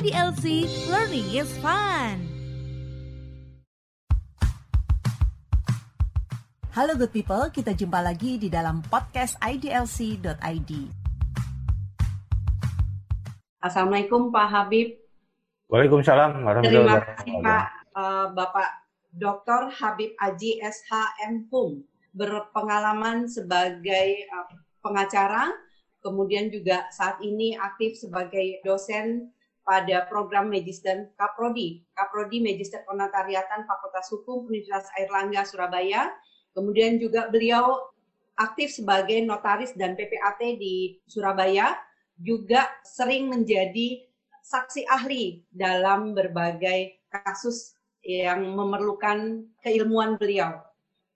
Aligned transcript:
IDLC 0.00 0.64
Learning 0.88 1.28
is 1.36 1.52
Fun. 1.60 2.24
Halo 6.72 6.96
good 6.96 7.12
people, 7.12 7.52
kita 7.52 7.76
jumpa 7.76 8.00
lagi 8.00 8.40
di 8.40 8.48
dalam 8.48 8.80
podcast 8.80 9.36
idlc.id. 9.44 10.72
Assalamualaikum 13.60 14.32
Pak 14.32 14.48
Habib. 14.48 14.96
Waalaikumsalam 15.68 16.48
Terima 16.64 17.04
kasih 17.04 17.36
Pak 17.44 17.64
uh, 17.92 18.26
Bapak 18.32 18.88
Dr. 19.12 19.68
Habib 19.68 20.16
Aji 20.16 20.64
SHM 20.64 21.52
Pung 21.52 21.84
berpengalaman 22.16 23.28
sebagai 23.28 24.24
uh, 24.32 24.48
pengacara, 24.80 25.52
kemudian 26.00 26.48
juga 26.48 26.88
saat 26.88 27.20
ini 27.20 27.52
aktif 27.60 28.00
sebagai 28.00 28.64
dosen 28.64 29.36
pada 29.70 30.02
program 30.10 30.50
Magister 30.50 31.14
Kaprodi, 31.14 31.86
Kaprodi 31.94 32.42
Magister 32.42 32.82
Penotariatan 32.82 33.70
Fakultas 33.70 34.10
Hukum 34.10 34.50
Universitas 34.50 34.90
Airlangga 34.98 35.46
Surabaya. 35.46 36.10
Kemudian 36.50 36.98
juga 36.98 37.30
beliau 37.30 37.78
aktif 38.34 38.74
sebagai 38.74 39.22
notaris 39.22 39.70
dan 39.78 39.94
PPAT 39.94 40.58
di 40.58 40.98
Surabaya, 41.06 41.78
juga 42.18 42.66
sering 42.82 43.30
menjadi 43.30 44.02
saksi 44.42 44.90
ahli 44.90 45.46
dalam 45.54 46.18
berbagai 46.18 46.98
kasus 47.06 47.78
yang 48.02 48.42
memerlukan 48.50 49.46
keilmuan 49.62 50.18
beliau. 50.18 50.66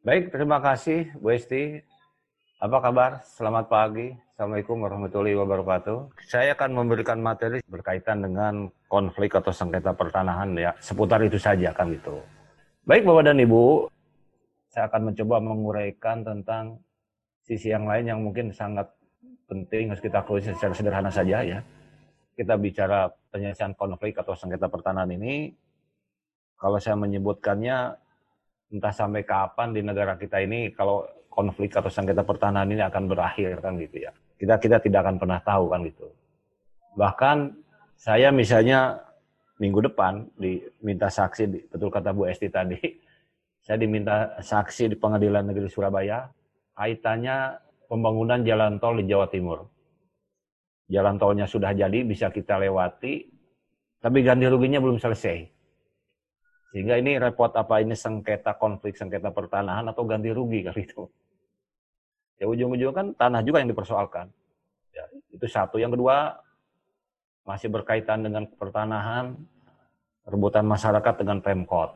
Baik, 0.07 0.31
terima 0.31 0.63
kasih 0.63 1.11
Bu 1.19 1.35
Esti. 1.35 1.83
Apa 2.65 2.81
kabar? 2.81 3.21
Selamat 3.29 3.69
pagi. 3.69 4.17
Assalamualaikum 4.33 4.89
warahmatullahi 4.89 5.37
wabarakatuh. 5.37 6.17
Saya 6.25 6.57
akan 6.57 6.73
memberikan 6.73 7.21
materi 7.21 7.61
berkaitan 7.69 8.25
dengan 8.25 8.73
konflik 8.89 9.37
atau 9.37 9.53
sengketa 9.53 9.93
pertanahan 9.93 10.49
ya, 10.57 10.73
seputar 10.81 11.21
itu 11.29 11.37
saja 11.37 11.77
kan 11.77 11.93
gitu. 11.93 12.25
Baik 12.89 13.05
Bapak 13.05 13.29
dan 13.29 13.37
Ibu, 13.37 13.93
saya 14.73 14.89
akan 14.89 15.13
mencoba 15.13 15.45
menguraikan 15.45 16.25
tentang 16.25 16.81
sisi 17.45 17.69
yang 17.69 17.85
lain 17.85 18.09
yang 18.09 18.25
mungkin 18.25 18.49
sangat 18.49 18.89
penting 19.45 19.93
harus 19.93 20.01
kita 20.01 20.25
akui 20.25 20.41
secara 20.41 20.73
sederhana 20.73 21.13
saja 21.13 21.45
ya. 21.45 21.61
Kita 22.33 22.57
bicara 22.57 23.13
penyelesaian 23.29 23.77
konflik 23.77 24.17
atau 24.17 24.33
sengketa 24.33 24.73
pertanahan 24.73 25.13
ini, 25.13 25.53
kalau 26.57 26.81
saya 26.81 26.97
menyebutkannya 26.97 27.93
entah 28.73 28.95
sampai 28.97 29.21
kapan 29.29 29.77
di 29.77 29.85
negara 29.85 30.17
kita 30.17 30.41
ini 30.41 30.73
kalau 30.73 31.05
konflik 31.35 31.75
atau 31.75 31.91
sengketa 31.91 32.23
pertahanan 32.23 32.71
ini 32.71 32.81
akan 32.87 33.11
berakhir 33.11 33.59
kan 33.59 33.75
gitu 33.83 34.07
ya. 34.07 34.15
Kita 34.39 34.63
kita 34.63 34.79
tidak 34.79 35.03
akan 35.03 35.17
pernah 35.19 35.43
tahu 35.43 35.67
kan 35.75 35.83
gitu. 35.83 36.07
Bahkan 36.95 37.37
saya 37.99 38.31
misalnya 38.31 39.03
minggu 39.59 39.91
depan 39.91 40.31
diminta 40.39 41.11
saksi, 41.11 41.75
betul 41.75 41.91
kata 41.91 42.15
Bu 42.15 42.31
Esti 42.31 42.47
tadi, 42.47 42.79
saya 43.65 43.77
diminta 43.83 44.39
saksi 44.39 44.95
di 44.95 44.97
Pengadilan 44.97 45.51
Negeri 45.51 45.67
Surabaya 45.67 46.31
kaitannya 46.79 47.59
pembangunan 47.91 48.43
jalan 48.47 48.79
tol 48.79 48.99
di 48.99 49.11
Jawa 49.11 49.27
Timur. 49.31 49.67
Jalan 50.87 51.17
tolnya 51.17 51.49
sudah 51.49 51.73
jadi, 51.73 52.05
bisa 52.05 52.29
kita 52.29 52.61
lewati, 52.61 53.25
tapi 54.05 54.21
ganti 54.21 54.45
ruginya 54.45 54.85
belum 54.85 55.01
selesai. 55.01 55.49
Sehingga 56.75 56.99
ini 56.99 57.17
repot 57.17 57.55
apa 57.55 57.81
ini 57.81 57.95
sengketa 57.97 58.59
konflik, 58.59 58.99
sengketa 58.99 59.31
pertanahan 59.31 59.87
atau 59.89 60.05
ganti 60.05 60.29
rugi 60.35 60.67
kali 60.67 60.83
itu. 60.85 61.07
Ya 62.39 62.51
ujung-ujungnya 62.51 62.95
kan 62.95 63.07
tanah 63.15 63.41
juga 63.47 63.63
yang 63.63 63.71
dipersoalkan. 63.71 64.27
Ya, 64.95 65.05
itu 65.31 65.47
satu. 65.47 65.79
Yang 65.79 65.99
kedua, 65.99 66.39
masih 67.47 67.71
berkaitan 67.71 68.25
dengan 68.27 68.47
pertanahan, 68.47 69.39
rebutan 70.27 70.67
masyarakat 70.67 71.15
dengan 71.21 71.39
Pemkot. 71.43 71.95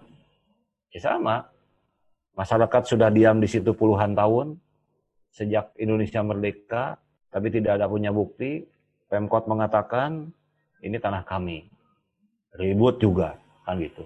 Ya 0.94 1.00
sama, 1.02 1.48
masyarakat 2.38 2.82
sudah 2.86 3.10
diam 3.10 3.42
di 3.42 3.48
situ 3.50 3.74
puluhan 3.74 4.14
tahun, 4.14 4.56
sejak 5.34 5.74
Indonesia 5.76 6.22
merdeka, 6.22 6.96
tapi 7.28 7.50
tidak 7.50 7.82
ada 7.82 7.86
punya 7.90 8.14
bukti. 8.14 8.64
Pemkot 9.08 9.48
mengatakan, 9.48 10.28
ini 10.84 10.96
tanah 11.00 11.24
kami. 11.24 11.64
Ribut 12.56 13.00
juga, 13.00 13.36
kan 13.64 13.80
gitu 13.80 14.04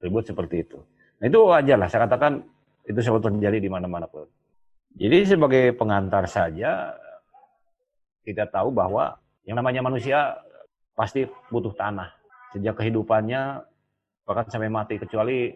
ribut 0.00 0.24
seperti 0.26 0.62
itu. 0.64 0.78
Nah 1.18 1.26
itu 1.26 1.38
wajar 1.42 1.76
lah, 1.80 1.88
saya 1.88 2.04
katakan 2.06 2.44
itu 2.86 2.98
selalu 3.00 3.20
terjadi 3.32 3.58
di 3.58 3.70
mana-mana 3.70 4.06
pun. 4.06 4.28
Jadi 4.96 5.18
sebagai 5.28 5.76
pengantar 5.76 6.24
saja, 6.24 6.96
kita 8.24 8.48
tahu 8.48 8.72
bahwa 8.72 9.20
yang 9.44 9.60
namanya 9.60 9.84
manusia 9.84 10.34
pasti 10.96 11.28
butuh 11.52 11.76
tanah. 11.76 12.10
Sejak 12.56 12.80
kehidupannya, 12.80 13.60
bahkan 14.24 14.48
sampai 14.48 14.72
mati, 14.72 14.96
kecuali 14.96 15.52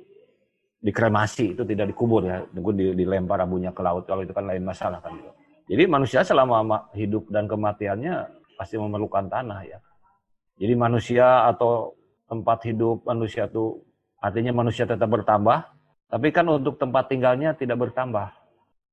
dikremasi, 0.80 1.56
itu 1.56 1.64
tidak 1.64 1.92
dikubur 1.92 2.24
ya, 2.28 2.44
tunggu 2.52 2.72
dilempar 2.76 3.40
abunya 3.40 3.72
ke 3.72 3.80
laut, 3.80 4.04
kalau 4.04 4.24
itu 4.24 4.36
kan 4.36 4.44
lain 4.44 4.64
masalah 4.64 5.00
kan. 5.00 5.16
Jadi 5.68 5.88
manusia 5.88 6.20
selama 6.20 6.92
hidup 6.92 7.28
dan 7.32 7.48
kematiannya 7.48 8.28
pasti 8.60 8.76
memerlukan 8.76 9.32
tanah 9.32 9.60
ya. 9.64 9.78
Jadi 10.60 10.76
manusia 10.76 11.48
atau 11.48 11.96
tempat 12.28 12.68
hidup 12.68 13.08
manusia 13.08 13.48
itu 13.48 13.80
Artinya 14.20 14.52
manusia 14.52 14.84
tetap 14.84 15.08
bertambah, 15.08 15.64
tapi 16.12 16.28
kan 16.28 16.44
untuk 16.44 16.76
tempat 16.76 17.08
tinggalnya 17.08 17.56
tidak 17.56 17.88
bertambah. 17.88 18.28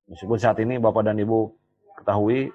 Meskipun 0.07 0.38
saat 0.40 0.57
ini 0.63 0.79
Bapak 0.79 1.03
dan 1.03 1.19
Ibu 1.19 1.51
ketahui, 2.00 2.51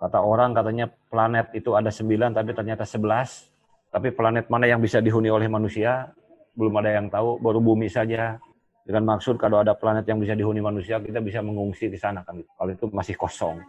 kata 0.00 0.18
orang 0.20 0.56
katanya 0.56 0.88
planet 0.88 1.52
itu 1.52 1.76
ada 1.76 1.92
sembilan, 1.92 2.32
tapi 2.32 2.50
ternyata 2.56 2.88
sebelas. 2.88 3.48
Tapi 3.92 4.08
planet 4.08 4.48
mana 4.48 4.64
yang 4.64 4.80
bisa 4.80 5.04
dihuni 5.04 5.28
oleh 5.28 5.52
manusia, 5.52 6.08
belum 6.56 6.72
ada 6.80 6.96
yang 6.96 7.12
tahu, 7.12 7.36
baru 7.44 7.60
bumi 7.60 7.92
saja. 7.92 8.40
Dengan 8.82 9.14
maksud 9.14 9.36
kalau 9.36 9.60
ada 9.60 9.76
planet 9.76 10.08
yang 10.08 10.18
bisa 10.18 10.32
dihuni 10.32 10.64
manusia, 10.64 10.96
kita 10.98 11.20
bisa 11.20 11.44
mengungsi 11.44 11.92
di 11.92 12.00
sana 12.00 12.24
kan. 12.24 12.40
Kalau 12.40 12.70
itu 12.72 12.88
masih 12.88 13.14
kosong. 13.20 13.60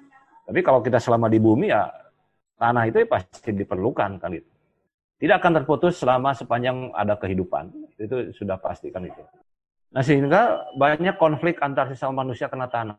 Tapi 0.47 0.59
kalau 0.63 0.80
kita 0.80 0.97
selama 0.97 1.28
di 1.28 1.44
bumi 1.44 1.72
ya 1.72 1.92
tanah 2.58 2.88
itu 2.88 3.03
pasti 3.08 3.52
diperlukan 3.52 4.19
kan 4.19 4.31
itu 4.31 4.53
tidak 5.24 5.40
akan 5.40 5.63
terputus 5.63 6.03
selama 6.03 6.36
sepanjang 6.36 6.92
ada 6.92 7.16
kehidupan. 7.16 7.72
Itu 7.96 8.36
sudah 8.36 8.59
pasti 8.59 8.92
kan 8.92 9.08
itu. 9.08 9.24
Nah 9.94 10.02
sehingga 10.02 10.74
banyak 10.74 11.22
konflik 11.22 11.62
antar 11.62 11.86
sesama 11.94 12.26
manusia 12.26 12.50
kena 12.50 12.66
tanah. 12.66 12.98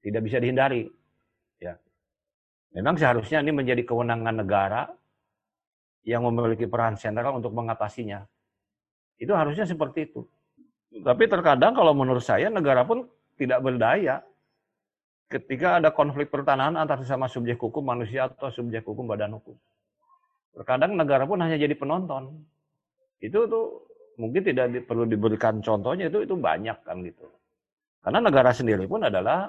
Tidak 0.00 0.22
bisa 0.22 0.38
dihindari. 0.38 0.86
Ya. 1.58 1.74
Memang 2.72 2.94
seharusnya 2.94 3.42
ini 3.42 3.50
menjadi 3.50 3.82
kewenangan 3.82 4.46
negara 4.46 4.86
yang 6.06 6.22
memiliki 6.24 6.70
peran 6.70 6.94
sentral 6.94 7.36
untuk 7.36 7.50
mengatasinya. 7.52 8.24
Itu 9.20 9.34
harusnya 9.34 9.66
seperti 9.66 10.08
itu. 10.08 10.24
Tapi 11.02 11.26
terkadang 11.26 11.74
kalau 11.76 11.92
menurut 11.92 12.24
saya 12.24 12.48
negara 12.48 12.86
pun 12.86 13.04
tidak 13.36 13.60
berdaya 13.60 14.22
ketika 15.30 15.78
ada 15.78 15.90
konflik 15.94 16.30
pertanahan 16.32 16.74
antar 16.78 16.98
sesama 17.02 17.30
subjek 17.30 17.58
hukum 17.58 17.84
manusia 17.84 18.26
atau 18.26 18.50
subjek 18.50 18.86
hukum 18.86 19.06
badan 19.06 19.34
hukum. 19.38 19.54
Terkadang 20.54 20.98
negara 20.98 21.26
pun 21.26 21.38
hanya 21.42 21.54
jadi 21.58 21.74
penonton. 21.78 22.42
Itu 23.22 23.46
tuh 23.46 23.89
mungkin 24.20 24.44
tidak 24.44 24.66
di, 24.68 24.78
perlu 24.84 25.08
diberikan 25.08 25.64
contohnya 25.64 26.12
itu 26.12 26.28
itu 26.28 26.36
banyak 26.36 26.76
kan 26.84 27.00
gitu. 27.00 27.24
Karena 28.04 28.20
negara 28.20 28.52
sendiri 28.52 28.84
pun 28.84 29.08
adalah 29.08 29.48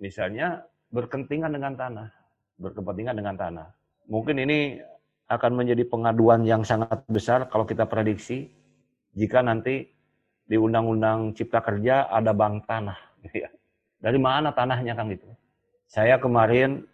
misalnya 0.00 0.64
berkentingan 0.88 1.52
dengan 1.52 1.76
tanah, 1.76 2.08
berkepentingan 2.56 3.16
dengan 3.20 3.36
tanah. 3.36 3.68
Mungkin 4.08 4.40
ini 4.40 4.80
akan 5.28 5.52
menjadi 5.60 5.84
pengaduan 5.84 6.48
yang 6.48 6.64
sangat 6.64 7.04
besar 7.12 7.52
kalau 7.52 7.68
kita 7.68 7.84
prediksi 7.84 8.48
jika 9.12 9.44
nanti 9.44 9.84
di 10.48 10.56
Undang-Undang 10.56 11.36
Cipta 11.36 11.60
Kerja 11.60 12.08
ada 12.08 12.32
bank 12.32 12.64
tanah. 12.64 12.96
Gitu 13.20 13.44
ya. 13.44 13.50
Dari 14.00 14.16
mana 14.16 14.48
tanahnya 14.56 14.96
kan 14.96 15.12
gitu. 15.12 15.28
Saya 15.84 16.16
kemarin 16.16 16.88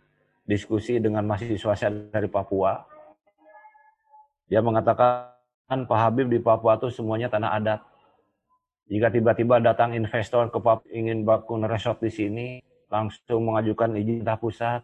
diskusi 0.47 0.99
dengan 0.99 1.27
mahasiswa 1.27 1.75
saya 1.79 1.91
dari 2.11 2.27
Papua, 2.27 2.83
dia 4.51 4.63
mengatakan 4.63 5.34
Pak 5.69 5.99
Habib 5.99 6.29
di 6.29 6.37
Papua 6.41 6.77
itu 6.77 6.93
semuanya 6.93 7.33
tanah 7.33 7.57
adat. 7.57 7.81
Jika 8.85 9.09
tiba-tiba 9.09 9.65
datang 9.65 9.97
investor 9.97 10.53
ke 10.53 10.61
Papua 10.61 10.85
ingin 10.93 11.25
bangun 11.25 11.65
resort 11.65 12.05
di 12.05 12.13
sini, 12.13 12.47
langsung 12.93 13.49
mengajukan 13.49 13.97
izin 13.97 14.21
pemerintah 14.21 14.37
pusat, 14.37 14.81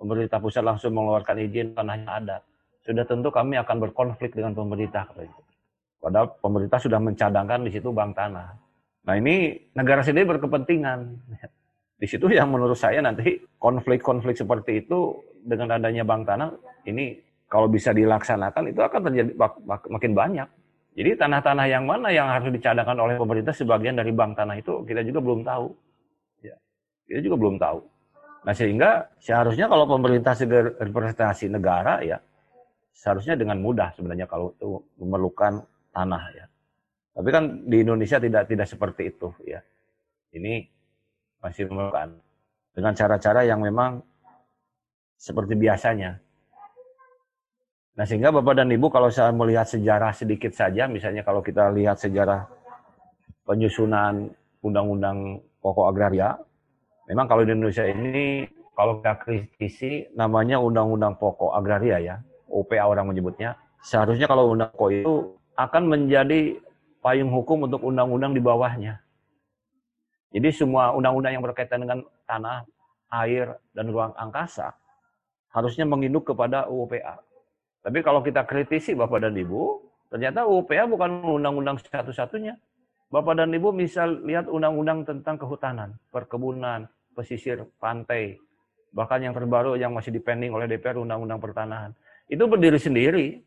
pemerintah 0.00 0.38
pusat 0.40 0.64
langsung 0.64 0.96
mengeluarkan 0.96 1.36
izin 1.44 1.76
tanahnya 1.76 2.08
adat. 2.08 2.42
Sudah 2.80 3.04
tentu 3.04 3.28
kami 3.28 3.60
akan 3.60 3.76
berkonflik 3.82 4.32
dengan 4.32 4.56
pemerintah. 4.56 5.04
Padahal 6.00 6.32
pemerintah 6.40 6.80
sudah 6.80 7.02
mencadangkan 7.02 7.66
di 7.66 7.70
situ 7.74 7.92
bank 7.92 8.16
tanah. 8.16 8.56
Nah 9.06 9.14
ini 9.20 9.52
negara 9.76 10.00
sendiri 10.00 10.36
berkepentingan. 10.36 10.98
Di 11.96 12.04
situ 12.04 12.28
yang 12.28 12.52
menurut 12.52 12.76
saya 12.76 13.00
nanti 13.00 13.40
konflik-konflik 13.56 14.36
seperti 14.36 14.84
itu 14.84 15.16
dengan 15.40 15.80
adanya 15.80 16.04
bank 16.04 16.28
tanah 16.28 16.52
ini 16.84 17.16
kalau 17.46 17.70
bisa 17.70 17.94
dilaksanakan 17.94 18.74
itu 18.74 18.80
akan 18.82 19.00
terjadi 19.06 19.30
makin 19.86 20.12
banyak. 20.12 20.48
Jadi 20.96 21.10
tanah-tanah 21.20 21.66
yang 21.68 21.84
mana 21.84 22.08
yang 22.08 22.26
harus 22.26 22.48
dicadangkan 22.50 22.96
oleh 22.96 23.20
pemerintah 23.20 23.52
sebagian 23.52 24.00
dari 24.00 24.10
bank 24.16 24.32
tanah 24.34 24.56
itu 24.56 24.82
kita 24.88 25.04
juga 25.04 25.20
belum 25.20 25.44
tahu. 25.44 25.68
Ya, 26.40 26.56
kita 27.06 27.20
juga 27.20 27.36
belum 27.36 27.56
tahu. 27.60 27.78
Nah 28.46 28.54
sehingga 28.54 28.90
seharusnya 29.20 29.66
kalau 29.68 29.84
pemerintah 29.84 30.32
sebagai 30.32 30.78
representasi 30.80 31.50
negara 31.52 32.00
ya 32.00 32.16
seharusnya 32.96 33.36
dengan 33.36 33.60
mudah 33.60 33.92
sebenarnya 33.92 34.24
kalau 34.24 34.56
itu 34.56 34.80
memerlukan 34.96 35.60
tanah 35.92 36.24
ya. 36.32 36.46
Tapi 37.16 37.28
kan 37.32 37.44
di 37.68 37.76
Indonesia 37.84 38.16
tidak 38.16 38.48
tidak 38.48 38.66
seperti 38.68 39.12
itu 39.12 39.28
ya. 39.44 39.60
Ini 40.32 40.64
masih 41.44 41.68
memerlukan 41.68 42.16
dengan 42.72 42.92
cara-cara 42.96 43.44
yang 43.44 43.60
memang 43.60 44.00
seperti 45.16 45.56
biasanya. 45.56 46.16
Nah 47.96 48.04
sehingga 48.04 48.28
Bapak 48.28 48.60
dan 48.60 48.68
Ibu 48.68 48.92
kalau 48.92 49.08
saya 49.08 49.32
melihat 49.32 49.64
sejarah 49.64 50.12
sedikit 50.12 50.52
saja, 50.52 50.84
misalnya 50.84 51.24
kalau 51.24 51.40
kita 51.40 51.72
lihat 51.72 51.96
sejarah 51.96 52.44
penyusunan 53.48 54.28
undang-undang 54.60 55.40
pokok 55.64 55.88
agraria, 55.88 56.36
memang 57.08 57.24
kalau 57.24 57.48
di 57.48 57.56
Indonesia 57.56 57.88
ini 57.88 58.44
kalau 58.76 59.00
kita 59.00 59.16
kritisi 59.16 60.12
namanya 60.12 60.60
undang-undang 60.60 61.16
pokok 61.16 61.56
agraria 61.56 61.96
ya, 61.96 62.16
OPA 62.52 62.84
orang 62.84 63.08
menyebutnya. 63.08 63.56
Seharusnya 63.80 64.28
kalau 64.28 64.52
undang 64.52 64.68
pokok 64.76 64.92
itu 64.92 65.14
akan 65.56 65.82
menjadi 65.88 66.60
payung 67.00 67.32
hukum 67.32 67.64
untuk 67.64 67.80
undang-undang 67.80 68.36
di 68.36 68.44
bawahnya. 68.44 69.00
Jadi 70.36 70.52
semua 70.52 70.92
undang-undang 70.92 71.32
yang 71.32 71.44
berkaitan 71.48 71.80
dengan 71.80 72.04
tanah, 72.28 72.68
air, 73.24 73.56
dan 73.72 73.88
ruang 73.88 74.12
angkasa 74.20 74.76
harusnya 75.48 75.88
menginduk 75.88 76.28
kepada 76.28 76.68
UPA. 76.68 77.24
Tapi 77.86 78.02
kalau 78.02 78.18
kita 78.18 78.42
kritisi 78.42 78.98
Bapak 78.98 79.22
dan 79.22 79.38
Ibu, 79.38 79.78
ternyata 80.10 80.42
UPA 80.42 80.90
bukan 80.90 81.22
undang-undang 81.22 81.78
satu-satunya. 81.78 82.58
Bapak 83.14 83.38
dan 83.38 83.54
Ibu 83.54 83.70
bisa 83.70 84.10
lihat 84.10 84.50
undang-undang 84.50 85.06
tentang 85.06 85.38
kehutanan, 85.38 85.94
perkebunan, 86.10 86.90
pesisir, 87.14 87.62
pantai, 87.78 88.42
bahkan 88.90 89.22
yang 89.22 89.30
terbaru 89.30 89.78
yang 89.78 89.94
masih 89.94 90.10
dipending 90.10 90.50
oleh 90.50 90.66
DPR 90.66 90.98
undang-undang 90.98 91.38
pertanahan. 91.38 91.94
Itu 92.26 92.50
berdiri 92.50 92.82
sendiri. 92.82 93.38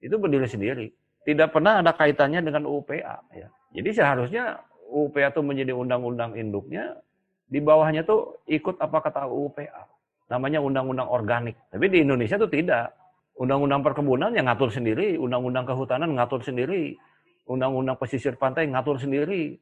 Itu 0.00 0.16
berdiri 0.16 0.48
sendiri. 0.48 0.88
Tidak 1.28 1.52
pernah 1.52 1.84
ada 1.84 1.92
kaitannya 1.92 2.40
dengan 2.40 2.64
UPA. 2.64 3.20
Ya. 3.36 3.52
Jadi 3.76 4.00
seharusnya 4.00 4.64
UPA 4.88 5.28
itu 5.28 5.44
menjadi 5.44 5.76
undang-undang 5.76 6.32
induknya, 6.40 6.96
di 7.44 7.60
bawahnya 7.60 8.08
tuh 8.08 8.40
ikut 8.48 8.80
apa 8.80 9.04
kata 9.04 9.28
UPA 9.28 9.92
namanya 10.32 10.64
undang-undang 10.64 11.08
organik. 11.12 11.52
Tapi 11.68 11.84
di 11.92 12.00
Indonesia 12.00 12.40
itu 12.40 12.48
tidak. 12.48 13.03
Undang-undang 13.34 13.82
perkebunan 13.82 14.30
yang 14.30 14.46
ngatur 14.46 14.70
sendiri, 14.70 15.18
undang-undang 15.18 15.66
kehutanan 15.66 16.14
ngatur 16.14 16.40
sendiri, 16.46 16.94
undang-undang 17.50 17.98
pesisir 17.98 18.38
pantai 18.38 18.70
ngatur 18.70 18.96
sendiri. 19.02 19.58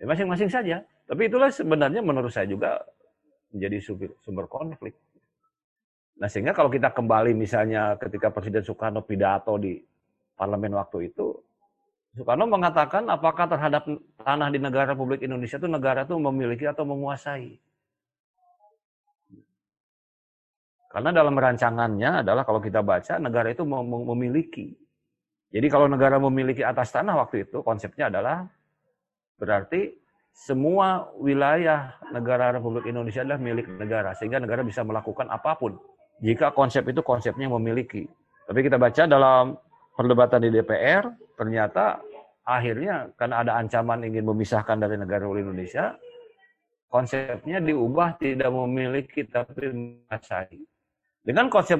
Ya, 0.00 0.08
masing-masing 0.08 0.48
saja. 0.48 0.80
Tapi 1.04 1.28
itulah 1.28 1.52
sebenarnya 1.52 2.00
menurut 2.00 2.32
saya 2.32 2.48
juga 2.48 2.80
menjadi 3.52 3.76
sumber 4.24 4.46
konflik. 4.48 4.96
Nah 6.20 6.28
sehingga 6.28 6.52
kalau 6.52 6.68
kita 6.68 6.92
kembali 6.92 7.32
misalnya 7.32 7.96
ketika 7.96 8.28
Presiden 8.28 8.64
Soekarno 8.64 9.00
pidato 9.04 9.56
di 9.56 9.80
parlemen 10.36 10.76
waktu 10.76 11.12
itu, 11.12 11.32
Soekarno 12.16 12.44
mengatakan 12.48 13.08
apakah 13.08 13.48
terhadap 13.48 13.88
tanah 14.20 14.48
di 14.52 14.58
negara 14.60 14.92
Republik 14.92 15.24
Indonesia 15.24 15.56
itu 15.56 15.68
negara 15.68 16.04
itu 16.04 16.16
memiliki 16.16 16.68
atau 16.68 16.84
menguasai. 16.84 17.56
Karena 20.90 21.14
dalam 21.14 21.38
rancangannya 21.38 22.26
adalah 22.26 22.42
kalau 22.42 22.58
kita 22.58 22.82
baca 22.82 23.22
negara 23.22 23.54
itu 23.54 23.62
memiliki. 23.62 24.74
Jadi 25.54 25.66
kalau 25.70 25.86
negara 25.86 26.18
memiliki 26.18 26.66
atas 26.66 26.90
tanah 26.90 27.14
waktu 27.14 27.46
itu 27.46 27.62
konsepnya 27.62 28.10
adalah 28.10 28.42
berarti 29.38 29.94
semua 30.34 31.10
wilayah 31.18 31.94
negara 32.10 32.54
Republik 32.58 32.90
Indonesia 32.90 33.22
adalah 33.22 33.38
milik 33.38 33.70
negara 33.78 34.14
sehingga 34.18 34.42
negara 34.42 34.66
bisa 34.66 34.82
melakukan 34.82 35.30
apa 35.30 35.54
pun 35.58 35.78
jika 36.22 36.50
konsep 36.50 36.82
itu 36.90 37.06
konsepnya 37.06 37.46
memiliki. 37.46 38.10
Tapi 38.50 38.58
kita 38.66 38.74
baca 38.74 39.06
dalam 39.06 39.54
perdebatan 39.94 40.42
di 40.42 40.50
DPR 40.54 41.06
ternyata 41.38 42.02
akhirnya 42.42 43.14
karena 43.14 43.46
ada 43.46 43.52
ancaman 43.62 44.06
ingin 44.06 44.26
memisahkan 44.26 44.74
dari 44.74 44.98
negara 44.98 45.22
Republik 45.22 45.50
Indonesia 45.50 45.94
konsepnya 46.90 47.62
diubah 47.62 48.18
tidak 48.18 48.50
memiliki 48.50 49.22
tapi 49.22 49.70
menguasai. 49.70 50.69
Dengan 51.20 51.52
konsep 51.52 51.78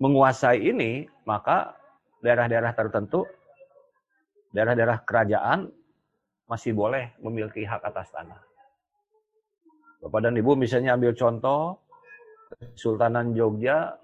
menguasai 0.00 0.60
ini, 0.60 1.08
maka 1.24 1.76
daerah-daerah 2.20 2.72
tertentu, 2.76 3.24
daerah-daerah 4.52 5.00
kerajaan 5.04 5.72
masih 6.44 6.74
boleh 6.76 7.14
memiliki 7.22 7.64
hak 7.64 7.80
atas 7.84 8.10
tanah. 8.12 8.40
Bapak 10.00 10.20
dan 10.24 10.34
Ibu 10.36 10.56
misalnya 10.56 10.96
ambil 10.96 11.12
contoh, 11.12 11.76
Sultanan 12.74 13.36
Jogja 13.36 13.94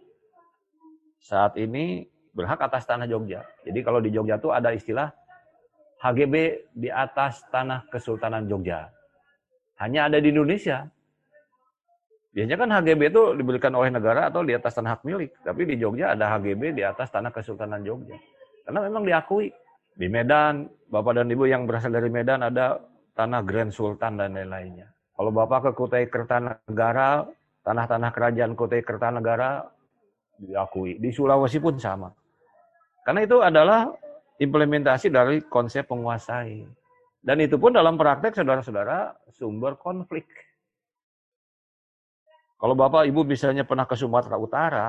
saat 1.18 1.58
ini 1.58 2.06
berhak 2.36 2.60
atas 2.60 2.86
tanah 2.86 3.08
Jogja. 3.10 3.42
Jadi 3.64 3.80
kalau 3.82 3.98
di 3.98 4.12
Jogja 4.12 4.38
itu 4.38 4.52
ada 4.52 4.70
istilah 4.70 5.08
HGB 6.04 6.34
di 6.76 6.92
atas 6.92 7.42
tanah 7.48 7.88
Kesultanan 7.88 8.44
Jogja. 8.46 8.92
Hanya 9.80 10.12
ada 10.12 10.20
di 10.20 10.30
Indonesia. 10.30 10.84
Biasanya 12.36 12.56
kan 12.60 12.68
HGB 12.68 13.00
itu 13.08 13.22
diberikan 13.32 13.72
oleh 13.72 13.88
negara 13.88 14.28
atau 14.28 14.44
di 14.44 14.52
atas 14.52 14.76
tanah 14.76 15.00
hak 15.00 15.08
milik. 15.08 15.40
Tapi 15.40 15.64
di 15.64 15.80
Jogja 15.80 16.12
ada 16.12 16.36
HGB 16.36 16.76
di 16.76 16.84
atas 16.84 17.08
tanah 17.08 17.32
Kesultanan 17.32 17.80
Jogja. 17.80 18.12
Karena 18.68 18.84
memang 18.84 19.08
diakui. 19.08 19.48
Di 19.96 20.12
Medan, 20.12 20.68
Bapak 20.92 21.16
dan 21.16 21.32
Ibu 21.32 21.48
yang 21.48 21.64
berasal 21.64 21.96
dari 21.96 22.12
Medan 22.12 22.44
ada 22.44 22.76
tanah 23.16 23.40
Grand 23.40 23.72
Sultan 23.72 24.20
dan 24.20 24.36
lain-lainnya. 24.36 24.92
Kalau 25.16 25.32
Bapak 25.32 25.64
ke 25.64 25.70
Kutai 25.72 26.12
Kertanegara, 26.12 27.24
tanah-tanah 27.64 28.10
kerajaan 28.12 28.52
Kutai 28.52 28.84
Kertanegara 28.84 29.64
diakui. 30.36 31.00
Di 31.00 31.08
Sulawesi 31.16 31.56
pun 31.56 31.80
sama. 31.80 32.12
Karena 33.00 33.24
itu 33.24 33.40
adalah 33.40 33.88
implementasi 34.36 35.08
dari 35.08 35.40
konsep 35.48 35.88
penguasai. 35.88 36.68
Dan 37.24 37.40
itu 37.40 37.56
pun 37.56 37.72
dalam 37.72 37.96
praktek 37.96 38.36
saudara-saudara 38.36 39.16
sumber 39.32 39.80
konflik. 39.80 40.28
Kalau 42.56 42.72
Bapak 42.72 43.04
Ibu 43.04 43.28
misalnya 43.28 43.68
pernah 43.68 43.84
ke 43.84 43.92
Sumatera 43.96 44.40
Utara, 44.40 44.86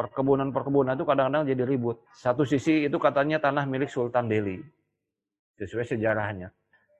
perkebunan-perkebunan 0.00 0.96
itu 0.96 1.04
kadang-kadang 1.04 1.44
jadi 1.44 1.62
ribut. 1.68 2.00
Satu 2.16 2.48
sisi 2.48 2.88
itu 2.88 2.96
katanya 2.96 3.36
tanah 3.36 3.68
milik 3.68 3.92
Sultan 3.92 4.32
Delhi. 4.32 4.64
Sesuai 5.60 5.84
sejarahnya. 5.84 6.48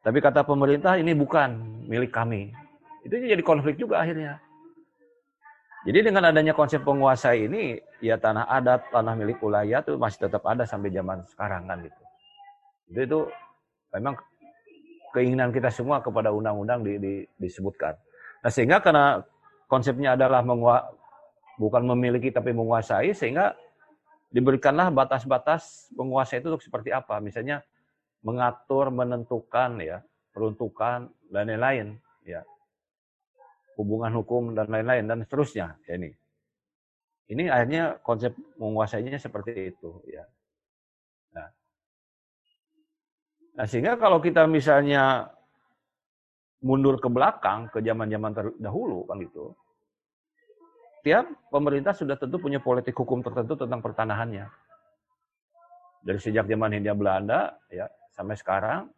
Tapi 0.05 0.21
kata 0.21 0.45
pemerintah 0.45 1.01
ini 1.01 1.17
bukan 1.17 1.81
milik 1.89 2.13
kami. 2.13 2.53
Itu 3.05 3.17
jadi 3.17 3.41
konflik 3.41 3.81
juga 3.81 4.05
akhirnya. 4.05 4.37
Jadi 5.89 6.13
dengan 6.13 6.29
adanya 6.29 6.53
konsep 6.53 6.85
penguasai 6.85 7.49
ini, 7.49 7.81
ya 8.05 8.21
tanah 8.21 8.45
adat, 8.53 8.93
tanah 8.93 9.17
milik 9.17 9.41
wilayah 9.41 9.81
itu 9.81 9.97
masih 9.97 10.29
tetap 10.29 10.45
ada 10.45 10.69
sampai 10.69 10.93
zaman 10.93 11.25
sekarang 11.25 11.65
kan 11.65 11.81
gitu. 11.81 12.03
Itu, 12.93 13.01
itu 13.01 13.21
memang 13.97 14.21
keinginan 15.17 15.49
kita 15.57 15.73
semua 15.73 16.05
kepada 16.05 16.37
undang-undang 16.37 16.85
di, 16.85 17.01
di, 17.01 17.15
disebutkan. 17.41 17.97
Nah 18.45 18.51
sehingga 18.53 18.85
karena 18.85 19.25
konsepnya 19.71 20.19
adalah 20.19 20.43
bukan 21.55 21.83
memiliki 21.95 22.35
tapi 22.35 22.51
menguasai 22.51 23.15
sehingga 23.15 23.55
diberikanlah 24.35 24.91
batas-batas 24.91 25.95
menguasai 25.95 26.43
itu 26.43 26.51
untuk 26.51 26.67
seperti 26.67 26.91
apa. 26.91 27.23
Misalnya 27.23 27.63
mengatur 28.27 28.91
menentukan 28.91 29.79
ya 29.79 30.03
peruntukan 30.35 31.07
dan 31.31 31.47
lain-lain 31.47 31.87
ya. 32.27 32.43
Hubungan 33.79 34.13
hukum 34.19 34.53
dan 34.59 34.69
lain-lain 34.69 35.07
dan 35.07 35.23
seterusnya 35.23 35.79
ya 35.87 35.95
ini. 35.95 36.11
Ini 37.31 37.47
akhirnya 37.47 38.03
konsep 38.03 38.35
menguasainya 38.59 39.23
seperti 39.23 39.71
itu 39.71 40.03
ya. 40.11 40.27
Nah. 41.31 41.49
Nah 43.55 43.67
sehingga 43.71 43.95
kalau 43.95 44.19
kita 44.19 44.51
misalnya 44.51 45.31
mundur 46.61 47.01
ke 47.01 47.09
belakang 47.09 47.73
ke 47.73 47.81
zaman-zaman 47.81 48.33
terdahulu 48.37 49.09
kan 49.09 49.17
gitu. 49.21 49.57
Tiap 51.01 51.25
pemerintah 51.49 51.97
sudah 51.97 52.21
tentu 52.21 52.37
punya 52.37 52.61
politik 52.61 52.93
hukum 52.93 53.25
tertentu 53.25 53.57
tentang 53.57 53.81
pertanahannya. 53.81 54.45
Dari 56.05 56.21
sejak 56.21 56.45
zaman 56.45 56.77
Hindia 56.77 56.93
Belanda 56.93 57.57
ya 57.73 57.89
sampai 58.13 58.37
sekarang 58.37 58.89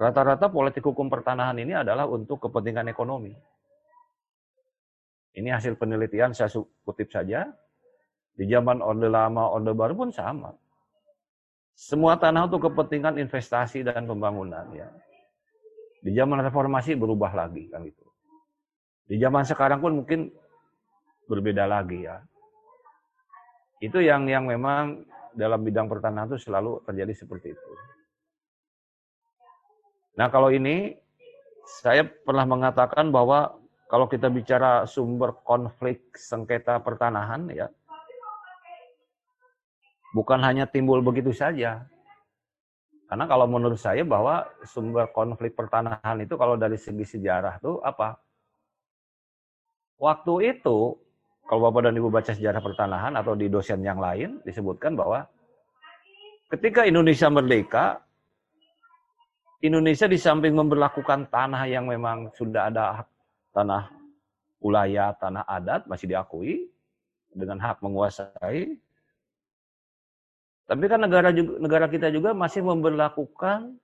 rata-rata 0.00 0.48
politik 0.48 0.84
hukum 0.84 1.12
pertanahan 1.12 1.56
ini 1.60 1.76
adalah 1.76 2.08
untuk 2.08 2.40
kepentingan 2.40 2.88
ekonomi. 2.88 3.36
Ini 5.34 5.50
hasil 5.50 5.76
penelitian 5.76 6.32
saya 6.32 6.48
kutip 6.86 7.10
saja. 7.10 7.50
Di 8.34 8.50
zaman 8.50 8.82
Orde 8.82 9.06
Lama, 9.06 9.46
Orde 9.46 9.70
Baru 9.70 9.94
pun 9.94 10.10
sama. 10.10 10.50
Semua 11.74 12.18
tanah 12.18 12.46
untuk 12.50 12.70
kepentingan 12.70 13.18
investasi 13.18 13.82
dan 13.86 14.06
pembangunan 14.06 14.66
ya. 14.74 14.90
Di 16.04 16.12
zaman 16.12 16.44
reformasi 16.44 17.00
berubah 17.00 17.32
lagi 17.32 17.64
kan 17.72 17.80
itu. 17.80 18.04
Di 19.08 19.16
zaman 19.16 19.48
sekarang 19.48 19.80
pun 19.80 20.04
mungkin 20.04 20.28
berbeda 21.24 21.64
lagi 21.64 22.04
ya. 22.04 22.20
Itu 23.80 24.04
yang 24.04 24.28
yang 24.28 24.44
memang 24.44 25.08
dalam 25.32 25.64
bidang 25.64 25.88
pertanahan 25.88 26.28
itu 26.28 26.44
selalu 26.44 26.84
terjadi 26.84 27.12
seperti 27.16 27.56
itu. 27.56 27.70
Nah 30.20 30.28
kalau 30.28 30.52
ini 30.52 30.92
saya 31.64 32.04
pernah 32.04 32.44
mengatakan 32.44 33.08
bahwa 33.08 33.56
kalau 33.88 34.04
kita 34.04 34.28
bicara 34.28 34.84
sumber 34.84 35.32
konflik 35.40 36.12
sengketa 36.14 36.76
pertanahan 36.84 37.48
ya 37.48 37.72
bukan 40.14 40.38
hanya 40.40 40.64
timbul 40.70 41.02
begitu 41.02 41.34
saja. 41.34 41.84
Karena 43.04 43.24
kalau 43.28 43.46
menurut 43.46 43.76
saya 43.76 44.00
bahwa 44.02 44.48
sumber 44.64 45.12
konflik 45.12 45.52
pertanahan 45.52 46.16
itu 46.24 46.34
kalau 46.40 46.56
dari 46.56 46.80
segi 46.80 47.04
sejarah 47.04 47.60
tuh 47.60 47.84
apa? 47.84 48.16
Waktu 50.00 50.56
itu, 50.56 50.98
kalau 51.44 51.60
Bapak 51.68 51.88
dan 51.88 51.94
Ibu 52.00 52.08
baca 52.08 52.32
sejarah 52.32 52.64
pertanahan 52.64 53.12
atau 53.20 53.36
di 53.36 53.52
dosen 53.52 53.84
yang 53.84 54.00
lain 54.00 54.40
disebutkan 54.42 54.96
bahwa 54.96 55.28
ketika 56.48 56.88
Indonesia 56.88 57.28
merdeka, 57.28 58.00
Indonesia 59.60 60.08
di 60.08 60.20
samping 60.20 60.56
memperlakukan 60.56 61.28
tanah 61.28 61.64
yang 61.68 61.88
memang 61.88 62.32
sudah 62.36 62.68
ada 62.68 63.04
tanah 63.52 63.92
wilayah, 64.60 65.12
tanah 65.16 65.44
adat 65.44 65.84
masih 65.88 66.08
diakui 66.08 66.68
dengan 67.32 67.60
hak 67.60 67.80
menguasai, 67.84 68.76
tapi 70.64 70.84
kan 70.88 71.00
negara 71.04 71.28
juga, 71.30 71.60
negara 71.60 71.86
kita 71.92 72.08
juga 72.08 72.32
masih 72.32 72.64
memperlakukan 72.64 73.76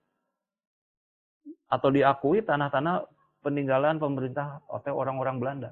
atau 1.70 1.88
diakui 1.92 2.40
tanah-tanah 2.40 3.04
peninggalan 3.44 4.00
pemerintah 4.00 4.64
atau 4.64 4.96
orang-orang 4.96 5.36
Belanda. 5.38 5.70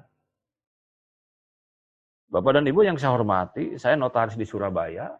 Bapak 2.29 2.61
dan 2.61 2.69
Ibu 2.69 2.85
yang 2.85 2.97
saya 3.01 3.17
hormati, 3.17 3.73
saya 3.81 3.97
notaris 3.97 4.37
di 4.37 4.45
Surabaya. 4.45 5.17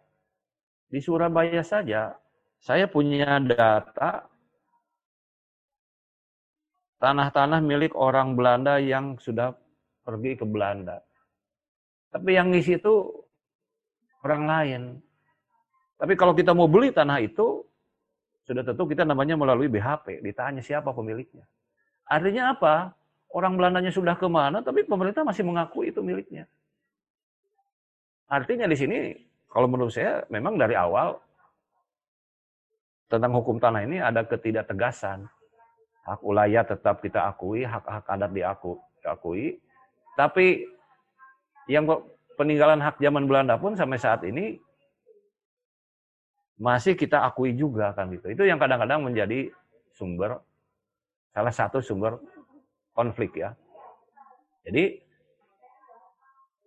Di 0.86 1.02
Surabaya 1.02 1.62
saja, 1.66 2.14
saya 2.62 2.86
punya 2.86 3.42
data 3.42 4.30
tanah-tanah 7.02 7.58
milik 7.66 7.98
orang 7.98 8.38
Belanda 8.38 8.78
yang 8.78 9.18
sudah 9.18 9.56
pergi 10.06 10.38
ke 10.38 10.46
Belanda. 10.46 11.02
Tapi 12.14 12.30
yang 12.38 12.54
ngisi 12.54 12.78
itu 12.78 13.10
orang 14.22 14.42
lain. 14.46 14.82
Tapi 16.00 16.16
kalau 16.16 16.32
kita 16.32 16.56
mau 16.56 16.64
beli 16.64 16.88
tanah 16.96 17.20
itu, 17.20 17.60
sudah 18.48 18.64
tentu 18.64 18.88
kita 18.88 19.04
namanya 19.04 19.36
melalui 19.36 19.68
BHP, 19.68 20.24
ditanya 20.24 20.64
siapa 20.64 20.96
pemiliknya. 20.96 21.44
Artinya 22.08 22.56
apa? 22.56 22.96
Orang 23.30 23.60
Belandanya 23.60 23.92
sudah 23.92 24.16
ke 24.16 24.26
mana, 24.26 24.64
tapi 24.64 24.82
pemerintah 24.82 25.22
masih 25.22 25.44
mengaku 25.44 25.86
itu 25.86 26.00
miliknya. 26.00 26.48
Artinya 28.26 28.64
di 28.64 28.74
sini, 28.74 28.98
kalau 29.52 29.68
menurut 29.68 29.92
saya, 29.92 30.24
memang 30.32 30.56
dari 30.56 30.74
awal 30.74 31.20
tentang 33.12 33.36
hukum 33.36 33.60
tanah 33.60 33.84
ini 33.84 34.00
ada 34.00 34.24
ketidaktegasan. 34.24 35.28
Hak 36.08 36.24
ulayat 36.24 36.74
tetap 36.74 37.04
kita 37.04 37.28
akui, 37.28 37.62
hak-hak 37.62 38.08
adat 38.08 38.32
diakui, 38.32 39.60
tapi 40.16 40.64
yang 41.68 41.86
peninggalan 42.34 42.80
hak 42.80 42.98
zaman 42.98 43.28
Belanda 43.28 43.60
pun 43.60 43.76
sampai 43.76 44.00
saat 44.00 44.24
ini 44.24 44.58
masih 46.60 46.92
kita 46.92 47.24
akui 47.24 47.56
juga 47.56 47.96
kan 47.96 48.12
gitu. 48.12 48.28
Itu 48.28 48.44
yang 48.44 48.60
kadang-kadang 48.60 49.00
menjadi 49.00 49.48
sumber 49.96 50.44
salah 51.32 51.54
satu 51.54 51.80
sumber 51.80 52.20
konflik 52.92 53.40
ya. 53.40 53.56
Jadi 54.68 55.00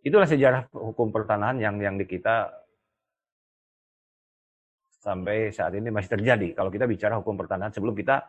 itulah 0.02 0.26
sejarah 0.26 0.66
hukum 0.74 1.14
pertanahan 1.14 1.62
yang 1.62 1.78
yang 1.78 1.96
di 1.96 2.10
kita 2.10 2.50
sampai 4.90 5.54
saat 5.54 5.78
ini 5.78 5.94
masih 5.94 6.18
terjadi. 6.18 6.58
Kalau 6.58 6.74
kita 6.74 6.90
bicara 6.90 7.22
hukum 7.22 7.38
pertanahan 7.38 7.70
sebelum 7.70 7.94
kita 7.94 8.26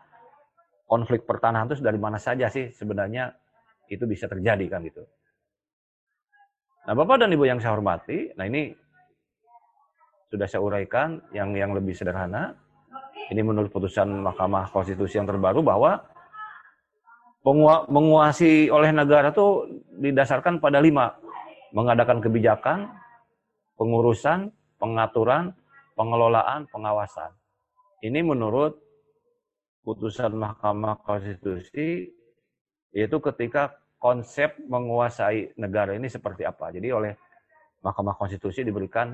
konflik 0.85 1.25
pertanahan 1.25 1.65
itu 1.65 1.81
dari 1.81 1.97
mana 1.97 2.21
saja 2.21 2.45
sih 2.45 2.69
sebenarnya 2.69 3.33
itu 3.89 4.05
bisa 4.05 4.29
terjadi 4.29 4.69
kan 4.69 4.85
gitu. 4.85 5.01
Nah, 6.85 6.93
Bapak 6.93 7.25
dan 7.25 7.33
Ibu 7.33 7.49
yang 7.49 7.57
saya 7.57 7.73
hormati, 7.73 8.29
nah 8.37 8.45
ini 8.45 8.69
sudah 10.29 10.47
saya 10.49 10.61
uraikan 10.61 11.21
yang 11.31 11.53
yang 11.53 11.71
lebih 11.71 11.93
sederhana. 11.93 12.57
Ini 13.31 13.41
menurut 13.41 13.73
putusan 13.73 14.21
Mahkamah 14.21 14.69
Konstitusi 14.69 15.17
yang 15.17 15.25
terbaru 15.25 15.65
bahwa 15.65 15.97
menguasai 17.89 18.69
oleh 18.69 18.89
negara 18.93 19.29
itu 19.33 19.81
didasarkan 20.01 20.61
pada 20.61 20.81
lima. 20.81 21.13
Mengadakan 21.73 22.21
kebijakan, 22.21 22.87
pengurusan, 23.75 24.53
pengaturan, 24.77 25.51
pengelolaan, 25.97 26.69
pengawasan. 26.69 27.33
Ini 28.05 28.21
menurut 28.21 28.77
putusan 29.85 30.33
Mahkamah 30.33 31.01
Konstitusi 31.05 32.09
yaitu 32.95 33.17
ketika 33.19 33.75
konsep 33.99 34.55
menguasai 34.69 35.57
negara 35.59 35.97
ini 35.97 36.07
seperti 36.07 36.45
apa. 36.47 36.71
Jadi 36.71 36.89
oleh 36.93 37.13
Mahkamah 37.83 38.17
Konstitusi 38.17 38.65
diberikan 38.65 39.13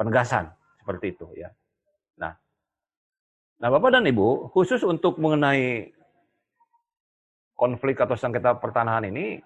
penegasan 0.00 0.48
seperti 0.80 1.12
itu 1.12 1.28
ya. 1.36 1.52
Nah, 2.16 2.32
nah 3.60 3.68
Bapak 3.68 4.00
dan 4.00 4.08
Ibu 4.08 4.48
khusus 4.48 4.80
untuk 4.80 5.20
mengenai 5.20 5.92
konflik 7.52 8.00
atau 8.00 8.16
sengketa 8.16 8.56
pertanahan 8.56 9.04
ini, 9.12 9.44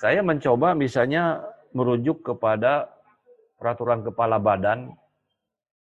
saya 0.00 0.24
mencoba 0.24 0.72
misalnya 0.72 1.44
merujuk 1.76 2.24
kepada 2.24 2.88
peraturan 3.60 4.00
kepala 4.00 4.40
badan 4.40 4.96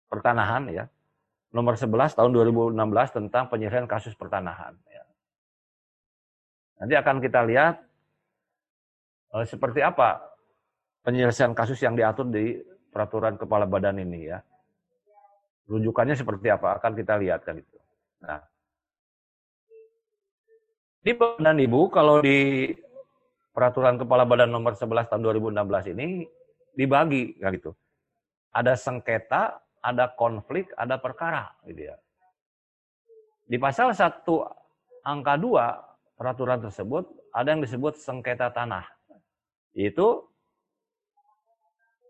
pertanahan 0.10 0.66
ya 0.74 0.86
nomor 1.54 1.78
11 1.78 2.18
tahun 2.18 2.34
2016 2.34 2.74
tentang 3.14 3.46
penyelesaian 3.46 3.86
kasus 3.86 4.18
pertanahan. 4.18 4.74
Ya. 4.90 5.06
Nanti 6.82 6.94
akan 6.98 7.22
kita 7.22 7.46
lihat 7.46 7.78
eh, 9.38 9.46
seperti 9.46 9.86
apa 9.86 10.18
penyelesaian 11.06 11.54
kasus 11.54 11.78
yang 11.86 11.94
diatur 11.94 12.26
di 12.34 12.73
peraturan 12.94 13.36
kepala 13.42 13.66
badan 13.66 13.98
ini 13.98 14.30
ya. 14.30 14.40
Rujukannya 15.66 16.14
seperti 16.14 16.54
apa 16.54 16.78
akan 16.78 16.94
kita 16.94 17.18
lihat 17.18 17.42
kan 17.42 17.58
itu. 17.58 17.78
Nah, 18.22 18.40
di 21.02 21.12
badan 21.18 21.58
ibu 21.58 21.90
kalau 21.90 22.22
di 22.22 22.70
peraturan 23.52 23.98
kepala 23.98 24.24
badan 24.24 24.54
nomor 24.54 24.78
11 24.78 25.10
tahun 25.10 25.22
2016 25.26 25.92
ini 25.98 26.30
dibagi 26.78 27.42
kan 27.42 27.52
gitu. 27.58 27.74
Ada 28.54 28.78
sengketa, 28.78 29.58
ada 29.82 30.14
konflik, 30.14 30.70
ada 30.78 31.02
perkara 31.02 31.50
gitu 31.66 31.90
ya. 31.90 31.98
Di 33.50 33.58
pasal 33.58 33.92
1 33.92 34.24
angka 35.04 35.34
2 35.36 36.16
peraturan 36.16 36.62
tersebut 36.62 37.04
ada 37.34 37.50
yang 37.50 37.62
disebut 37.66 37.98
sengketa 37.98 38.54
tanah. 38.54 38.86
Itu 39.74 40.33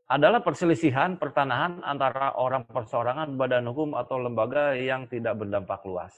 adalah 0.08 0.44
perselisihan 0.44 1.16
pertanahan 1.16 1.80
antara 1.84 2.36
orang 2.36 2.68
perseorangan, 2.68 3.40
badan 3.40 3.66
hukum, 3.72 3.96
atau 3.96 4.20
lembaga 4.20 4.76
yang 4.76 5.08
tidak 5.08 5.40
berdampak 5.40 5.80
luas. 5.88 6.12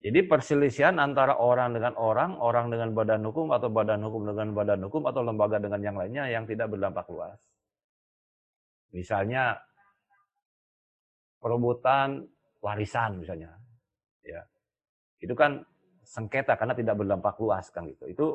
Jadi 0.00 0.24
perselisihan 0.24 0.96
antara 0.96 1.36
orang 1.36 1.76
dengan 1.76 1.92
orang, 2.00 2.40
orang 2.40 2.72
dengan 2.72 2.96
badan 2.96 3.20
hukum, 3.20 3.52
atau 3.52 3.68
badan 3.68 4.00
hukum 4.00 4.32
dengan 4.32 4.48
badan 4.56 4.80
hukum, 4.88 5.04
atau 5.04 5.20
lembaga 5.20 5.60
dengan 5.60 5.80
yang 5.84 5.96
lainnya 6.00 6.24
yang 6.32 6.48
tidak 6.48 6.72
berdampak 6.72 7.04
luas. 7.12 7.36
Misalnya 8.96 9.60
perebutan 11.38 12.24
warisan 12.64 13.20
misalnya, 13.20 13.52
ya 14.24 14.40
itu 15.20 15.36
kan 15.36 15.60
sengketa 16.00 16.56
karena 16.56 16.74
tidak 16.74 16.96
berdampak 16.96 17.36
luas 17.38 17.68
kan 17.68 17.86
gitu. 17.86 18.08
Itu 18.08 18.26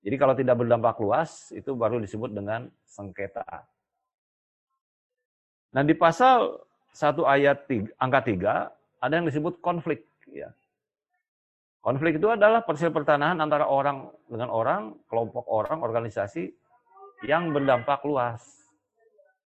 jadi 0.00 0.16
kalau 0.16 0.32
tidak 0.32 0.56
berdampak 0.56 0.96
luas, 0.96 1.52
itu 1.52 1.76
baru 1.76 2.00
disebut 2.00 2.32
dengan 2.32 2.72
sengketa. 2.88 3.44
Nah 5.76 5.82
di 5.84 5.92
pasal 5.92 6.56
1 6.96 7.20
ayat 7.28 7.68
3, 7.68 8.00
angka 8.00 8.20
3, 8.24 9.04
ada 9.04 9.12
yang 9.12 9.28
disebut 9.28 9.60
konflik. 9.60 10.08
Ya. 10.32 10.56
Konflik 11.84 12.16
itu 12.16 12.28
adalah 12.32 12.64
persil 12.64 12.92
pertanahan 12.92 13.40
antara 13.40 13.68
orang 13.68 14.08
dengan 14.28 14.48
orang, 14.52 14.96
kelompok 15.08 15.44
orang, 15.48 15.84
organisasi 15.84 16.52
yang 17.24 17.52
berdampak 17.52 18.00
luas. 18.04 18.40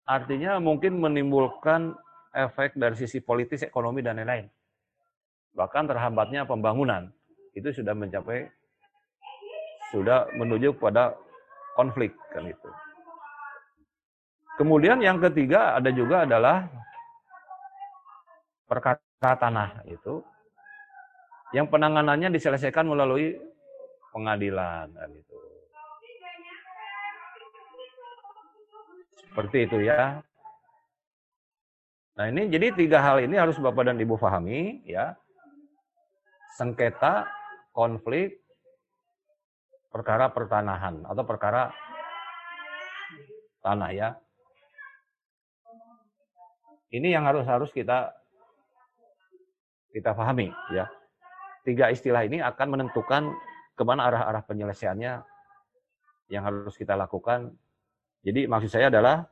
Artinya 0.05 0.61
mungkin 0.61 1.01
menimbulkan 1.01 1.97
efek 2.37 2.77
dari 2.77 2.97
sisi 3.01 3.25
politis, 3.25 3.65
ekonomi, 3.65 4.05
dan 4.05 4.21
lain-lain. 4.21 4.49
Bahkan 5.57 5.85
terhambatnya 5.89 6.45
pembangunan. 6.45 7.09
Itu 7.57 7.73
sudah 7.73 7.97
mencapai 7.97 8.45
sudah 9.95 10.27
menuju 10.35 10.75
pada 10.83 11.15
konflik 11.79 12.11
kan 12.35 12.43
itu. 12.51 12.71
Kemudian 14.59 14.99
yang 14.99 15.23
ketiga 15.23 15.79
ada 15.79 15.95
juga 15.95 16.27
adalah 16.27 16.67
perkara 18.67 18.99
tanah 19.39 19.87
itu 19.87 20.19
yang 21.55 21.71
penanganannya 21.71 22.35
diselesaikan 22.35 22.91
melalui 22.91 23.39
pengadilan 24.11 24.91
kan 24.91 25.11
itu. 25.15 25.39
Seperti 29.31 29.67
itu 29.67 29.79
ya. 29.87 30.23
Nah 32.15 32.31
ini 32.31 32.47
jadi 32.47 32.71
tiga 32.71 33.03
hal 33.03 33.27
ini 33.27 33.35
harus 33.35 33.59
Bapak 33.59 33.91
dan 33.91 33.99
Ibu 33.99 34.15
pahami 34.15 34.87
ya. 34.87 35.19
Sengketa, 36.55 37.27
konflik, 37.75 38.44
perkara 39.95 40.27
pertanahan 40.35 41.07
atau 41.07 41.23
perkara 41.23 41.71
tanah 43.63 43.91
ya. 43.95 44.09
Ini 46.91 47.15
yang 47.15 47.31
harus 47.31 47.47
harus 47.47 47.71
kita 47.71 48.11
kita 49.95 50.11
pahami 50.11 50.51
ya. 50.75 50.91
Tiga 51.63 51.95
istilah 51.95 52.27
ini 52.27 52.43
akan 52.43 52.75
menentukan 52.75 53.31
ke 53.79 53.83
mana 53.87 54.11
arah-arah 54.11 54.43
penyelesaiannya 54.43 55.23
yang 56.35 56.43
harus 56.43 56.75
kita 56.75 56.99
lakukan. 56.99 57.55
Jadi 58.27 58.51
maksud 58.51 58.75
saya 58.75 58.91
adalah 58.91 59.31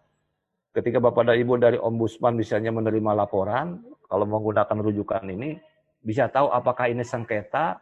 ketika 0.79 1.03
Bapak 1.03 1.27
dan 1.27 1.43
Ibu 1.43 1.59
dari 1.59 1.79
Ombudsman 1.83 2.39
misalnya 2.39 2.71
menerima 2.71 3.19
laporan, 3.19 3.83
kalau 4.07 4.25
menggunakan 4.25 4.79
rujukan 4.79 5.27
ini, 5.27 5.59
bisa 6.03 6.29
tahu 6.31 6.49
apakah 6.51 6.89
ini 6.89 7.05
sengketa, 7.05 7.81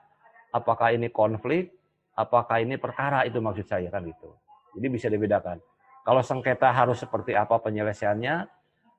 apakah 0.51 0.95
ini 0.95 1.11
konflik, 1.11 1.80
apakah 2.21 2.61
ini 2.61 2.77
perkara, 2.77 3.25
itu 3.25 3.41
maksud 3.41 3.65
saya 3.65 3.89
kan 3.89 4.05
gitu. 4.05 4.37
Jadi 4.77 4.87
bisa 4.93 5.09
dibedakan. 5.09 5.59
Kalau 6.05 6.21
sengketa 6.21 6.69
harus 6.73 7.01
seperti 7.01 7.33
apa 7.33 7.57
penyelesaiannya, 7.61 8.35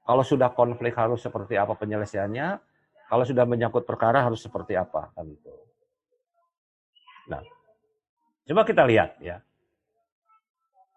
kalau 0.05 0.23
sudah 0.25 0.49
konflik 0.53 0.97
harus 0.97 1.21
seperti 1.21 1.55
apa 1.57 1.77
penyelesaiannya, 1.77 2.47
kalau 3.11 3.23
sudah 3.27 3.45
menyangkut 3.45 3.83
perkara 3.83 4.23
harus 4.23 4.41
seperti 4.41 4.73
apa 4.79 5.11
kan 5.13 5.27
gitu. 5.27 5.51
Nah, 7.27 7.43
coba 8.47 8.61
kita 8.65 8.83
lihat 8.87 9.19
ya. 9.21 9.37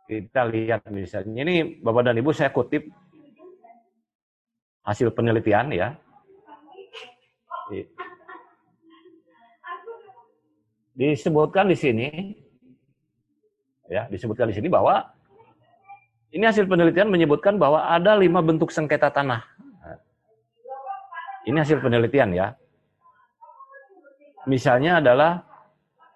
Kita 0.05 0.45
lihat 0.45 0.85
misalnya 0.93 1.43
ini 1.49 1.81
Bapak 1.81 2.13
dan 2.13 2.21
Ibu 2.21 2.31
saya 2.37 2.53
kutip 2.53 2.87
hasil 4.85 5.11
penelitian 5.17 5.73
ya. 5.73 5.97
Disebutkan 10.95 11.67
di 11.67 11.75
sini 11.75 12.09
ya, 13.91 14.07
disebutkan 14.07 14.47
di 14.51 14.55
sini 14.55 14.71
bahwa 14.71 15.11
ini 16.31 16.47
hasil 16.47 16.71
penelitian 16.71 17.11
menyebutkan 17.11 17.59
bahwa 17.59 17.91
ada 17.91 18.15
lima 18.15 18.43
bentuk 18.43 18.71
sengketa 18.71 19.11
tanah. 19.11 19.43
Ini 21.45 21.61
hasil 21.61 21.83
penelitian 21.83 22.31
ya. 22.33 22.55
Misalnya 24.47 25.03
adalah 25.03 25.45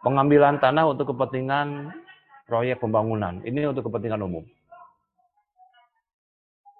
pengambilan 0.02 0.62
tanah 0.62 0.88
untuk 0.88 1.10
kepentingan 1.14 1.92
proyek 2.48 2.80
pembangunan. 2.80 3.42
Ini 3.44 3.68
untuk 3.68 3.90
kepentingan 3.90 4.24
umum. 4.24 4.46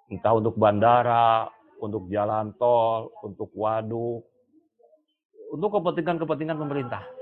Entah 0.08 0.32
untuk 0.32 0.56
bandara, 0.56 1.50
untuk 1.82 2.08
jalan 2.08 2.56
tol, 2.56 3.12
untuk 3.20 3.52
waduk, 3.52 4.24
untuk 5.52 5.68
kepentingan-kepentingan 5.78 6.56
pemerintah. 6.56 7.17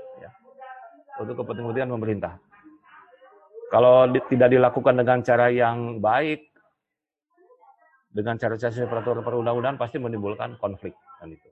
Untuk 1.17 1.33
kepentingan-kepentingan 1.41 1.93
pemerintah. 1.97 2.33
Kalau 3.67 4.07
di, 4.07 4.19
tidak 4.31 4.53
dilakukan 4.53 4.95
dengan 4.95 5.19
cara 5.25 5.51
yang 5.51 5.99
baik, 5.99 6.47
dengan 8.17 8.39
cara-cara 8.39 8.73
peraturan 8.89 9.21
perundang-undangan 9.21 9.77
pasti 9.77 10.01
menimbulkan 10.01 10.57
konflik 10.57 10.95
kan 11.21 11.29
itu. 11.29 11.49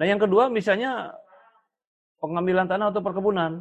Nah 0.00 0.06
yang 0.08 0.16
kedua 0.16 0.48
misalnya 0.48 1.12
pengambilan 2.22 2.64
tanah 2.64 2.88
untuk 2.88 3.04
perkebunan. 3.04 3.60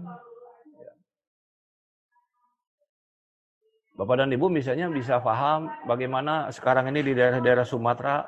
Bapak 3.94 4.26
dan 4.26 4.34
Ibu 4.34 4.50
misalnya 4.50 4.90
bisa 4.90 5.22
paham 5.22 5.70
bagaimana 5.86 6.50
sekarang 6.50 6.90
ini 6.90 7.06
di 7.06 7.14
daerah-daerah 7.14 7.62
Sumatera, 7.62 8.26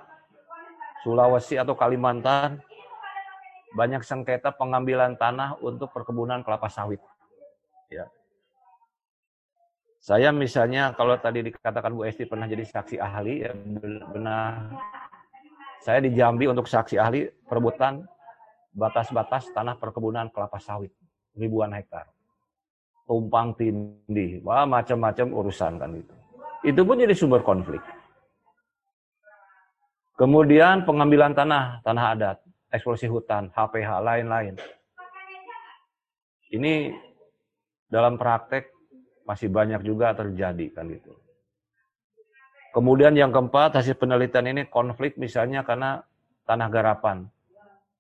Sulawesi 1.02 1.58
atau 1.58 1.74
Kalimantan 1.74 2.62
banyak 3.76 4.02
sengketa 4.02 4.56
pengambilan 4.56 5.20
tanah 5.20 5.60
untuk 5.60 5.92
perkebunan 5.92 6.42
kelapa 6.42 6.72
sawit. 6.72 7.04
Ya. 7.92 8.08
Saya 10.00 10.32
misalnya 10.32 10.96
kalau 10.96 11.20
tadi 11.20 11.44
dikatakan 11.44 11.92
Bu 11.92 12.08
Esti 12.08 12.24
pernah 12.24 12.48
jadi 12.48 12.64
saksi 12.64 12.98
ahli, 12.98 13.44
ya 13.44 13.52
benar. 14.10 14.74
Saya 15.84 16.02
di 16.02 16.16
Jambi 16.16 16.50
untuk 16.50 16.66
saksi 16.66 16.96
ahli 16.98 17.28
perebutan 17.46 18.02
batas-batas 18.74 19.52
tanah 19.54 19.78
perkebunan 19.78 20.32
kelapa 20.32 20.58
sawit 20.58 20.94
ribuan 21.36 21.76
hektar 21.76 22.16
tumpang 23.06 23.54
tindih, 23.54 24.42
wah 24.42 24.66
macam-macam 24.66 25.28
urusan 25.30 25.78
kan 25.78 25.92
itu. 25.94 26.16
Itu 26.66 26.82
pun 26.82 26.98
jadi 26.98 27.14
sumber 27.14 27.46
konflik. 27.46 27.82
Kemudian 30.18 30.84
pengambilan 30.88 31.38
tanah, 31.38 31.86
tanah 31.86 32.06
adat, 32.18 32.38
eksplorasi 32.76 33.08
hutan, 33.08 33.50
HPH, 33.56 33.90
lain-lain. 34.04 34.56
Ini 36.52 36.94
dalam 37.90 38.20
praktek 38.20 38.70
masih 39.26 39.50
banyak 39.50 39.82
juga 39.82 40.14
terjadi 40.14 40.66
kan 40.72 40.88
itu. 40.92 41.12
Kemudian 42.76 43.16
yang 43.16 43.32
keempat, 43.32 43.80
hasil 43.80 43.96
penelitian 43.96 44.52
ini 44.52 44.68
konflik 44.68 45.16
misalnya 45.16 45.64
karena 45.64 46.04
tanah 46.44 46.68
garapan. 46.68 47.24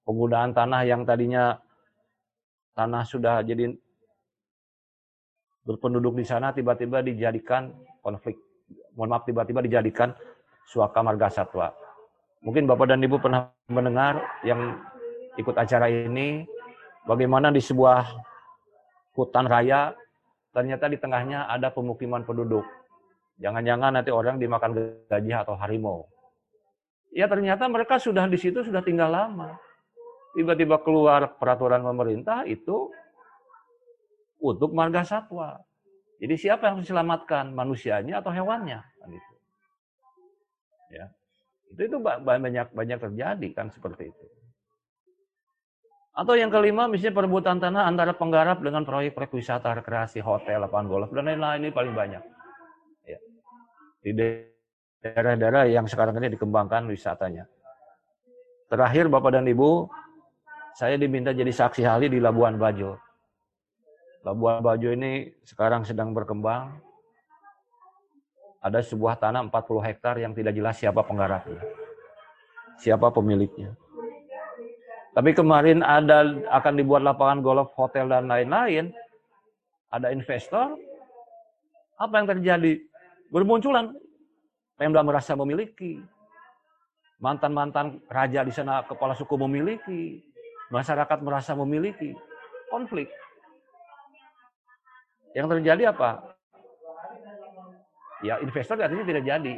Penggunaan 0.03 0.51
tanah 0.51 0.83
yang 0.83 1.07
tadinya 1.07 1.57
tanah 2.75 3.07
sudah 3.07 3.41
jadi 3.41 3.71
berpenduduk 5.65 6.13
di 6.19 6.27
sana 6.27 6.53
tiba-tiba 6.53 7.01
dijadikan 7.01 7.73
konflik. 8.03 8.37
Mohon 8.93 9.09
maaf, 9.15 9.23
tiba-tiba 9.25 9.59
dijadikan 9.65 10.13
suaka 10.67 10.99
marga 11.01 11.31
satwa. 11.31 11.73
Mungkin 12.45 12.69
Bapak 12.69 12.93
dan 12.93 13.01
Ibu 13.01 13.17
pernah 13.17 13.49
mendengar 13.65 14.21
yang 14.45 14.77
ikut 15.33 15.57
acara 15.57 15.89
ini, 15.89 16.45
bagaimana 17.09 17.49
di 17.49 17.57
sebuah 17.57 18.05
hutan 19.17 19.49
raya, 19.49 19.97
ternyata 20.53 20.85
di 20.85 21.01
tengahnya 21.01 21.49
ada 21.49 21.73
pemukiman 21.73 22.21
penduduk. 22.21 22.63
Jangan-jangan 23.41 23.97
nanti 23.97 24.13
orang 24.13 24.37
dimakan 24.37 24.77
gajah 25.09 25.41
atau 25.41 25.57
harimau. 25.57 26.05
Ya 27.11 27.25
ternyata 27.25 27.65
mereka 27.65 27.97
sudah 27.97 28.29
di 28.29 28.37
situ 28.37 28.61
sudah 28.61 28.85
tinggal 28.85 29.09
lama. 29.09 29.57
Tiba-tiba 30.37 30.83
keluar 30.85 31.39
peraturan 31.41 31.81
pemerintah 31.81 32.45
itu 32.45 32.93
untuk 34.37 34.69
marga 34.75 35.01
satwa. 35.01 35.63
Jadi 36.21 36.35
siapa 36.37 36.67
yang 36.67 36.79
harus 36.79 36.87
diselamatkan, 36.87 37.51
manusianya 37.51 38.21
atau 38.21 38.31
hewannya? 38.31 38.79
Kan 38.79 39.09
itu. 39.11 39.33
Ya. 40.93 41.09
Itu 41.73 41.81
itu 41.87 41.97
banyak 42.01 42.73
banyak 42.75 42.97
terjadi 42.99 43.47
kan 43.55 43.71
seperti 43.73 44.11
itu. 44.11 44.25
Atau 46.15 46.39
yang 46.39 46.47
kelima 46.47 46.87
misalnya 46.87 47.11
perebutan 47.11 47.59
tanah 47.59 47.91
antara 47.91 48.15
penggarap 48.15 48.63
dengan 48.63 48.87
proyek-proyek 48.87 49.35
wisata, 49.35 49.75
rekreasi, 49.75 50.23
hotel, 50.23 50.63
lapangan 50.63 50.87
golf 50.87 51.09
dan 51.11 51.27
lain-lain 51.27 51.67
ini 51.67 51.71
paling 51.75 51.91
banyak. 51.91 52.23
Ya. 53.03 53.19
Di 53.99 54.11
daerah-daerah 55.03 55.67
yang 55.67 55.83
sekarang 55.91 56.15
ini 56.23 56.31
dikembangkan 56.39 56.87
wisatanya. 56.87 57.43
Terakhir 58.71 59.11
Bapak 59.11 59.35
dan 59.35 59.43
Ibu, 59.43 59.91
saya 60.79 60.95
diminta 60.95 61.35
jadi 61.35 61.51
saksi 61.51 61.83
ahli 61.83 62.07
di 62.07 62.23
Labuan 62.23 62.55
Bajo. 62.55 62.95
Labuan 64.23 64.63
Bajo 64.63 64.95
ini 64.95 65.35
sekarang 65.43 65.83
sedang 65.83 66.15
berkembang. 66.15 66.79
Ada 68.65 68.81
sebuah 68.81 69.21
tanah 69.21 69.45
40 69.45 69.85
hektar 69.85 70.17
yang 70.17 70.33
tidak 70.33 70.57
jelas 70.57 70.73
siapa 70.81 71.05
penggarapnya. 71.05 71.61
Siapa 72.81 73.13
pemiliknya. 73.13 73.77
Tapi 75.13 75.37
kemarin 75.37 75.85
ada 75.85 76.25
akan 76.49 76.73
dibuat 76.73 77.05
lapangan 77.05 77.45
golf, 77.45 77.69
hotel 77.77 78.09
dan 78.09 78.25
lain-lain. 78.25 78.89
Ada 79.93 80.09
investor. 80.09 80.75
Apa 82.01 82.19
yang 82.19 82.27
terjadi? 82.27 82.81
Bermunculan 83.29 83.93
Pemda 84.75 84.99
merasa 85.05 85.37
memiliki. 85.39 86.03
Mantan-mantan 87.23 88.03
raja 88.11 88.43
di 88.43 88.51
sana 88.51 88.83
kepala 88.83 89.15
suku 89.15 89.39
memiliki. 89.39 90.19
Masyarakat 90.67 91.23
merasa 91.23 91.55
memiliki. 91.55 92.11
Konflik. 92.67 93.07
Yang 95.31 95.47
terjadi 95.55 95.95
apa? 95.95 96.34
Ya 98.25 98.41
investor 98.41 98.81
artinya 98.81 99.05
tidak 99.05 99.23
jadi. 99.23 99.55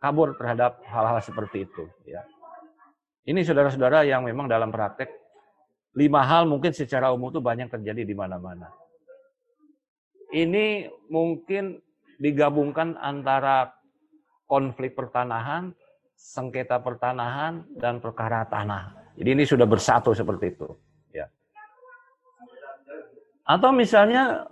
Kabur 0.00 0.36
terhadap 0.36 0.80
hal-hal 0.88 1.20
seperti 1.20 1.68
itu. 1.68 1.84
Ya. 2.08 2.24
Ini 3.28 3.44
saudara-saudara 3.44 4.04
yang 4.08 4.24
memang 4.24 4.48
dalam 4.48 4.72
praktek 4.72 5.12
lima 5.92 6.24
hal 6.24 6.48
mungkin 6.48 6.72
secara 6.72 7.12
umum 7.12 7.28
itu 7.28 7.40
banyak 7.40 7.68
terjadi 7.68 8.04
di 8.08 8.14
mana-mana. 8.16 8.72
Ini 10.30 10.88
mungkin 11.10 11.82
digabungkan 12.16 12.96
antara 12.96 13.76
konflik 14.48 14.96
pertanahan, 14.96 15.74
sengketa 16.16 16.80
pertanahan, 16.80 17.66
dan 17.76 17.98
perkara 17.98 18.46
tanah. 18.46 19.12
Jadi 19.18 19.28
ini 19.36 19.44
sudah 19.44 19.66
bersatu 19.66 20.14
seperti 20.14 20.54
itu. 20.54 20.70
Atau 23.50 23.74
misalnya 23.74 24.46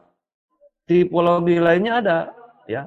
tipologi 0.83 1.63
lainnya 1.63 2.03
ada 2.03 2.19
ya. 2.69 2.87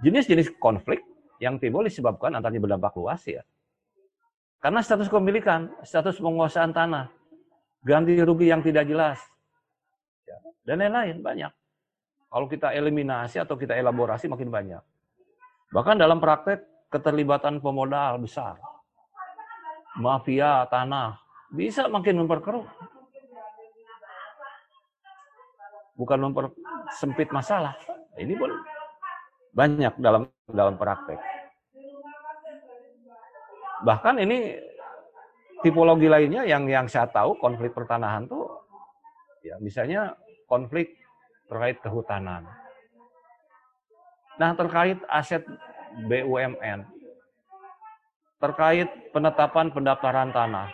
Jenis-jenis 0.00 0.54
konflik 0.62 1.02
yang 1.42 1.58
timbul 1.58 1.82
disebabkan 1.82 2.38
antaranya 2.38 2.62
berdampak 2.62 2.94
luas 2.94 3.22
ya. 3.26 3.42
Karena 4.62 4.78
status 4.78 5.10
kepemilikan, 5.10 5.74
status 5.82 6.22
penguasaan 6.22 6.70
tanah, 6.70 7.10
ganti 7.82 8.14
rugi 8.22 8.46
yang 8.46 8.62
tidak 8.62 8.86
jelas, 8.86 9.18
ya, 10.22 10.38
dan 10.62 10.78
lain-lain 10.86 11.18
banyak. 11.18 11.52
Kalau 12.30 12.46
kita 12.46 12.70
eliminasi 12.70 13.42
atau 13.42 13.58
kita 13.58 13.74
elaborasi 13.74 14.30
makin 14.30 14.48
banyak. 14.48 14.82
Bahkan 15.74 15.98
dalam 15.98 16.22
praktek 16.22 16.62
keterlibatan 16.88 17.58
pemodal 17.58 18.22
besar. 18.22 18.56
Mafia 19.98 20.64
tanah 20.70 21.20
bisa 21.52 21.90
makin 21.90 22.24
memperkeruh. 22.24 22.64
Bukan 26.02 26.18
mempersempit 26.18 27.30
masalah. 27.30 27.78
Ini 28.18 28.34
pun 28.34 28.50
banyak 29.54 29.94
dalam 30.02 30.26
dalam 30.50 30.74
praktek. 30.74 31.22
Bahkan 33.86 34.18
ini 34.18 34.58
tipologi 35.62 36.10
lainnya 36.10 36.42
yang 36.42 36.66
yang 36.66 36.90
saya 36.90 37.06
tahu 37.06 37.38
konflik 37.38 37.70
pertanahan 37.70 38.26
tuh 38.26 38.50
ya 39.46 39.62
misalnya 39.62 40.18
konflik 40.50 40.98
terkait 41.46 41.78
kehutanan. 41.78 42.50
Nah, 44.40 44.56
terkait 44.56 44.98
aset 45.06 45.44
BUMN, 46.08 46.88
terkait 48.40 48.88
penetapan 49.12 49.68
pendaftaran 49.68 50.32
tanah, 50.32 50.72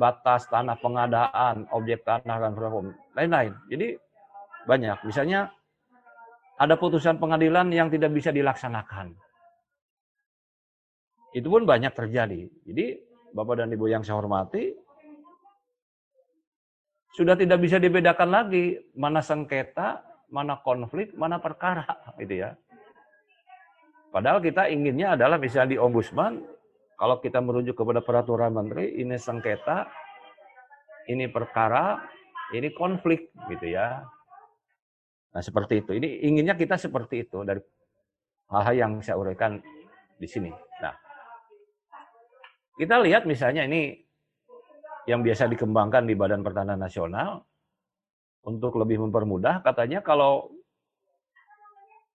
batas 0.00 0.48
tanah 0.48 0.80
pengadaan, 0.80 1.68
objek 1.76 2.00
tanah 2.08 2.40
dan 2.40 2.56
lain-lain. 3.12 3.52
Jadi 3.68 4.00
banyak. 4.64 4.98
Misalnya 5.06 5.52
ada 6.60 6.76
putusan 6.76 7.16
pengadilan 7.16 7.72
yang 7.72 7.88
tidak 7.88 8.12
bisa 8.12 8.28
dilaksanakan. 8.28 9.16
Itu 11.32 11.46
pun 11.46 11.62
banyak 11.64 11.94
terjadi. 11.94 12.50
Jadi 12.66 12.86
Bapak 13.30 13.62
dan 13.62 13.70
Ibu 13.70 13.86
yang 13.86 14.02
saya 14.02 14.18
hormati, 14.18 14.74
sudah 17.14 17.38
tidak 17.38 17.58
bisa 17.62 17.78
dibedakan 17.78 18.28
lagi 18.30 18.78
mana 18.98 19.22
sengketa, 19.22 20.02
mana 20.30 20.58
konflik, 20.62 21.14
mana 21.14 21.38
perkara, 21.38 21.86
gitu 22.22 22.46
ya. 22.46 22.54
Padahal 24.10 24.42
kita 24.42 24.66
inginnya 24.66 25.14
adalah 25.14 25.38
misalnya 25.38 25.74
di 25.74 25.78
ombudsman, 25.78 26.42
kalau 26.98 27.22
kita 27.22 27.38
merujuk 27.38 27.78
kepada 27.78 28.02
peraturan 28.02 28.50
menteri, 28.52 28.98
ini 28.98 29.14
sengketa, 29.14 29.86
ini 31.06 31.30
perkara, 31.30 32.02
ini 32.50 32.74
konflik, 32.74 33.30
gitu 33.46 33.70
ya. 33.70 34.02
Nah 35.30 35.42
seperti 35.42 35.84
itu. 35.84 35.90
Ini 35.94 36.26
inginnya 36.26 36.54
kita 36.58 36.74
seperti 36.74 37.26
itu 37.26 37.46
dari 37.46 37.62
hal-hal 38.50 38.74
yang 38.74 38.92
saya 38.98 39.16
uraikan 39.16 39.62
di 40.18 40.26
sini. 40.26 40.50
Nah, 40.82 40.94
kita 42.76 42.98
lihat 43.00 43.24
misalnya 43.24 43.64
ini 43.64 43.94
yang 45.06 45.22
biasa 45.22 45.48
dikembangkan 45.48 46.04
di 46.04 46.14
Badan 46.18 46.42
Pertanahan 46.44 46.82
Nasional 46.82 47.40
untuk 48.44 48.76
lebih 48.76 49.00
mempermudah 49.06 49.62
katanya 49.64 50.02
kalau 50.02 50.50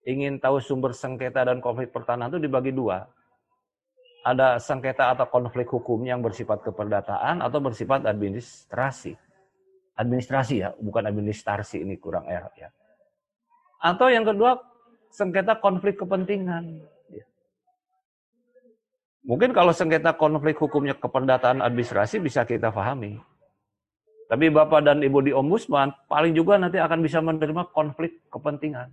ingin 0.06 0.38
tahu 0.38 0.62
sumber 0.62 0.94
sengketa 0.94 1.48
dan 1.48 1.64
konflik 1.64 1.90
pertanahan 1.90 2.30
itu 2.36 2.46
dibagi 2.46 2.76
dua. 2.76 3.10
Ada 4.26 4.58
sengketa 4.58 5.14
atau 5.14 5.30
konflik 5.30 5.70
hukum 5.70 6.02
yang 6.02 6.18
bersifat 6.26 6.66
keperdataan 6.66 7.46
atau 7.46 7.62
bersifat 7.62 8.10
administrasi. 8.10 9.14
Administrasi 9.96 10.66
ya, 10.66 10.74
bukan 10.82 11.06
administrasi 11.06 11.86
ini 11.86 12.02
kurang 12.02 12.26
R 12.26 12.50
ya. 12.58 12.74
Atau 13.80 14.10
yang 14.10 14.26
kedua 14.28 14.60
sengketa 15.12 15.60
konflik 15.60 16.00
kepentingan. 16.00 16.84
Mungkin 19.26 19.58
kalau 19.58 19.74
sengketa 19.74 20.14
konflik 20.14 20.60
hukumnya 20.62 20.94
kependataan 20.94 21.64
administrasi 21.66 22.22
bisa 22.22 22.46
kita 22.46 22.70
pahami. 22.70 23.18
Tapi 24.26 24.50
Bapak 24.54 24.86
dan 24.86 25.02
Ibu 25.02 25.22
di 25.26 25.32
Ombudsman 25.34 25.94
paling 26.10 26.34
juga 26.34 26.58
nanti 26.58 26.78
akan 26.78 27.00
bisa 27.02 27.22
menerima 27.22 27.74
konflik 27.74 28.26
kepentingan. 28.30 28.90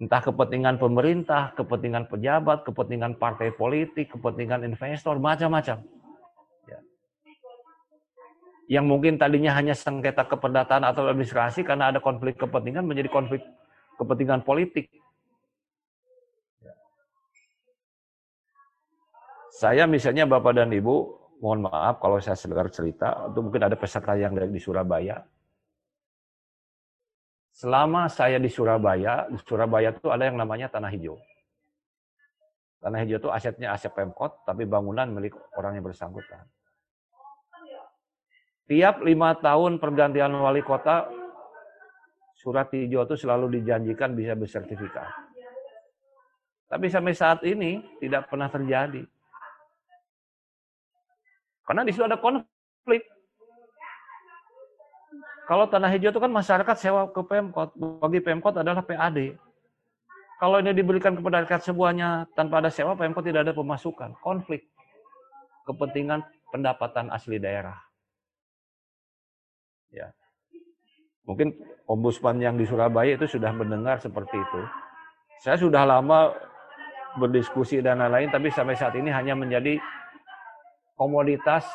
Entah 0.00 0.22
kepentingan 0.24 0.80
pemerintah, 0.80 1.52
kepentingan 1.54 2.08
pejabat, 2.08 2.64
kepentingan 2.64 3.20
partai 3.20 3.52
politik, 3.52 4.16
kepentingan 4.16 4.64
investor, 4.64 5.20
macam-macam. 5.20 5.84
Ya. 8.70 8.78
Yang 8.78 8.84
mungkin 8.86 9.18
tadinya 9.18 9.50
hanya 9.58 9.74
sengketa 9.74 10.30
kependataan 10.30 10.86
atau 10.86 11.10
administrasi 11.10 11.66
karena 11.66 11.90
ada 11.90 11.98
konflik 11.98 12.38
kepentingan 12.38 12.86
menjadi 12.86 13.10
konflik 13.10 13.42
kepentingan 13.98 14.46
politik. 14.46 14.86
Saya 19.50 19.90
misalnya 19.90 20.24
Bapak 20.24 20.56
dan 20.56 20.70
Ibu, 20.70 20.96
mohon 21.42 21.66
maaf 21.66 21.98
kalau 21.98 22.22
saya 22.22 22.38
sedengar 22.38 22.70
cerita, 22.70 23.28
atau 23.28 23.42
mungkin 23.42 23.66
ada 23.66 23.74
peserta 23.74 24.14
yang 24.14 24.32
dari 24.32 24.48
di 24.48 24.62
Surabaya. 24.62 25.20
Selama 27.52 28.08
saya 28.08 28.40
di 28.40 28.48
Surabaya, 28.48 29.28
di 29.28 29.36
Surabaya 29.42 29.92
itu 29.92 30.08
ada 30.08 30.30
yang 30.30 30.40
namanya 30.40 30.72
tanah 30.72 30.88
hijau. 30.88 31.18
Tanah 32.80 33.04
hijau 33.04 33.20
itu 33.20 33.28
asetnya 33.28 33.76
aset 33.76 33.92
Pemkot, 33.92 34.48
tapi 34.48 34.64
bangunan 34.64 35.10
milik 35.12 35.36
orang 35.58 35.76
yang 35.76 35.84
bersangkutan. 35.84 36.46
Tiap 38.70 39.02
lima 39.02 39.34
tahun 39.34 39.82
pergantian 39.82 40.30
wali 40.30 40.62
kota, 40.62 41.10
surat 42.38 42.70
hijau 42.70 43.02
itu 43.02 43.18
selalu 43.18 43.58
dijanjikan 43.58 44.14
bisa 44.14 44.38
bersertifikat. 44.38 45.10
Tapi 46.70 46.86
sampai 46.86 47.10
saat 47.10 47.42
ini 47.42 47.82
tidak 47.98 48.30
pernah 48.30 48.46
terjadi. 48.46 49.02
Karena 51.66 51.82
di 51.82 51.90
situ 51.90 52.06
ada 52.06 52.14
konflik. 52.14 53.02
Kalau 55.50 55.66
tanah 55.66 55.90
hijau 55.90 56.14
itu 56.14 56.22
kan 56.22 56.30
masyarakat 56.30 56.76
sewa 56.78 57.10
ke 57.10 57.26
Pemkot. 57.26 57.74
Bagi 57.74 58.22
Pemkot 58.22 58.54
adalah 58.54 58.86
PAD. 58.86 59.34
Kalau 60.38 60.62
ini 60.62 60.70
diberikan 60.70 61.18
kepada 61.18 61.42
rakyat 61.42 61.66
semuanya 61.66 62.22
tanpa 62.38 62.62
ada 62.62 62.70
sewa, 62.70 62.94
Pemkot 62.94 63.26
tidak 63.26 63.50
ada 63.50 63.54
pemasukan. 63.58 64.14
Konflik. 64.22 64.70
Kepentingan 65.66 66.22
pendapatan 66.54 67.10
asli 67.10 67.42
daerah. 67.42 67.89
Ya. 69.90 70.14
Mungkin 71.26 71.54
ombudsman 71.86 72.38
yang 72.42 72.58
di 72.58 72.66
Surabaya 72.66 73.14
itu 73.14 73.26
sudah 73.26 73.50
mendengar 73.54 73.98
seperti 74.02 74.34
itu. 74.34 74.60
Saya 75.42 75.56
sudah 75.58 75.86
lama 75.86 76.34
berdiskusi 77.18 77.82
dan 77.82 77.98
lain-lain, 77.98 78.30
tapi 78.30 78.50
sampai 78.50 78.78
saat 78.78 78.94
ini 78.94 79.10
hanya 79.10 79.34
menjadi 79.34 79.78
komoditas 80.94 81.66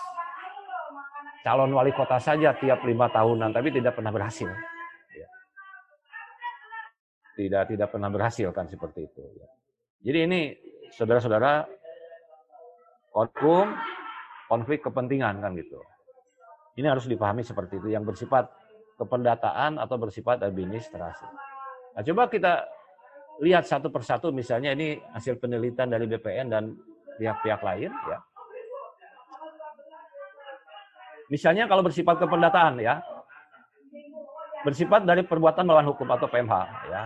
calon 1.44 1.74
wali 1.76 1.92
kota 1.94 2.18
saja 2.18 2.56
tiap 2.58 2.82
lima 2.88 3.12
tahunan, 3.12 3.52
tapi 3.52 3.70
tidak 3.70 3.98
pernah 3.98 4.12
berhasil. 4.14 4.50
Ya. 5.14 5.28
Tidak 7.36 7.64
tidak 7.76 7.88
pernah 7.92 8.10
berhasil 8.10 8.50
kan 8.56 8.66
seperti 8.66 9.06
itu. 9.06 9.24
Ya. 9.36 9.48
Jadi 10.06 10.20
ini 10.30 10.40
saudara-saudara 10.94 11.66
hukum 13.16 13.74
konflik 14.46 14.86
kepentingan 14.86 15.42
kan 15.42 15.58
gitu. 15.58 15.82
Ini 16.76 16.88
harus 16.92 17.08
dipahami 17.08 17.44
seperti 17.44 17.80
itu 17.80 17.96
yang 17.96 18.04
bersifat 18.04 18.52
kependataan 19.00 19.80
atau 19.80 19.96
bersifat 19.96 20.44
administrasi. 20.44 21.28
Nah, 21.96 22.04
coba 22.04 22.28
kita 22.28 22.68
lihat 23.44 23.68
satu 23.68 23.92
persatu 23.92 24.32
misalnya 24.32 24.72
ini 24.76 25.00
hasil 25.12 25.40
penelitian 25.40 25.92
dari 25.92 26.08
BPN 26.08 26.48
dan 26.52 26.76
pihak-pihak 27.20 27.64
lain 27.64 27.92
ya. 27.92 28.20
Misalnya 31.32 31.66
kalau 31.66 31.82
bersifat 31.82 32.22
kependataan 32.22 32.80
ya. 32.80 33.02
Bersifat 34.66 35.06
dari 35.06 35.22
perbuatan 35.22 35.62
melawan 35.62 35.94
hukum 35.94 36.10
atau 36.10 36.26
PMH 36.26 36.54
ya. 36.90 37.04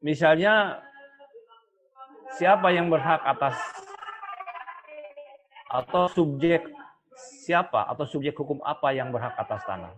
Misalnya 0.00 0.78
siapa 2.38 2.70
yang 2.70 2.86
berhak 2.86 3.18
atas 3.26 3.58
atau 5.66 6.06
subjek 6.10 6.66
siapa 7.16 7.86
atau 7.90 8.06
subjek 8.06 8.36
hukum 8.36 8.62
apa 8.62 8.94
yang 8.94 9.10
berhak 9.10 9.34
atas 9.34 9.62
tanah. 9.66 9.94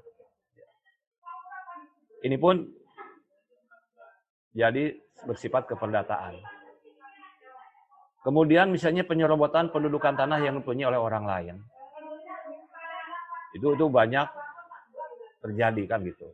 Ini 2.25 2.35
pun 2.41 2.67
jadi 4.57 4.97
bersifat 5.29 5.71
kependataan. 5.71 6.39
Kemudian 8.27 8.75
misalnya 8.75 9.07
penyerobotan 9.07 9.71
pendudukan 9.71 10.19
tanah 10.19 10.43
yang 10.43 10.59
dipunyai 10.59 10.91
oleh 10.91 11.01
orang 11.01 11.25
lain. 11.25 11.57
Itu 13.55 13.73
itu 13.79 13.87
banyak 13.87 14.27
terjadi 15.41 15.83
kan 15.87 16.03
gitu. 16.05 16.29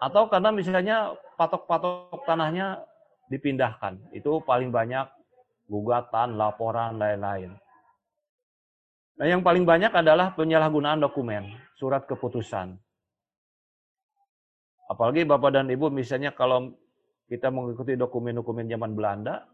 Atau 0.00 0.32
karena 0.32 0.48
misalnya 0.54 1.12
patok-patok 1.36 2.24
tanahnya 2.24 2.80
dipindahkan. 3.28 4.00
Itu 4.16 4.40
paling 4.40 4.72
banyak 4.72 5.04
gugatan, 5.68 6.40
laporan, 6.40 6.96
lain-lain. 6.96 7.52
Nah 9.20 9.28
yang 9.28 9.44
paling 9.44 9.68
banyak 9.68 9.92
adalah 9.92 10.32
penyalahgunaan 10.32 10.96
dokumen, 10.96 11.52
surat 11.76 12.08
keputusan. 12.08 12.72
Apalagi 14.88 15.28
Bapak 15.28 15.60
dan 15.60 15.68
Ibu 15.68 15.92
misalnya 15.92 16.32
kalau 16.32 16.72
kita 17.28 17.52
mengikuti 17.52 18.00
dokumen-dokumen 18.00 18.64
zaman 18.64 18.96
Belanda, 18.96 19.44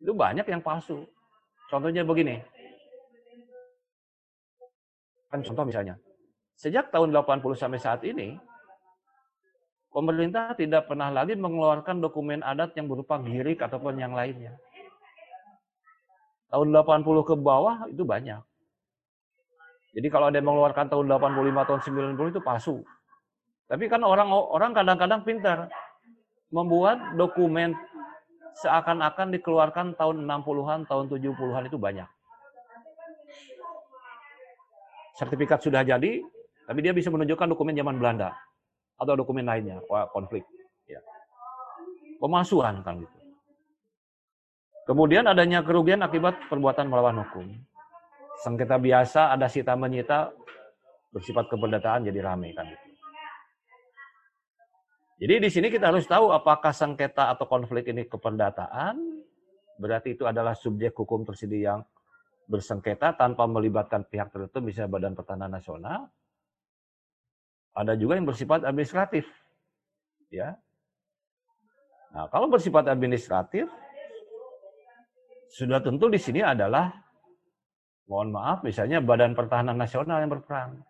itu 0.00 0.16
banyak 0.16 0.48
yang 0.48 0.64
palsu. 0.64 1.04
Contohnya 1.68 2.08
begini. 2.08 2.40
Kan 5.28 5.44
contoh 5.44 5.68
misalnya, 5.68 6.00
sejak 6.56 6.88
tahun 6.88 7.12
80 7.12 7.60
sampai 7.60 7.76
saat 7.76 8.00
ini, 8.00 8.40
pemerintah 9.92 10.56
tidak 10.56 10.88
pernah 10.88 11.12
lagi 11.12 11.36
mengeluarkan 11.36 12.00
dokumen 12.00 12.40
adat 12.40 12.72
yang 12.80 12.88
berupa 12.88 13.20
girik 13.20 13.60
ataupun 13.60 14.00
yang 14.00 14.16
lainnya. 14.16 14.56
Tahun 16.48 16.68
80 16.72 17.28
ke 17.28 17.34
bawah 17.36 17.84
itu 17.92 18.08
banyak. 18.08 18.53
Jadi 19.94 20.06
kalau 20.10 20.26
ada 20.28 20.42
yang 20.42 20.50
mengeluarkan 20.50 20.90
tahun 20.90 21.06
85 21.06 21.68
tahun 21.70 21.80
90 22.18 22.32
itu 22.34 22.40
palsu. 22.42 22.76
Tapi 23.70 23.86
kan 23.86 24.02
orang 24.02 24.28
orang 24.28 24.74
kadang-kadang 24.74 25.22
pintar 25.22 25.70
membuat 26.50 27.14
dokumen 27.14 27.72
seakan-akan 28.58 29.34
dikeluarkan 29.34 29.98
tahun 29.98 30.26
60-an, 30.26 30.86
tahun 30.86 31.04
70-an 31.10 31.64
itu 31.66 31.78
banyak. 31.78 32.06
Sertifikat 35.14 35.62
sudah 35.62 35.86
jadi, 35.86 36.22
tapi 36.66 36.78
dia 36.82 36.90
bisa 36.90 37.10
menunjukkan 37.10 37.50
dokumen 37.54 37.74
zaman 37.74 37.98
Belanda 37.98 38.34
atau 38.98 39.14
dokumen 39.14 39.46
lainnya, 39.46 39.78
konflik. 40.10 40.42
Ya. 40.86 41.02
Pemalsuan 42.18 42.82
kan 42.82 43.02
gitu. 43.02 43.18
Kemudian 44.84 45.24
adanya 45.24 45.64
kerugian 45.64 46.04
akibat 46.04 46.36
perbuatan 46.52 46.92
melawan 46.92 47.24
hukum. 47.24 47.46
Sengketa 48.42 48.80
biasa 48.80 49.30
ada 49.30 49.46
sita 49.46 49.78
menyita 49.78 50.34
bersifat 51.14 51.46
keperdataan 51.46 52.10
jadi 52.10 52.20
rame 52.24 52.50
kan. 52.50 52.66
Jadi 55.14 55.34
di 55.46 55.50
sini 55.50 55.70
kita 55.70 55.94
harus 55.94 56.04
tahu 56.10 56.34
apakah 56.34 56.74
sengketa 56.74 57.30
atau 57.30 57.46
konflik 57.46 57.86
ini 57.94 58.02
keperdataan, 58.10 58.98
berarti 59.78 60.18
itu 60.18 60.26
adalah 60.26 60.58
subjek 60.58 60.90
hukum 60.98 61.22
tersedia 61.22 61.78
yang 61.78 61.80
bersengketa 62.50 63.14
tanpa 63.14 63.46
melibatkan 63.46 64.04
pihak 64.04 64.34
tertentu, 64.34 64.58
misalnya 64.60 64.90
Badan 64.90 65.14
Pertanahan 65.14 65.54
Nasional. 65.54 66.00
Ada 67.74 67.94
juga 67.94 68.18
yang 68.18 68.26
bersifat 68.26 68.66
administratif. 68.66 69.26
Ya. 70.30 70.58
Nah, 72.14 72.30
kalau 72.30 72.50
bersifat 72.50 72.86
administratif, 72.90 73.70
sudah 75.50 75.78
tentu 75.78 76.10
di 76.10 76.18
sini 76.18 76.42
adalah, 76.42 76.90
mohon 78.08 78.32
maaf, 78.32 78.60
misalnya 78.64 79.00
Badan 79.00 79.32
Pertahanan 79.32 79.76
Nasional 79.76 80.24
yang 80.24 80.32
berperan. 80.32 80.84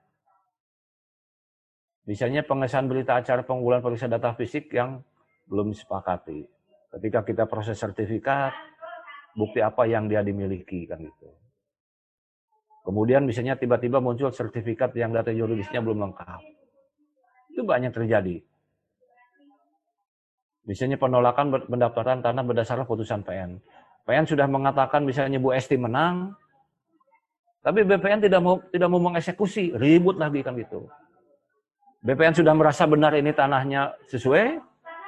Misalnya 2.04 2.44
pengesahan 2.44 2.84
berita 2.84 3.16
acara 3.16 3.40
pengumpulan 3.40 3.80
periksa 3.80 4.10
data 4.10 4.36
fisik 4.36 4.68
yang 4.76 5.00
belum 5.48 5.72
disepakati. 5.72 6.44
Ketika 6.92 7.24
kita 7.24 7.44
proses 7.48 7.80
sertifikat, 7.80 8.52
bukti 9.32 9.64
apa 9.64 9.88
yang 9.88 10.06
dia 10.06 10.20
dimiliki 10.20 10.84
kan 10.84 11.00
gitu. 11.00 11.28
Kemudian 12.84 13.24
misalnya 13.24 13.56
tiba-tiba 13.56 13.98
muncul 14.04 14.28
sertifikat 14.28 14.92
yang 14.92 15.16
data 15.16 15.32
yuridisnya 15.32 15.80
belum 15.80 16.04
lengkap. 16.04 16.40
Itu 17.56 17.64
banyak 17.64 17.96
terjadi. 17.96 18.44
Misalnya 20.68 21.00
penolakan 21.00 21.64
pendaftaran 21.64 22.20
tanah 22.20 22.44
berdasarkan 22.44 22.84
putusan 22.84 23.24
PN. 23.24 23.56
PN 24.04 24.24
sudah 24.28 24.44
mengatakan 24.44 25.08
misalnya 25.08 25.40
Bu 25.40 25.56
Esti 25.56 25.80
menang, 25.80 26.36
tapi 27.64 27.80
BPN 27.80 28.28
tidak 28.28 28.44
mau 28.44 28.60
tidak 28.68 28.88
mau 28.92 29.00
mengeksekusi, 29.00 29.72
ribut 29.72 30.20
lagi 30.20 30.44
kan 30.44 30.52
gitu. 30.52 30.84
BPN 32.04 32.36
sudah 32.36 32.52
merasa 32.52 32.84
benar 32.84 33.16
ini 33.16 33.32
tanahnya 33.32 33.96
sesuai, 34.12 34.60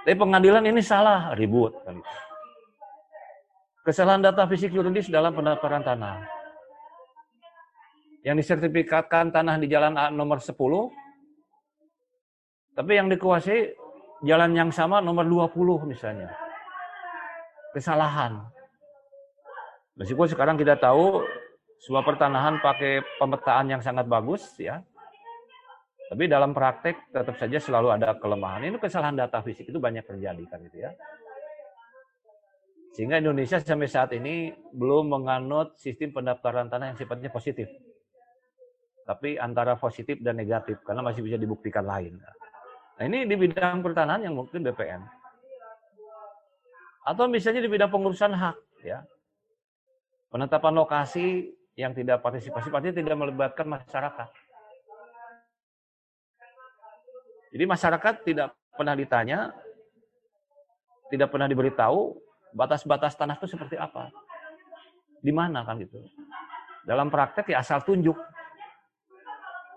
tapi 0.08 0.16
pengadilan 0.16 0.64
ini 0.64 0.80
salah, 0.80 1.36
ribut. 1.36 1.76
Kesalahan 3.84 4.24
data 4.24 4.48
fisik 4.48 4.72
yuridis 4.72 5.12
dalam 5.12 5.36
pendaftaran 5.36 5.84
tanah. 5.84 6.24
Yang 8.24 8.42
disertifikatkan 8.42 9.28
tanah 9.30 9.60
di 9.60 9.68
jalan 9.68 9.92
A 9.94 10.08
nomor 10.08 10.40
10, 10.40 10.56
tapi 12.72 12.92
yang 12.96 13.12
dikuasai 13.12 13.76
jalan 14.24 14.56
yang 14.56 14.72
sama 14.72 15.04
nomor 15.04 15.28
20 15.28 15.84
misalnya. 15.84 16.32
Kesalahan. 17.76 18.40
Meskipun 20.00 20.26
sekarang 20.32 20.56
kita 20.56 20.80
tahu 20.80 21.20
sebuah 21.86 22.02
pertanahan 22.02 22.58
pakai 22.58 22.98
pemetaan 23.22 23.70
yang 23.70 23.78
sangat 23.78 24.10
bagus 24.10 24.42
ya, 24.58 24.82
tapi 26.10 26.26
dalam 26.26 26.50
praktek 26.50 27.14
tetap 27.14 27.38
saja 27.38 27.62
selalu 27.62 27.94
ada 27.94 28.18
kelemahan. 28.18 28.66
Ini 28.66 28.78
kesalahan 28.82 29.14
data 29.14 29.38
fisik 29.38 29.70
itu 29.70 29.78
banyak 29.78 30.02
terjadi 30.02 30.42
kan 30.50 30.58
itu 30.66 30.82
ya. 30.82 30.90
Sehingga 32.90 33.22
Indonesia 33.22 33.62
sampai 33.62 33.86
saat 33.86 34.10
ini 34.18 34.50
belum 34.74 35.14
menganut 35.14 35.78
sistem 35.78 36.10
pendaftaran 36.10 36.66
tanah 36.66 36.90
yang 36.90 36.98
sifatnya 36.98 37.30
positif. 37.30 37.70
Tapi 39.06 39.38
antara 39.38 39.78
positif 39.78 40.18
dan 40.18 40.42
negatif 40.42 40.82
karena 40.82 41.06
masih 41.06 41.22
bisa 41.22 41.38
dibuktikan 41.38 41.86
lain. 41.86 42.18
Nah 42.98 43.04
ini 43.06 43.30
di 43.30 43.38
bidang 43.38 43.78
pertanahan 43.78 44.26
yang 44.26 44.34
mungkin 44.34 44.66
BPN. 44.66 45.06
Atau 47.06 47.30
misalnya 47.30 47.62
di 47.62 47.70
bidang 47.70 47.94
pengurusan 47.94 48.34
hak 48.34 48.56
ya. 48.82 49.06
Penetapan 50.26 50.74
lokasi 50.74 51.54
yang 51.76 51.92
tidak 51.92 52.24
partisipasi 52.24 52.72
artinya 52.72 52.96
tidak 52.96 53.16
melibatkan 53.20 53.68
masyarakat. 53.68 54.28
Jadi 57.52 57.64
masyarakat 57.68 58.14
tidak 58.24 58.48
pernah 58.72 58.96
ditanya, 58.96 59.52
tidak 61.12 61.28
pernah 61.30 61.46
diberitahu 61.46 62.16
batas-batas 62.56 63.12
tanah 63.14 63.36
itu 63.36 63.48
seperti 63.48 63.76
apa. 63.76 64.08
Di 65.20 65.32
mana 65.32 65.64
kan 65.68 65.76
gitu. 65.80 66.00
Dalam 66.88 67.12
praktek 67.12 67.52
ya 67.52 67.60
asal 67.60 67.84
tunjuk. 67.84 68.16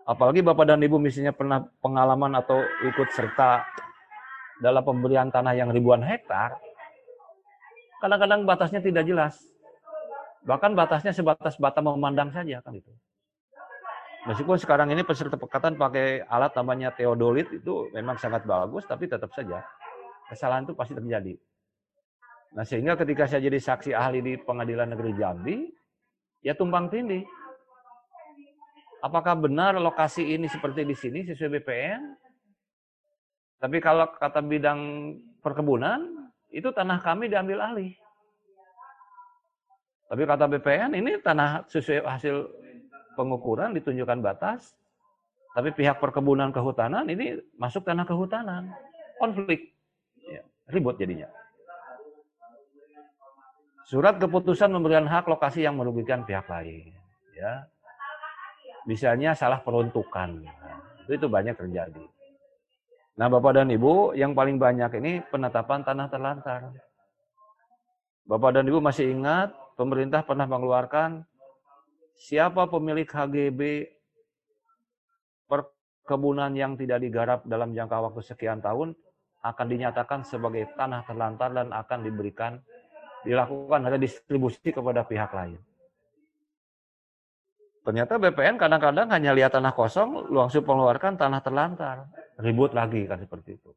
Apalagi 0.10 0.42
Bapak 0.42 0.66
dan 0.66 0.82
Ibu 0.82 0.98
misalnya 0.98 1.36
pernah 1.36 1.62
pengalaman 1.84 2.34
atau 2.42 2.58
ikut 2.90 3.14
serta 3.14 3.62
dalam 4.58 4.82
pemberian 4.82 5.30
tanah 5.30 5.54
yang 5.54 5.70
ribuan 5.70 6.02
hektar, 6.02 6.58
kadang-kadang 8.02 8.44
batasnya 8.44 8.82
tidak 8.82 9.06
jelas. 9.06 9.38
Bahkan 10.48 10.72
batasnya 10.76 11.12
sebatas 11.12 11.60
bata 11.60 11.84
memandang 11.84 12.32
saja 12.32 12.64
kan 12.64 12.76
itu. 12.76 12.92
Meskipun 14.28 14.60
sekarang 14.60 14.92
ini 14.92 15.04
peserta 15.08 15.40
pekatan 15.40 15.80
pakai 15.80 16.28
alat 16.28 16.52
namanya 16.60 16.92
teodolit 16.92 17.48
itu 17.56 17.88
memang 17.96 18.20
sangat 18.20 18.44
bagus, 18.44 18.84
tapi 18.84 19.08
tetap 19.08 19.32
saja 19.32 19.64
kesalahan 20.28 20.68
itu 20.68 20.76
pasti 20.76 20.94
terjadi. 20.94 21.34
Nah 22.54 22.66
sehingga 22.68 23.00
ketika 23.00 23.26
saya 23.26 23.46
jadi 23.48 23.60
saksi 23.62 23.92
ahli 23.96 24.20
di 24.20 24.34
pengadilan 24.38 24.92
negeri 24.92 25.12
Jambi, 25.16 25.58
ya 26.44 26.54
tumpang 26.54 26.92
tindih. 26.92 27.24
Apakah 29.00 29.40
benar 29.40 29.80
lokasi 29.80 30.36
ini 30.36 30.52
seperti 30.52 30.84
di 30.84 30.92
sini 30.92 31.24
sesuai 31.24 31.64
BPN? 31.64 32.02
Tapi 33.64 33.78
kalau 33.80 34.12
kata 34.12 34.44
bidang 34.44 34.80
perkebunan, 35.40 36.28
itu 36.52 36.68
tanah 36.76 37.00
kami 37.00 37.32
diambil 37.32 37.64
alih. 37.64 37.96
Tapi 40.10 40.22
kata 40.26 40.50
BPN 40.50 40.98
ini 40.98 41.22
tanah 41.22 41.70
sesuai 41.70 42.02
hasil 42.02 42.36
pengukuran 43.14 43.78
ditunjukkan 43.78 44.26
batas, 44.26 44.74
tapi 45.54 45.70
pihak 45.70 46.02
perkebunan 46.02 46.50
kehutanan 46.50 47.06
ini 47.06 47.38
masuk 47.62 47.86
tanah 47.86 48.10
kehutanan, 48.10 48.74
konflik, 49.22 49.70
ya, 50.26 50.42
ribut 50.74 50.98
jadinya. 50.98 51.30
Surat 53.86 54.18
keputusan 54.18 54.74
memberikan 54.74 55.06
hak 55.06 55.30
lokasi 55.30 55.62
yang 55.62 55.78
merugikan 55.78 56.26
pihak 56.26 56.50
lain, 56.50 56.90
ya. 57.38 57.70
Misalnya 58.90 59.38
salah 59.38 59.62
peruntukan, 59.62 60.42
itu, 61.06 61.12
itu 61.22 61.28
banyak 61.30 61.54
terjadi. 61.54 62.06
Nah, 63.20 63.28
Bapak 63.28 63.60
dan 63.62 63.68
Ibu, 63.68 64.16
yang 64.16 64.32
paling 64.32 64.56
banyak 64.56 64.90
ini 65.04 65.20
penetapan 65.28 65.84
tanah 65.84 66.08
terlantar. 66.08 66.72
Bapak 68.24 68.56
dan 68.56 68.64
Ibu 68.64 68.80
masih 68.80 69.12
ingat 69.12 69.52
pemerintah 69.80 70.28
pernah 70.28 70.44
mengeluarkan 70.44 71.24
siapa 72.20 72.68
pemilik 72.68 73.08
HGB 73.08 73.88
perkebunan 75.48 76.52
yang 76.52 76.76
tidak 76.76 77.00
digarap 77.00 77.48
dalam 77.48 77.72
jangka 77.72 78.12
waktu 78.12 78.20
sekian 78.28 78.60
tahun 78.60 78.92
akan 79.40 79.68
dinyatakan 79.72 80.28
sebagai 80.28 80.68
tanah 80.76 81.08
terlantar 81.08 81.56
dan 81.56 81.72
akan 81.72 82.04
diberikan 82.04 82.60
dilakukan 83.24 83.88
ada 83.88 83.96
distribusi 83.96 84.76
kepada 84.76 85.08
pihak 85.08 85.32
lain. 85.32 85.56
Ternyata 87.88 88.20
BPN 88.20 88.60
kadang-kadang 88.60 89.08
hanya 89.16 89.32
lihat 89.32 89.56
tanah 89.56 89.72
kosong, 89.72 90.28
langsung 90.28 90.68
mengeluarkan 90.68 91.16
tanah 91.16 91.40
terlantar. 91.40 92.12
Ribut 92.36 92.76
lagi 92.76 93.08
kan 93.08 93.24
seperti 93.24 93.56
itu. 93.56 93.72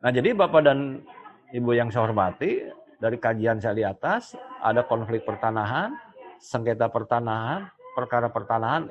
Nah 0.00 0.08
jadi 0.08 0.32
Bapak 0.32 0.64
dan 0.64 1.04
Ibu 1.52 1.76
yang 1.76 1.92
saya 1.92 2.08
hormati, 2.08 2.64
dari 2.98 3.16
kajian 3.16 3.62
saya 3.62 3.74
di 3.74 3.86
atas, 3.86 4.34
ada 4.58 4.82
konflik 4.82 5.22
pertanahan, 5.22 5.94
sengketa 6.42 6.90
pertanahan, 6.90 7.70
perkara 7.94 8.26
pertanahan 8.30 8.90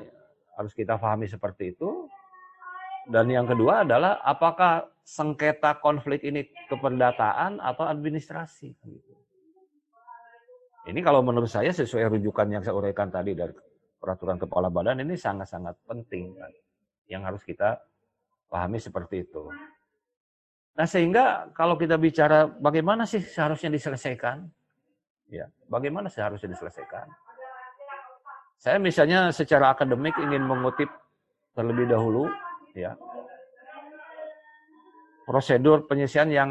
harus 0.56 0.72
kita 0.72 0.96
pahami 0.96 1.28
seperti 1.28 1.76
itu. 1.76 2.08
Dan 3.08 3.32
yang 3.32 3.48
kedua 3.48 3.88
adalah 3.88 4.20
apakah 4.20 4.88
sengketa 5.00 5.80
konflik 5.80 6.20
ini 6.24 6.44
keperdataan 6.68 7.56
atau 7.60 7.88
administrasi. 7.88 8.76
Ini 10.88 11.00
kalau 11.04 11.24
menurut 11.24 11.48
saya 11.48 11.72
sesuai 11.72 12.16
rujukan 12.16 12.48
yang 12.48 12.60
saya 12.64 12.76
uraikan 12.76 13.08
tadi 13.08 13.32
dari 13.32 13.52
peraturan 13.96 14.36
kepala 14.40 14.68
badan 14.68 15.04
ini 15.04 15.16
sangat-sangat 15.16 15.76
penting 15.84 16.36
yang 17.08 17.24
harus 17.24 17.40
kita 17.44 17.80
pahami 18.48 18.80
seperti 18.80 19.24
itu. 19.24 19.48
Nah 20.78 20.86
sehingga 20.86 21.50
kalau 21.58 21.74
kita 21.74 21.98
bicara 21.98 22.46
bagaimana 22.46 23.02
sih 23.02 23.18
seharusnya 23.18 23.74
diselesaikan, 23.74 24.46
ya 25.26 25.50
bagaimana 25.66 26.06
seharusnya 26.06 26.54
diselesaikan. 26.54 27.10
Saya 28.62 28.78
misalnya 28.78 29.34
secara 29.34 29.74
akademik 29.74 30.14
ingin 30.22 30.46
mengutip 30.46 30.86
terlebih 31.58 31.90
dahulu, 31.90 32.30
ya 32.78 32.94
prosedur 35.26 35.90
penyelesaian 35.90 36.30
yang 36.30 36.50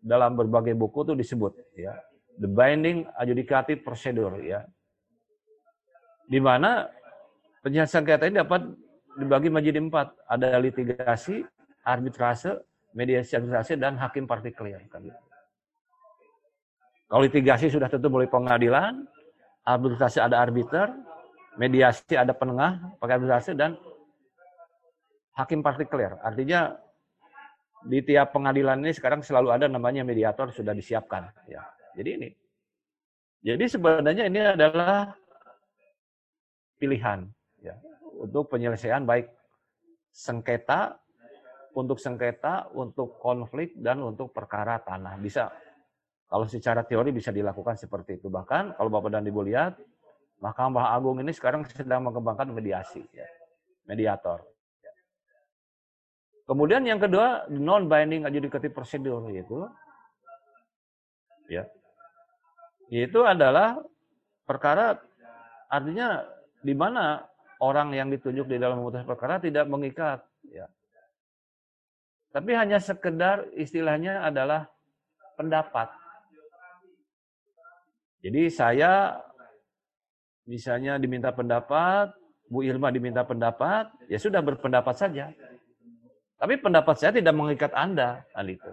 dalam 0.00 0.40
berbagai 0.40 0.72
buku 0.72 1.12
itu 1.12 1.14
disebut, 1.20 1.52
ya 1.76 1.92
the 2.40 2.48
binding 2.48 3.04
adjudicative 3.20 3.84
procedure, 3.84 4.40
ya 4.40 4.64
di 6.32 6.40
mana 6.40 6.88
penyelesaian 7.60 8.08
sengketa 8.08 8.24
ini 8.24 8.40
dapat 8.40 8.72
dibagi 9.20 9.52
menjadi 9.52 9.84
empat. 9.84 10.16
Ada 10.32 10.56
litigasi, 10.56 11.44
arbitrase, 11.84 12.56
mediasi 12.92 13.38
arbitrase, 13.38 13.74
dan 13.78 13.96
hakim 13.96 14.26
partikelir. 14.26 14.82
Kalau 17.10 17.22
litigasi 17.26 17.70
sudah 17.70 17.90
tentu 17.90 18.06
melalui 18.06 18.30
pengadilan, 18.30 19.06
arbitrase 19.66 20.22
ada 20.22 20.38
arbiter, 20.38 20.90
mediasi 21.58 22.14
ada 22.14 22.30
penengah 22.30 22.94
pakai 23.02 23.14
arbitrase, 23.18 23.52
dan 23.54 23.74
hakim 25.34 25.64
partikelir. 25.64 26.18
Artinya 26.20 26.76
di 27.80 28.04
tiap 28.04 28.36
pengadilan 28.36 28.76
ini 28.84 28.92
sekarang 28.92 29.24
selalu 29.24 29.56
ada 29.56 29.64
namanya 29.64 30.04
mediator 30.04 30.52
sudah 30.52 30.76
disiapkan. 30.76 31.32
Ya. 31.48 31.64
Jadi 31.96 32.10
ini. 32.20 32.30
Jadi 33.40 33.64
sebenarnya 33.72 34.28
ini 34.28 34.40
adalah 34.44 35.16
pilihan 36.76 37.24
ya, 37.64 37.72
untuk 38.20 38.52
penyelesaian 38.52 39.08
baik 39.08 39.32
sengketa 40.12 40.99
untuk 41.80 41.96
sengketa, 41.96 42.68
untuk 42.76 43.16
konflik, 43.16 43.72
dan 43.80 44.04
untuk 44.04 44.30
perkara 44.30 44.78
tanah. 44.84 45.16
Bisa, 45.16 45.48
kalau 46.28 46.46
secara 46.46 46.84
teori 46.84 47.10
bisa 47.10 47.32
dilakukan 47.32 47.74
seperti 47.80 48.20
itu. 48.20 48.28
Bahkan 48.28 48.76
kalau 48.76 48.90
Bapak 48.92 49.16
dan 49.16 49.24
Ibu 49.24 49.40
lihat, 49.48 49.80
Mahkamah 50.40 50.92
Agung 50.94 51.20
ini 51.20 51.32
sekarang 51.32 51.64
sedang 51.68 52.06
mengembangkan 52.06 52.52
mediasi, 52.52 53.04
ya. 53.12 53.26
mediator. 53.88 54.44
Kemudian 56.48 56.82
yang 56.82 56.98
kedua, 56.98 57.46
non-binding 57.50 58.26
adjudicative 58.26 58.74
procedure, 58.74 59.22
yaitu 59.30 59.66
ya, 61.46 61.66
yaitu 62.90 63.22
adalah 63.22 63.78
perkara 64.42 64.98
artinya 65.70 66.26
di 66.58 66.74
mana 66.74 67.22
orang 67.62 67.94
yang 67.94 68.10
ditunjuk 68.10 68.50
di 68.50 68.58
dalam 68.58 68.82
memutuskan 68.82 69.06
perkara 69.06 69.38
tidak 69.38 69.70
mengikat 69.70 70.26
ya 70.50 70.66
tapi 72.30 72.54
hanya 72.54 72.78
sekedar 72.78 73.46
istilahnya 73.58 74.22
adalah 74.22 74.70
pendapat. 75.34 75.90
Jadi 78.20 78.52
saya 78.52 79.18
misalnya 80.46 81.00
diminta 81.00 81.34
pendapat, 81.34 82.14
Bu 82.46 82.62
Irma 82.62 82.94
diminta 82.94 83.26
pendapat, 83.26 83.90
ya 84.06 84.18
sudah 84.18 84.42
berpendapat 84.42 84.94
saja. 84.94 85.30
Tapi 86.40 86.56
pendapat 86.56 86.96
saya 86.96 87.12
tidak 87.14 87.34
mengikat 87.36 87.72
Anda, 87.76 88.24
hal 88.32 88.46
itu. 88.48 88.72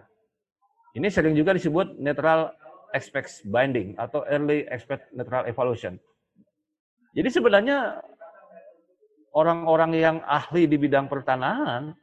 Ini 0.98 1.08
sering 1.12 1.36
juga 1.38 1.54
disebut 1.54 2.00
neutral 2.00 2.56
expect 2.96 3.44
binding 3.46 3.94
atau 4.00 4.24
early 4.26 4.66
expect 4.72 5.12
neutral 5.14 5.46
evaluation. 5.46 6.00
Jadi 7.14 7.30
sebenarnya 7.30 8.02
orang-orang 9.36 9.92
yang 9.94 10.18
ahli 10.26 10.66
di 10.66 10.78
bidang 10.80 11.06
pertanahan 11.06 11.94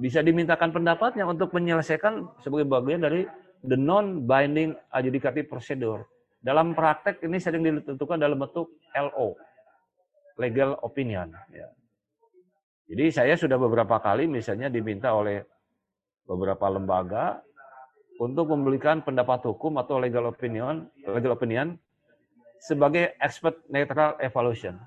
bisa 0.00 0.24
dimintakan 0.24 0.72
pendapatnya 0.72 1.28
untuk 1.28 1.52
menyelesaikan 1.52 2.40
sebagai 2.40 2.64
bagian 2.68 3.04
dari 3.04 3.28
the 3.66 3.76
non-binding 3.76 4.72
adjudicative 4.94 5.48
procedure. 5.50 6.06
Dalam 6.42 6.74
praktek 6.74 7.22
ini 7.22 7.38
sering 7.38 7.62
ditentukan 7.62 8.18
dalam 8.18 8.40
bentuk 8.40 8.82
LO, 8.98 9.38
legal 10.40 10.74
opinion. 10.82 11.30
Ya. 11.54 11.70
Jadi 12.90 13.04
saya 13.14 13.34
sudah 13.38 13.56
beberapa 13.56 14.02
kali 14.02 14.26
misalnya 14.26 14.66
diminta 14.66 15.14
oleh 15.14 15.46
beberapa 16.26 16.66
lembaga 16.66 17.40
untuk 18.18 18.50
memberikan 18.50 19.06
pendapat 19.06 19.46
hukum 19.46 19.78
atau 19.78 20.02
legal 20.02 20.26
opinion, 20.30 20.90
legal 21.06 21.38
opinion 21.38 21.78
sebagai 22.62 23.14
expert 23.18 23.58
neutral 23.70 24.18
evaluation. 24.22 24.78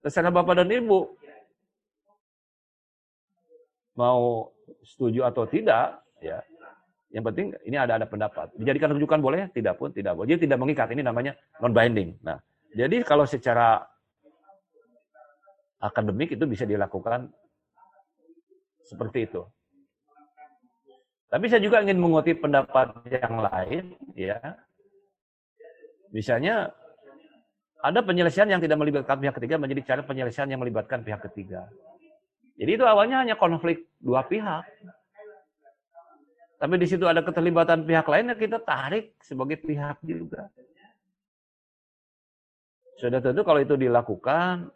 Terserah 0.00 0.34
Bapak 0.34 0.60
dan 0.60 0.72
Ibu, 0.72 1.21
mau 3.96 4.50
setuju 4.82 5.28
atau 5.28 5.44
tidak, 5.48 6.00
ya. 6.22 6.40
Yang 7.12 7.24
penting 7.28 7.46
ini 7.68 7.76
ada 7.76 8.00
ada 8.00 8.08
pendapat. 8.08 8.48
Dijadikan 8.56 8.96
rujukan 8.96 9.20
boleh, 9.20 9.52
tidak 9.52 9.76
pun 9.76 9.92
tidak 9.92 10.16
boleh. 10.16 10.32
Jadi 10.32 10.48
tidak 10.48 10.58
mengikat. 10.64 10.88
Ini 10.96 11.04
namanya 11.04 11.36
non 11.60 11.76
binding. 11.76 12.16
Nah, 12.24 12.40
jadi 12.72 13.04
kalau 13.04 13.28
secara 13.28 13.84
akademik 15.76 16.32
itu 16.32 16.48
bisa 16.48 16.64
dilakukan 16.64 17.28
seperti 18.88 19.28
itu. 19.28 19.44
Tapi 21.28 21.48
saya 21.48 21.64
juga 21.64 21.80
ingin 21.80 22.00
mengutip 22.00 22.44
pendapat 22.44 22.92
yang 23.08 23.40
lain, 23.40 23.84
ya. 24.16 24.36
Misalnya 26.12 26.68
ada 27.80 28.00
penyelesaian 28.04 28.52
yang 28.52 28.60
tidak 28.60 28.76
melibatkan 28.76 29.16
pihak 29.16 29.34
ketiga 29.40 29.56
menjadi 29.56 29.80
cara 29.96 30.00
penyelesaian 30.04 30.48
yang 30.52 30.60
melibatkan 30.60 31.00
pihak 31.00 31.24
ketiga. 31.28 31.72
Jadi 32.62 32.78
itu 32.78 32.86
awalnya 32.86 33.26
hanya 33.26 33.34
konflik 33.34 33.90
dua 33.98 34.22
pihak. 34.22 34.62
Tapi 36.62 36.78
di 36.78 36.86
situ 36.86 37.10
ada 37.10 37.18
keterlibatan 37.26 37.82
pihak 37.82 38.06
lainnya 38.06 38.38
kita 38.38 38.62
tarik 38.62 39.18
sebagai 39.18 39.58
pihak 39.58 39.98
juga. 40.06 40.46
Sudah 43.02 43.18
tentu 43.18 43.42
kalau 43.42 43.58
itu 43.58 43.74
dilakukan 43.74 44.70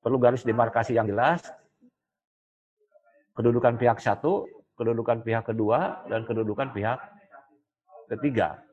perlu 0.00 0.16
garis 0.16 0.48
demarkasi 0.48 0.96
yang 0.96 1.12
jelas. 1.12 1.44
Kedudukan 3.36 3.76
pihak 3.76 4.00
satu, 4.00 4.48
kedudukan 4.80 5.20
pihak 5.20 5.44
kedua, 5.44 6.08
dan 6.08 6.24
kedudukan 6.24 6.72
pihak 6.72 7.04
ketiga. 8.16 8.64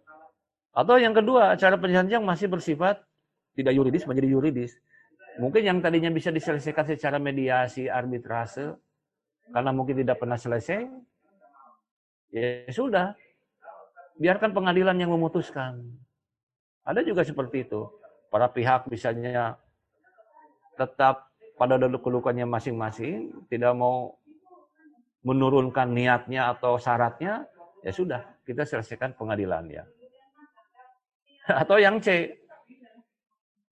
Atau 0.72 1.04
yang 1.04 1.12
kedua, 1.12 1.60
cara 1.60 1.76
penyelesaian 1.76 2.24
masih 2.24 2.48
bersifat 2.48 3.04
tidak 3.60 3.76
yuridis 3.76 4.08
menjadi 4.08 4.40
yuridis. 4.40 4.72
Mungkin 5.38 5.62
yang 5.62 5.78
tadinya 5.84 6.10
bisa 6.10 6.34
diselesaikan 6.34 6.90
secara 6.90 7.22
mediasi, 7.22 7.86
arbitrase, 7.86 8.74
karena 9.54 9.70
mungkin 9.70 10.02
tidak 10.02 10.18
pernah 10.18 10.36
selesai, 10.36 10.90
ya 12.34 12.66
sudah. 12.74 13.14
Biarkan 14.20 14.52
pengadilan 14.52 15.00
yang 15.00 15.16
memutuskan. 15.16 15.80
Ada 16.84 17.06
juga 17.06 17.24
seperti 17.24 17.64
itu. 17.64 17.88
Para 18.28 18.52
pihak 18.52 18.92
misalnya 18.92 19.56
tetap 20.76 21.32
pada 21.56 21.76
kedudukannya 21.76 22.44
masing-masing, 22.44 23.32
tidak 23.52 23.76
mau 23.76 24.20
menurunkan 25.24 25.92
niatnya 25.92 26.56
atau 26.56 26.80
syaratnya, 26.80 27.44
ya 27.84 27.92
sudah, 27.92 28.24
kita 28.48 28.64
selesaikan 28.64 29.12
pengadilannya. 29.20 29.84
Atau 31.48 31.80
yang 31.80 32.00
C, 32.00 32.32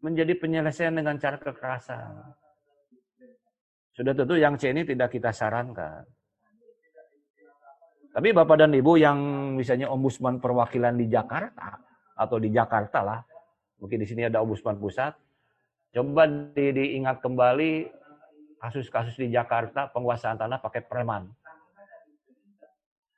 menjadi 0.02 0.34
penyelesaian 0.38 0.94
dengan 0.94 1.18
cara 1.18 1.38
kekerasan. 1.42 2.12
Sudah 3.98 4.14
tentu 4.14 4.38
yang 4.38 4.54
C 4.62 4.70
ini 4.70 4.86
tidak 4.86 5.10
kita 5.10 5.34
sarankan. 5.34 6.06
Tapi 8.14 8.34
Bapak 8.34 8.62
dan 8.62 8.74
Ibu 8.74 8.98
yang 8.98 9.20
misalnya 9.58 9.89
ombudsman 9.93 10.41
perwakilan 10.41 10.98
di 10.98 11.06
Jakarta 11.10 11.82
atau 12.18 12.38
di 12.41 12.50
Jakarta 12.50 13.06
lah, 13.06 13.22
mungkin 13.78 14.02
di 14.02 14.08
sini 14.10 14.26
ada 14.26 14.41
ombudsman 14.41 14.78
pusat, 14.78 15.14
coba 15.93 16.26
di, 16.26 16.66
diingat 16.74 17.22
kembali 17.22 17.89
kasus-kasus 18.58 19.18
di 19.22 19.30
Jakarta 19.30 19.89
penguasaan 19.93 20.38
tanah 20.38 20.58
pakai 20.58 20.82
preman. 20.86 21.30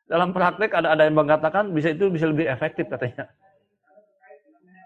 Dalam 0.04 0.36
praktek 0.36 0.74
ada 0.74 0.96
ada 0.96 1.08
yang 1.08 1.16
mengatakan 1.16 1.72
bisa 1.72 1.96
itu 1.96 2.12
bisa 2.12 2.28
lebih 2.28 2.52
efektif 2.52 2.92
katanya. 2.92 3.32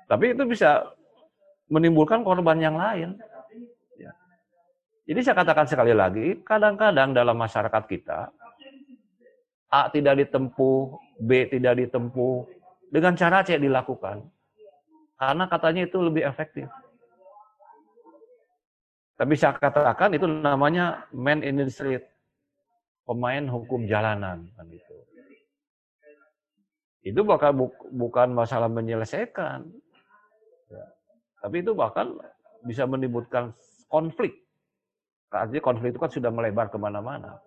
Tapi 0.06 0.36
itu 0.36 0.44
bisa 0.46 0.94
menimbulkan 1.74 2.22
korban 2.22 2.62
yang 2.62 2.78
lain. 2.78 3.18
Ya. 3.98 4.14
Jadi 5.10 5.20
saya 5.26 5.36
katakan 5.42 5.66
sekali 5.66 5.98
lagi, 5.98 6.38
kadang-kadang 6.46 7.18
dalam 7.18 7.34
masyarakat 7.34 7.84
kita, 7.90 8.30
A 9.74 9.90
tidak 9.90 10.22
ditempuh, 10.22 10.94
B 11.18 11.50
tidak 11.50 11.82
ditempuh, 11.82 12.46
dengan 12.94 13.18
cara 13.18 13.42
C 13.42 13.58
dilakukan. 13.58 14.22
Karena 15.18 15.50
katanya 15.50 15.90
itu 15.90 15.98
lebih 15.98 16.22
efektif. 16.30 16.70
Tapi 19.18 19.34
saya 19.34 19.58
katakan 19.58 20.14
itu 20.14 20.30
namanya 20.30 21.10
man 21.10 21.42
in 21.42 21.58
the 21.58 21.66
street. 21.74 22.06
Pemain 23.04 23.50
hukum 23.50 23.90
jalanan. 23.90 24.46
Kan 24.54 24.68
itu. 24.70 24.98
Itu 27.04 27.20
bukan, 27.26 27.68
bukan 27.92 28.30
masalah 28.32 28.72
menyelesaikan. 28.72 29.68
Tapi 31.44 31.60
itu 31.60 31.76
bahkan 31.76 32.16
bisa 32.64 32.88
menimbulkan 32.88 33.52
konflik. 33.92 34.40
Artinya 35.28 35.60
konflik 35.60 35.92
itu 35.92 36.00
kan 36.00 36.12
sudah 36.14 36.32
melebar 36.32 36.72
ke 36.72 36.80
mana-mana. 36.80 37.44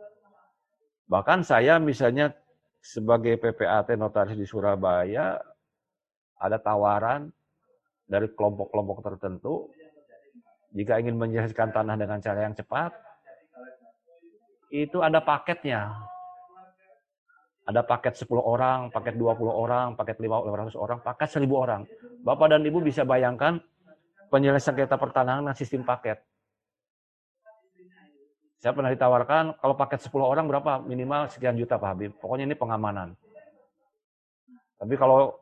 Bahkan 1.09 1.41
saya 1.49 1.81
misalnya 1.81 2.37
sebagai 2.85 3.41
PPAT 3.41 3.97
notaris 3.97 4.37
di 4.37 4.45
Surabaya, 4.45 5.41
ada 6.37 6.59
tawaran 6.61 7.33
dari 8.05 8.29
kelompok-kelompok 8.37 9.01
tertentu, 9.01 9.73
jika 10.77 11.01
ingin 11.01 11.17
menyelesaikan 11.17 11.73
tanah 11.73 11.97
dengan 11.97 12.21
cara 12.21 12.45
yang 12.45 12.53
cepat, 12.53 12.93
itu 14.69 15.01
ada 15.01 15.25
paketnya. 15.25 15.95
Ada 17.67 17.83
paket 17.83 18.15
10 18.15 18.31
orang, 18.39 18.95
paket 18.95 19.19
20 19.19 19.51
orang, 19.51 19.99
paket 19.99 20.23
500 20.23 20.79
orang, 20.79 20.99
paket 21.03 21.29
1000 21.35 21.51
orang. 21.51 21.83
Bapak 22.23 22.55
dan 22.55 22.63
Ibu 22.63 22.79
bisa 22.79 23.03
bayangkan 23.03 23.59
penyelesaian 24.33 24.75
sengketa 24.75 24.97
pertanahan 24.99 25.43
dengan 25.45 25.57
sistem 25.57 25.87
paket. 25.87 26.19
Saya 28.57 28.73
pernah 28.73 28.91
ditawarkan, 28.91 29.61
kalau 29.63 29.75
paket 29.77 30.01
10 30.09 30.17
orang 30.27 30.49
berapa? 30.49 30.83
Minimal 30.83 31.29
sekian 31.31 31.55
juta 31.55 31.77
Pak 31.77 31.89
Habib. 31.93 32.13
Pokoknya 32.19 32.49
ini 32.49 32.57
pengamanan. 32.57 33.15
Tapi 34.81 34.95
kalau 34.99 35.37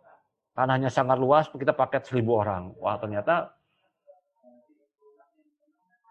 tanahnya 0.52 0.90
sangat 0.92 1.16
luas, 1.16 1.48
kita 1.48 1.72
paket 1.72 2.04
1000 2.10 2.26
orang. 2.28 2.74
Wah 2.82 2.98
ternyata 3.00 3.54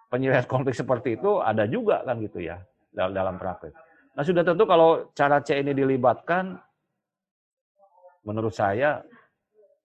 penyelesaian 0.09 0.49
konflik 0.49 0.77
seperti 0.77 1.17
itu 1.17 1.41
ada 1.41 1.65
juga 1.65 2.05
kan 2.05 2.21
gitu 2.21 2.37
ya 2.37 2.61
dalam 2.93 3.41
praktek. 3.41 3.73
Nah 4.13 4.21
sudah 4.21 4.45
tentu 4.45 4.63
kalau 4.69 5.09
cara 5.17 5.41
C 5.41 5.57
ini 5.57 5.73
dilibatkan, 5.73 6.53
menurut 8.23 8.53
saya 8.55 9.01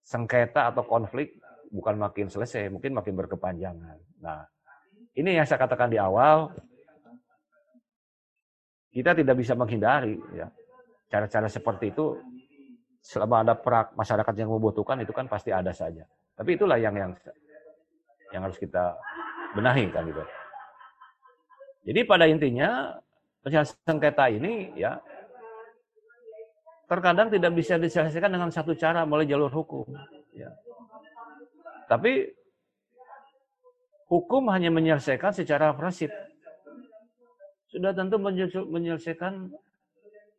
sengketa 0.04 0.68
atau 0.70 0.84
konflik 0.84 1.40
bukan 1.68 1.96
makin 2.00 2.26
selesai, 2.28 2.72
mungkin 2.72 2.96
makin 2.96 3.14
berkepanjangan. 3.14 3.98
Nah 4.24 4.44
ini 5.14 5.36
yang 5.36 5.46
saya 5.48 5.60
katakan 5.60 5.92
di 5.92 5.98
awal, 6.00 6.52
kita 8.92 9.14
tidak 9.14 9.36
bisa 9.36 9.52
menghindari 9.54 10.16
ya 10.34 10.48
cara-cara 11.08 11.48
seperti 11.48 11.92
itu 11.92 12.20
selama 13.00 13.40
ada 13.40 13.54
perak 13.56 13.96
masyarakat 13.96 14.34
yang 14.36 14.52
membutuhkan 14.52 15.00
itu 15.00 15.12
kan 15.16 15.24
pasti 15.30 15.48
ada 15.48 15.72
saja. 15.72 16.04
Tapi 16.36 16.54
itulah 16.54 16.76
yang 16.76 16.94
yang 16.94 17.12
yang 18.32 18.42
harus 18.44 18.60
kita 18.60 18.96
benahi 19.56 19.88
kan 19.88 20.04
gitu. 20.04 20.22
Jadi 21.88 22.00
pada 22.04 22.28
intinya 22.28 23.00
penyelesaian 23.40 23.80
sengketa 23.88 24.28
ini 24.28 24.76
ya 24.76 25.00
terkadang 26.88 27.32
tidak 27.32 27.52
bisa 27.56 27.80
diselesaikan 27.80 28.32
dengan 28.32 28.52
satu 28.52 28.76
cara 28.76 29.08
melalui 29.08 29.28
jalur 29.28 29.52
hukum. 29.52 29.88
Ya. 30.36 30.52
Tapi 31.88 32.28
hukum 34.12 34.52
hanya 34.52 34.68
menyelesaikan 34.68 35.32
secara 35.32 35.72
prinsip. 35.72 36.12
Sudah 37.68 37.96
tentu 37.96 38.20
menyelesaikan 38.68 39.48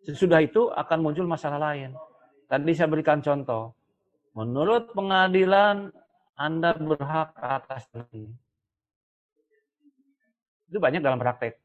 sesudah 0.05 0.41
itu 0.45 0.69
akan 0.73 0.97
muncul 1.01 1.25
masalah 1.25 1.73
lain. 1.73 1.93
Tadi 2.49 2.73
saya 2.73 2.89
berikan 2.89 3.21
contoh. 3.21 3.73
Menurut 4.33 4.93
pengadilan 4.93 5.89
Anda 6.37 6.73
berhak 6.77 7.33
atas 7.37 7.89
ini. 8.13 8.29
Itu 10.69 10.77
banyak 10.77 11.01
dalam 11.01 11.17
praktek. 11.17 11.57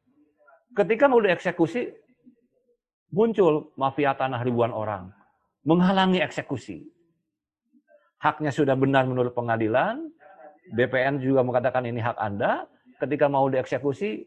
Ketika 0.74 1.06
mau 1.06 1.20
dieksekusi, 1.20 1.92
muncul 3.12 3.72
mafia 3.76 4.16
tanah 4.16 4.40
ribuan 4.42 4.72
orang. 4.72 5.12
Menghalangi 5.64 6.20
eksekusi. 6.20 6.93
Haknya 8.24 8.48
sudah 8.48 8.72
benar 8.72 9.04
menurut 9.04 9.36
pengadilan, 9.36 10.08
BPN 10.72 11.20
juga 11.20 11.44
mengatakan 11.44 11.84
ini 11.84 12.00
hak 12.00 12.16
Anda, 12.16 12.64
ketika 12.96 13.28
mau 13.28 13.44
dieksekusi, 13.52 14.24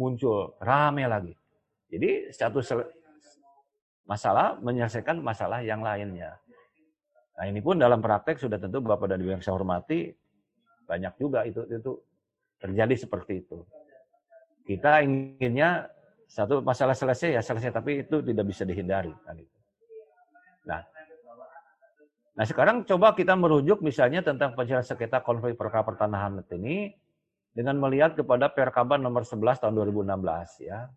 muncul 0.00 0.56
rame 0.64 1.04
lagi. 1.04 1.36
Jadi 1.92 2.32
satu 2.32 2.64
masalah 4.08 4.56
menyelesaikan 4.64 5.20
masalah 5.20 5.60
yang 5.60 5.84
lainnya. 5.84 6.40
Nah 7.36 7.44
ini 7.44 7.60
pun 7.60 7.76
dalam 7.76 8.00
praktek 8.00 8.40
sudah 8.40 8.56
tentu 8.56 8.80
Bapak 8.80 9.12
dan 9.12 9.20
Ibu 9.20 9.36
yang 9.36 9.44
saya 9.44 9.60
hormati, 9.60 10.08
banyak 10.88 11.12
juga 11.20 11.44
itu 11.44 11.68
itu 11.68 11.92
terjadi 12.56 12.94
seperti 12.96 13.44
itu. 13.44 13.60
Kita 14.64 15.04
inginnya 15.04 15.84
satu 16.24 16.64
masalah 16.64 16.96
selesai 16.96 17.36
ya 17.36 17.42
selesai, 17.44 17.76
tapi 17.76 18.00
itu 18.00 18.24
tidak 18.24 18.44
bisa 18.48 18.64
dihindari. 18.64 19.12
Kan 19.28 19.36
itu. 19.36 19.58
Nah, 20.64 20.80
nah 22.34 22.42
sekarang 22.42 22.82
coba 22.82 23.14
kita 23.14 23.38
merujuk 23.38 23.78
misalnya 23.80 24.22
tentang 24.22 24.58
penyelesaian 24.58 24.98
sengketa 24.98 25.22
konflik 25.22 25.54
perkara 25.54 25.86
pertanahan 25.86 26.42
ini 26.50 26.90
dengan 27.54 27.78
melihat 27.78 28.18
kepada 28.18 28.50
Perkaban 28.50 29.00
nomor 29.00 29.22
11 29.22 29.62
tahun 29.62 29.74
2016 29.78 30.66
ya. 30.66 30.90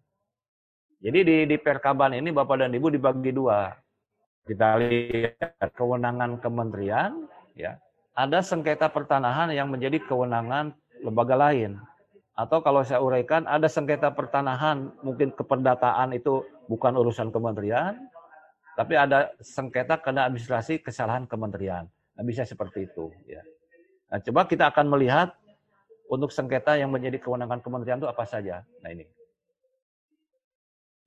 Jadi 0.97 1.19
di, 1.21 1.38
di 1.45 1.57
Perkaban 1.61 2.17
ini 2.17 2.33
Bapak 2.33 2.65
dan 2.65 2.73
Ibu 2.73 2.89
dibagi 2.89 3.29
dua. 3.29 3.69
Kita 4.49 4.81
lihat 4.81 5.69
kewenangan 5.77 6.41
kementerian 6.41 7.29
ya. 7.53 7.77
Ada 8.17 8.41
sengketa 8.41 8.89
pertanahan 8.89 9.53
yang 9.53 9.69
menjadi 9.69 10.01
kewenangan 10.01 10.73
lembaga 11.05 11.38
lain. 11.38 11.77
Atau 12.33 12.65
kalau 12.65 12.81
saya 12.81 13.01
uraikan, 13.01 13.45
ada 13.49 13.69
sengketa 13.69 14.13
pertanahan, 14.13 14.93
mungkin 15.01 15.33
kependataan 15.33 16.17
itu 16.17 16.45
bukan 16.69 16.93
urusan 16.97 17.33
kementerian, 17.33 17.97
tapi 18.78 18.93
ada 18.93 19.34
sengketa 19.41 19.97
kena 19.97 20.30
administrasi 20.30 20.86
kesalahan 20.86 21.25
kementerian. 21.25 21.89
Nah, 22.13 22.21
bisa 22.21 22.45
seperti 22.45 22.86
itu. 22.86 23.09
Ya. 23.25 23.41
Nah, 24.13 24.21
coba 24.21 24.45
kita 24.45 24.69
akan 24.69 24.86
melihat 24.93 25.34
untuk 26.07 26.30
sengketa 26.30 26.78
yang 26.78 26.93
menjadi 26.93 27.17
kewenangan 27.17 27.57
kementerian 27.59 27.97
itu 27.97 28.05
apa 28.05 28.23
saja. 28.30 28.61
Nah 28.86 28.89
ini. 28.93 29.09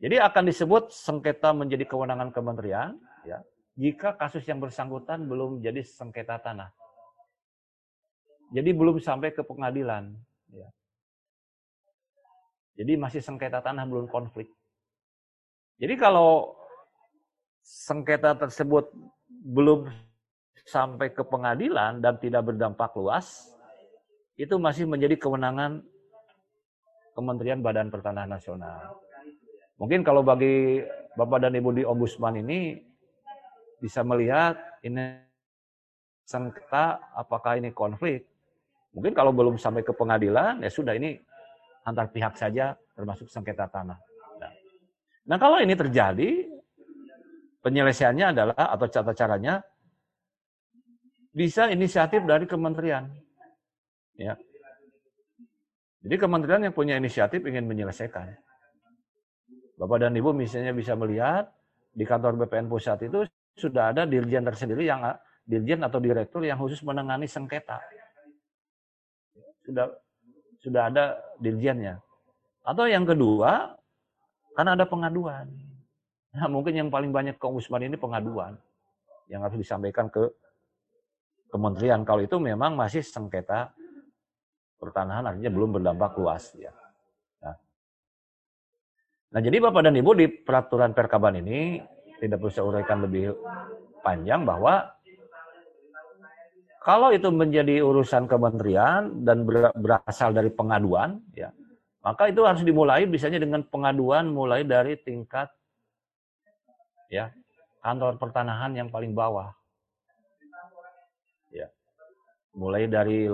Jadi 0.01 0.17
akan 0.17 0.45
disebut 0.49 0.91
sengketa 0.91 1.53
menjadi 1.53 1.85
kewenangan 1.85 2.33
kementerian, 2.33 2.97
ya, 3.23 3.45
jika 3.77 4.17
kasus 4.17 4.45
yang 4.49 4.59
bersangkutan 4.59 5.29
belum 5.29 5.61
jadi 5.61 5.85
sengketa 5.85 6.41
tanah. 6.41 6.73
Jadi 8.51 8.71
belum 8.75 8.99
sampai 8.99 9.31
ke 9.31 9.45
pengadilan. 9.45 10.11
Ya. 10.51 10.69
Jadi 12.81 12.97
masih 12.97 13.23
sengketa 13.23 13.63
tanah 13.63 13.85
belum 13.87 14.09
konflik. 14.09 14.51
Jadi 15.81 15.95
kalau 16.01 16.60
sengketa 17.63 18.37
tersebut 18.37 18.91
belum 19.29 19.89
sampai 20.67 21.11
ke 21.11 21.25
pengadilan 21.27 21.99
dan 21.99 22.17
tidak 22.21 22.53
berdampak 22.53 22.95
luas, 22.95 23.51
itu 24.39 24.57
masih 24.57 24.87
menjadi 24.89 25.19
kewenangan 25.19 25.85
Kementerian 27.13 27.61
Badan 27.61 27.93
Pertanahan 27.93 28.31
Nasional. 28.31 28.97
Mungkin 29.77 30.07
kalau 30.07 30.23
bagi 30.23 30.85
Bapak 31.17 31.43
dan 31.43 31.57
Ibu 31.57 31.75
di 31.75 31.83
Ombudsman 31.85 32.39
ini 32.39 32.79
bisa 33.81 34.05
melihat 34.07 34.57
ini 34.85 35.19
sengketa 36.25 37.01
apakah 37.17 37.59
ini 37.59 37.75
konflik. 37.75 38.29
Mungkin 38.95 39.17
kalau 39.17 39.35
belum 39.35 39.59
sampai 39.59 39.83
ke 39.83 39.91
pengadilan 39.91 40.63
ya 40.63 40.71
sudah 40.71 40.95
ini 40.95 41.19
antar 41.83 42.13
pihak 42.13 42.37
saja 42.39 42.77
termasuk 42.95 43.27
sengketa 43.33 43.67
tanah. 43.73 43.99
Nah, 44.39 44.53
nah 45.27 45.37
kalau 45.41 45.59
ini 45.59 45.75
terjadi, 45.75 46.47
penyelesaiannya 47.61 48.27
adalah 48.33 48.55
atau 48.57 48.87
cara 48.89 49.13
caranya 49.13 49.55
bisa 51.31 51.71
inisiatif 51.71 52.27
dari 52.27 52.45
kementerian. 52.49 53.07
Ya. 54.19 54.35
Jadi 56.01 56.17
kementerian 56.17 56.65
yang 56.65 56.75
punya 56.75 56.97
inisiatif 56.97 57.45
ingin 57.45 57.69
menyelesaikan. 57.69 58.33
Bapak 59.77 60.05
dan 60.05 60.17
Ibu 60.17 60.37
misalnya 60.37 60.77
bisa 60.77 60.93
melihat 60.97 61.49
di 61.93 62.05
kantor 62.05 62.37
BPN 62.45 62.69
pusat 62.69 63.01
itu 63.05 63.25
sudah 63.57 63.93
ada 63.93 64.05
dirjen 64.05 64.45
tersendiri 64.45 64.85
yang 64.85 65.05
dirjen 65.45 65.81
atau 65.85 66.01
direktur 66.01 66.45
yang 66.45 66.61
khusus 66.61 66.81
menangani 66.85 67.29
sengketa. 67.29 67.81
Sudah 69.65 69.89
sudah 70.61 70.83
ada 70.93 71.05
dirjennya. 71.41 72.01
Atau 72.61 72.85
yang 72.89 73.09
kedua, 73.09 73.73
karena 74.53 74.77
ada 74.77 74.85
pengaduan. 74.85 75.49
Nah, 76.31 76.47
mungkin 76.47 76.79
yang 76.79 76.89
paling 76.95 77.11
banyak 77.11 77.37
ke 77.37 77.45
ombudsman 77.45 77.83
ini 77.83 77.99
pengaduan 77.99 78.55
yang 79.27 79.43
harus 79.43 79.59
disampaikan 79.59 80.07
ke 80.07 80.31
kementerian. 81.51 82.07
Kalau 82.07 82.23
itu 82.23 82.39
memang 82.39 82.79
masih 82.79 83.03
sengketa 83.03 83.75
pertanahan 84.79 85.35
artinya 85.35 85.51
belum 85.51 85.77
berdampak 85.77 86.15
luas 86.17 86.55
ya. 86.55 86.71
Nah, 87.43 87.57
nah 89.35 89.41
jadi 89.43 89.59
Bapak 89.59 89.91
dan 89.91 89.99
Ibu 89.99 90.11
di 90.15 90.27
peraturan 90.31 90.95
perkaban 90.95 91.43
ini 91.43 91.83
tidak 92.23 92.39
perlu 92.39 92.53
saya 92.55 92.67
uraikan 92.71 93.03
lebih 93.03 93.35
panjang 94.07 94.47
bahwa 94.47 94.87
kalau 96.81 97.13
itu 97.13 97.29
menjadi 97.29 97.85
urusan 97.85 98.25
kementerian 98.25 99.21
dan 99.21 99.45
berasal 99.77 100.33
dari 100.33 100.49
pengaduan, 100.49 101.21
ya, 101.37 101.53
maka 102.01 102.33
itu 102.33 102.41
harus 102.41 102.65
dimulai 102.65 103.05
misalnya 103.05 103.37
dengan 103.37 103.61
pengaduan 103.69 104.33
mulai 104.33 104.65
dari 104.65 104.97
tingkat 104.97 105.53
ya 107.11 107.35
kantor 107.83 108.21
pertanahan 108.21 108.73
yang 108.77 108.89
paling 108.93 109.17
bawah. 109.17 109.51
Ya. 111.51 111.67
Mulai 112.55 112.87
dari 112.87 113.27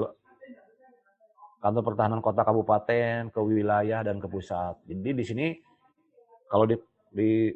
kantor 1.61 1.83
pertahanan 1.83 2.23
kota 2.23 2.47
kabupaten, 2.47 3.29
ke 3.35 3.41
wilayah 3.43 4.07
dan 4.07 4.23
ke 4.23 4.27
pusat. 4.31 4.79
Jadi 4.87 5.11
di 5.13 5.25
sini 5.27 5.47
kalau 6.47 6.65
di, 6.65 6.79
di 7.11 7.51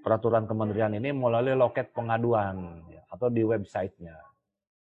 peraturan 0.00 0.48
kementerian 0.48 0.96
ini 0.96 1.12
melalui 1.12 1.52
loket 1.52 1.92
pengaduan 1.92 2.88
ya, 2.88 3.04
atau 3.12 3.28
di 3.28 3.44
websitenya. 3.44 4.16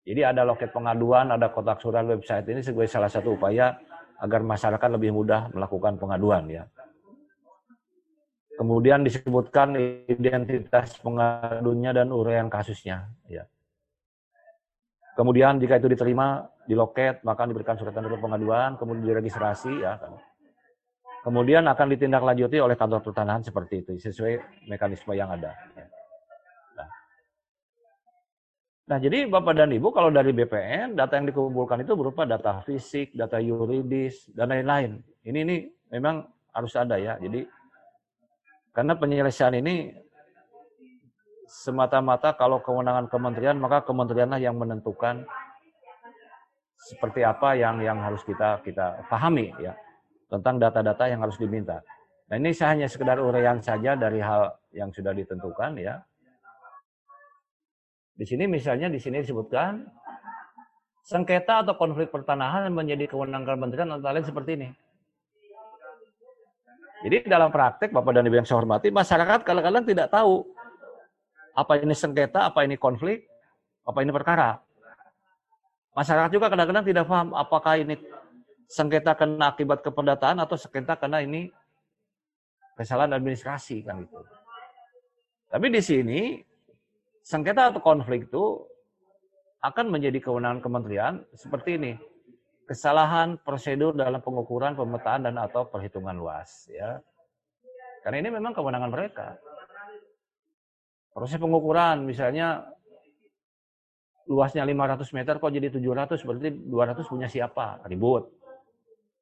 Jadi 0.07 0.21
ada 0.25 0.47
loket 0.47 0.73
pengaduan, 0.73 1.35
ada 1.35 1.53
kotak 1.53 1.83
surat 1.83 2.07
website 2.07 2.47
ini 2.49 2.65
sebagai 2.65 2.89
salah 2.89 3.11
satu 3.11 3.37
upaya 3.37 3.77
agar 4.21 4.41
masyarakat 4.47 4.89
lebih 4.97 5.13
mudah 5.13 5.51
melakukan 5.53 5.99
pengaduan 5.99 6.47
ya. 6.49 6.65
Kemudian 8.61 9.01
disebutkan 9.01 9.73
identitas 10.05 11.01
pengadunya 11.01 11.97
dan 11.97 12.13
uraian 12.13 12.53
kasusnya 12.53 13.09
ya. 13.25 13.49
Kemudian 15.17 15.57
jika 15.57 15.81
itu 15.81 15.89
diterima 15.89 16.45
di 16.69 16.77
loket, 16.77 17.25
maka 17.25 17.49
diberikan 17.49 17.81
surat 17.81 17.97
tanda 17.97 18.13
pengaduan, 18.21 18.77
kemudian 18.77 19.17
diregistrasi 19.17 19.81
ya 19.81 19.97
kan. 19.97 20.13
Kemudian 21.25 21.65
akan 21.73 21.87
ditindaklanjuti 21.89 22.61
oleh 22.61 22.77
kantor 22.77 23.01
pertanahan 23.01 23.41
seperti 23.41 23.81
itu 23.81 23.97
sesuai 23.97 24.69
mekanisme 24.69 25.17
yang 25.17 25.33
ada. 25.33 25.57
Nah. 26.77 26.89
nah, 28.93 28.99
jadi 29.01 29.25
Bapak 29.25 29.57
dan 29.57 29.73
Ibu 29.73 29.89
kalau 29.89 30.13
dari 30.13 30.37
BPN 30.37 31.01
data 31.01 31.17
yang 31.17 31.33
dikumpulkan 31.33 31.81
itu 31.81 31.97
berupa 31.97 32.29
data 32.29 32.61
fisik, 32.69 33.17
data 33.17 33.41
yuridis 33.41 34.29
dan 34.37 34.53
lain-lain. 34.53 35.01
Ini 35.25 35.39
ini 35.49 35.57
memang 35.93 36.29
harus 36.53 36.77
ada 36.77 37.01
ya. 37.01 37.17
Jadi 37.21 37.60
karena 38.71 38.95
penyelesaian 38.95 39.55
ini 39.59 39.91
semata-mata 41.51 42.39
kalau 42.39 42.63
kewenangan 42.63 43.11
kementerian 43.11 43.59
maka 43.59 43.83
kementerianlah 43.83 44.39
yang 44.39 44.55
menentukan 44.55 45.27
seperti 46.79 47.27
apa 47.27 47.59
yang 47.59 47.83
yang 47.83 47.99
harus 47.99 48.23
kita 48.23 48.63
kita 48.63 49.05
pahami 49.11 49.51
ya 49.59 49.75
tentang 50.31 50.63
data-data 50.63 51.11
yang 51.11 51.21
harus 51.27 51.37
diminta. 51.37 51.83
Nah 52.31 52.39
ini 52.39 52.55
saya 52.55 52.79
hanya 52.79 52.87
sekedar 52.87 53.19
uraian 53.19 53.59
saja 53.59 53.99
dari 53.99 54.23
hal 54.23 54.55
yang 54.71 54.95
sudah 54.95 55.11
ditentukan 55.11 55.75
ya. 55.83 55.99
Di 58.15 58.23
sini 58.23 58.47
misalnya 58.47 58.87
di 58.87 59.03
sini 59.03 59.19
disebutkan 59.19 59.83
sengketa 61.03 61.67
atau 61.67 61.75
konflik 61.75 62.15
pertanahan 62.15 62.71
menjadi 62.71 63.11
kewenangan 63.11 63.59
kementerian 63.59 63.91
antara 63.91 64.15
lain 64.15 64.27
seperti 64.31 64.51
ini. 64.55 64.69
Jadi 67.01 67.17
dalam 67.25 67.49
praktek 67.49 67.97
Bapak 67.97 68.13
dan 68.13 68.29
Ibu 68.29 68.45
yang 68.45 68.49
saya 68.49 68.61
hormati, 68.61 68.93
masyarakat 68.93 69.41
kadang-kadang 69.41 69.85
tidak 69.89 70.13
tahu 70.13 70.45
apa 71.57 71.81
ini 71.81 71.97
sengketa, 71.97 72.45
apa 72.45 72.61
ini 72.69 72.77
konflik, 72.77 73.25
apa 73.89 73.99
ini 74.05 74.13
perkara. 74.13 74.61
Masyarakat 75.97 76.31
juga 76.31 76.53
kadang-kadang 76.53 76.85
tidak 76.85 77.05
paham 77.09 77.33
apakah 77.33 77.81
ini 77.81 77.97
sengketa 78.71 79.17
karena 79.19 79.51
akibat 79.51 79.83
kependataan 79.83 80.39
atau 80.39 80.55
sengketa 80.55 80.95
karena 80.95 81.25
ini 81.25 81.51
kesalahan 82.79 83.17
administrasi 83.17 83.83
kan 83.83 84.05
itu. 84.05 84.21
Tapi 85.51 85.67
di 85.73 85.83
sini 85.83 86.21
sengketa 87.25 87.75
atau 87.75 87.83
konflik 87.83 88.31
itu 88.31 88.63
akan 89.61 89.93
menjadi 89.93 90.23
kewenangan 90.23 90.63
kementerian 90.63 91.15
seperti 91.35 91.77
ini. 91.77 91.93
Kesalahan 92.71 93.35
prosedur 93.43 93.99
dalam 93.99 94.23
pengukuran, 94.23 94.79
pemetaan 94.79 95.27
dan 95.27 95.35
atau 95.43 95.67
perhitungan 95.67 96.15
luas 96.15 96.71
ya. 96.71 97.03
Karena 98.07 98.23
ini 98.23 98.31
memang 98.31 98.55
kewenangan 98.55 98.95
mereka. 98.95 99.35
Proses 101.11 101.43
pengukuran 101.43 102.07
misalnya 102.07 102.63
luasnya 104.31 104.63
500 104.63 105.03
meter 105.19 105.43
kok 105.43 105.51
jadi 105.51 105.67
700 105.67 106.23
berarti 106.23 106.49
200 106.71 107.11
punya 107.11 107.27
siapa? 107.27 107.83
Ribut. 107.91 108.31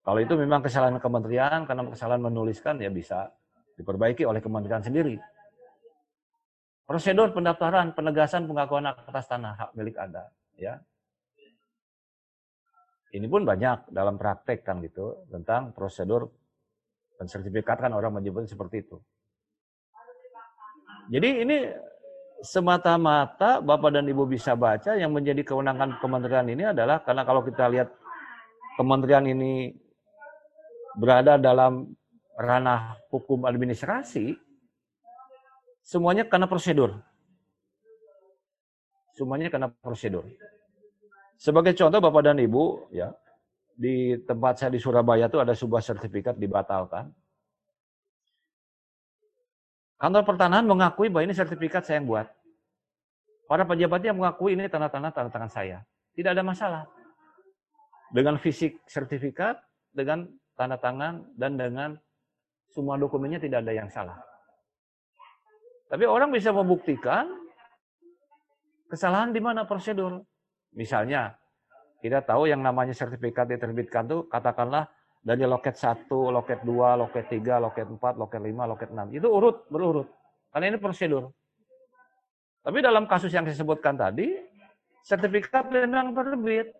Kalau 0.04 0.20
itu 0.20 0.36
memang 0.36 0.60
kesalahan 0.60 1.00
kementerian 1.00 1.64
karena 1.64 1.88
kesalahan 1.88 2.20
menuliskan 2.20 2.76
ya 2.76 2.92
bisa 2.92 3.32
diperbaiki 3.80 4.28
oleh 4.28 4.44
kementerian 4.44 4.84
sendiri. 4.84 5.16
Prosedur 6.84 7.32
pendaftaran, 7.32 7.96
penegasan 7.96 8.44
pengakuan 8.44 8.92
atas 8.92 9.24
tanah 9.28 9.56
hak 9.56 9.70
milik 9.72 9.96
Anda, 9.96 10.28
ya. 10.56 10.80
Ini 13.08 13.24
pun 13.24 13.48
banyak 13.48 13.88
dalam 13.88 14.20
praktek 14.20 14.68
kan 14.68 14.84
gitu 14.84 15.24
tentang 15.32 15.72
prosedur 15.72 16.28
dan 17.16 17.24
sertifikat 17.24 17.80
kan 17.80 17.96
orang 17.96 18.20
menyebut 18.20 18.44
seperti 18.44 18.84
itu. 18.84 19.00
Jadi 21.08 21.28
ini 21.40 21.56
semata-mata 22.44 23.64
Bapak 23.64 23.96
dan 23.96 24.04
Ibu 24.04 24.28
bisa 24.28 24.52
baca 24.52 24.92
yang 24.94 25.10
menjadi 25.16 25.40
kewenangan 25.40 25.96
kementerian 26.04 26.46
ini 26.46 26.68
adalah 26.68 27.00
karena 27.00 27.24
kalau 27.24 27.40
kita 27.40 27.64
lihat 27.72 27.88
kementerian 28.76 29.24
ini 29.24 29.72
berada 31.00 31.40
dalam 31.40 31.96
ranah 32.38 32.94
hukum 33.10 33.48
administrasi, 33.48 34.38
semuanya 35.82 36.28
karena 36.28 36.46
prosedur. 36.46 37.02
Semuanya 39.18 39.50
karena 39.50 39.72
prosedur. 39.82 40.22
Sebagai 41.38 41.72
contoh 41.78 42.02
Bapak 42.02 42.22
dan 42.26 42.42
Ibu, 42.42 42.90
ya 42.90 43.14
di 43.78 44.18
tempat 44.26 44.58
saya 44.58 44.74
di 44.74 44.82
Surabaya 44.82 45.30
itu 45.30 45.38
ada 45.38 45.54
sebuah 45.54 45.78
sertifikat 45.78 46.34
dibatalkan 46.34 47.14
Kantor 49.98 50.22
pertanahan 50.22 50.62
mengakui 50.62 51.10
bahwa 51.10 51.26
ini 51.26 51.34
sertifikat 51.34 51.82
saya 51.82 51.98
yang 51.98 52.06
buat. 52.06 52.30
Para 53.50 53.66
pejabatnya 53.66 54.14
mengakui 54.14 54.54
ini 54.54 54.70
tanda-tanda 54.70 55.10
tanda 55.10 55.30
tangan 55.34 55.50
saya. 55.50 55.82
Tidak 56.14 56.30
ada 56.30 56.46
masalah. 56.46 56.82
Dengan 58.14 58.38
fisik 58.38 58.78
sertifikat, 58.86 59.58
dengan 59.90 60.30
tanda 60.54 60.78
tangan, 60.78 61.26
dan 61.34 61.58
dengan 61.58 61.98
semua 62.70 62.94
dokumennya 62.94 63.42
tidak 63.42 63.66
ada 63.66 63.74
yang 63.74 63.90
salah. 63.90 64.22
Tapi 65.90 66.06
orang 66.06 66.30
bisa 66.30 66.54
membuktikan 66.54 67.26
kesalahan 68.86 69.34
di 69.34 69.42
mana 69.42 69.66
prosedur. 69.66 70.22
Misalnya, 70.74 71.36
kita 71.98 72.22
tahu 72.22 72.46
yang 72.46 72.62
namanya 72.62 72.94
sertifikat 72.94 73.50
diterbitkan 73.50 74.06
itu 74.06 74.26
katakanlah 74.30 74.86
dari 75.18 75.44
loket 75.44 75.74
1, 75.74 76.08
loket 76.08 76.62
2, 76.62 77.02
loket 77.02 77.24
3, 77.26 77.58
loket 77.64 77.86
4, 77.90 78.20
loket 78.20 78.40
5, 78.40 78.70
loket 78.70 78.88
6. 78.94 79.18
Itu 79.18 79.28
urut, 79.28 79.66
berurut. 79.68 80.08
Karena 80.54 80.64
ini 80.72 80.78
prosedur. 80.78 81.28
Tapi 82.62 82.78
dalam 82.84 83.08
kasus 83.08 83.32
yang 83.32 83.48
saya 83.48 83.58
sebutkan 83.58 83.98
tadi, 83.98 84.28
sertifikat 85.02 85.68
memang 85.72 86.14
terbit. 86.14 86.70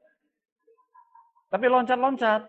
Tapi 1.49 1.65
loncat-loncat. 1.67 2.49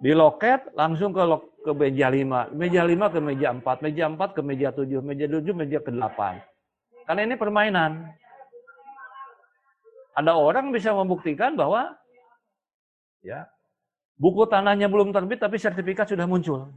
Di 0.00 0.16
loket 0.16 0.72
langsung 0.72 1.12
ke 1.12 1.20
ke 1.60 1.72
meja 1.76 2.08
5, 2.08 2.56
meja 2.56 2.82
5 2.88 3.12
ke 3.12 3.20
meja 3.20 3.48
4, 3.52 3.84
meja 3.84 4.04
4 4.08 4.32
ke 4.32 4.40
meja 4.40 4.68
7, 4.72 5.04
meja 5.04 5.26
7 5.28 5.52
meja 5.52 5.78
ke 5.84 5.92
8. 5.92 6.40
Karena 7.04 7.20
ini 7.28 7.34
permainan. 7.36 8.08
Ada 10.18 10.34
orang 10.34 10.74
bisa 10.74 10.90
membuktikan 10.90 11.54
bahwa 11.54 11.94
ya 13.22 13.46
Buku 14.20 14.44
tanahnya 14.44 14.92
belum 14.92 15.16
terbit 15.16 15.40
tapi 15.40 15.56
sertifikat 15.56 16.12
sudah 16.12 16.28
muncul. 16.28 16.68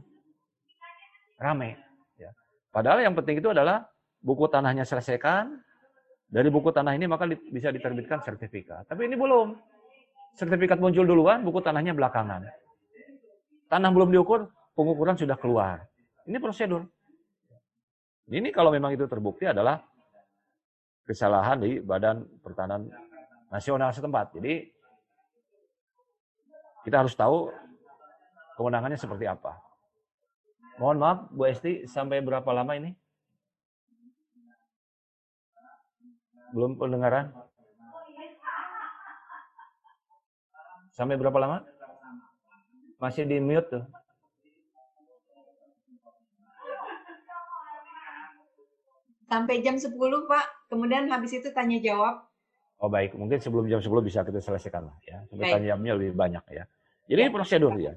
Rame. 1.36 1.76
Ya. 2.16 2.32
Padahal 2.72 3.04
yang 3.04 3.12
penting 3.12 3.44
itu 3.44 3.52
adalah 3.52 3.84
buku 4.24 4.48
tanahnya 4.48 4.88
selesaikan. 4.88 5.60
Dari 6.24 6.48
buku 6.48 6.72
tanah 6.72 6.96
ini 6.96 7.04
maka 7.04 7.28
bisa 7.28 7.68
diterbitkan 7.68 8.24
sertifikat. 8.24 8.88
Tapi 8.88 9.12
ini 9.12 9.20
belum. 9.20 9.60
Sertifikat 10.40 10.80
muncul 10.80 11.04
duluan, 11.04 11.44
buku 11.44 11.60
tanahnya 11.60 11.92
belakangan. 11.92 12.48
Tanah 13.68 13.90
belum 13.92 14.08
diukur, 14.08 14.48
pengukuran 14.72 15.14
sudah 15.14 15.36
keluar. 15.36 15.84
Ini 16.24 16.40
prosedur. 16.40 16.88
Ini 18.32 18.48
kalau 18.56 18.72
memang 18.72 18.96
itu 18.96 19.04
terbukti 19.04 19.44
adalah 19.44 19.84
kesalahan 21.04 21.60
di 21.60 21.76
Badan 21.84 22.24
Pertanahan 22.40 22.88
Nasional 23.54 23.94
setempat. 23.94 24.34
Jadi 24.34 24.66
kita 26.82 27.06
harus 27.06 27.14
tahu 27.14 27.54
kewenangannya 28.58 28.98
seperti 28.98 29.30
apa. 29.30 29.62
Mohon 30.82 30.98
maaf, 30.98 31.18
Bu 31.30 31.46
Esti, 31.46 31.86
sampai 31.86 32.18
berapa 32.18 32.50
lama 32.50 32.74
ini? 32.74 32.90
Belum 36.50 36.74
pendengaran? 36.74 37.30
Sampai 40.90 41.14
berapa 41.14 41.38
lama? 41.38 41.62
Masih 42.98 43.22
di 43.22 43.38
mute 43.38 43.70
tuh. 43.70 43.84
Sampai 49.30 49.62
jam 49.62 49.78
10, 49.78 49.94
Pak. 50.26 50.46
Kemudian 50.70 51.06
habis 51.06 51.34
itu 51.38 51.50
tanya 51.54 51.78
jawab. 51.78 52.33
Oh 52.82 52.90
baik, 52.90 53.14
mungkin 53.14 53.38
sebelum 53.38 53.70
jam 53.70 53.80
10 53.80 53.90
bisa 54.02 54.26
kita 54.26 54.42
selesaikan 54.42 54.90
lah 54.90 54.96
ya. 55.06 55.22
Sampai 55.30 55.52
tanya 55.52 55.66
jamnya 55.74 55.92
lebih 55.94 56.12
banyak 56.18 56.44
ya. 56.50 56.64
Jadi 57.06 57.20
ini 57.20 57.30
prosedur 57.30 57.74
ya. 57.78 57.94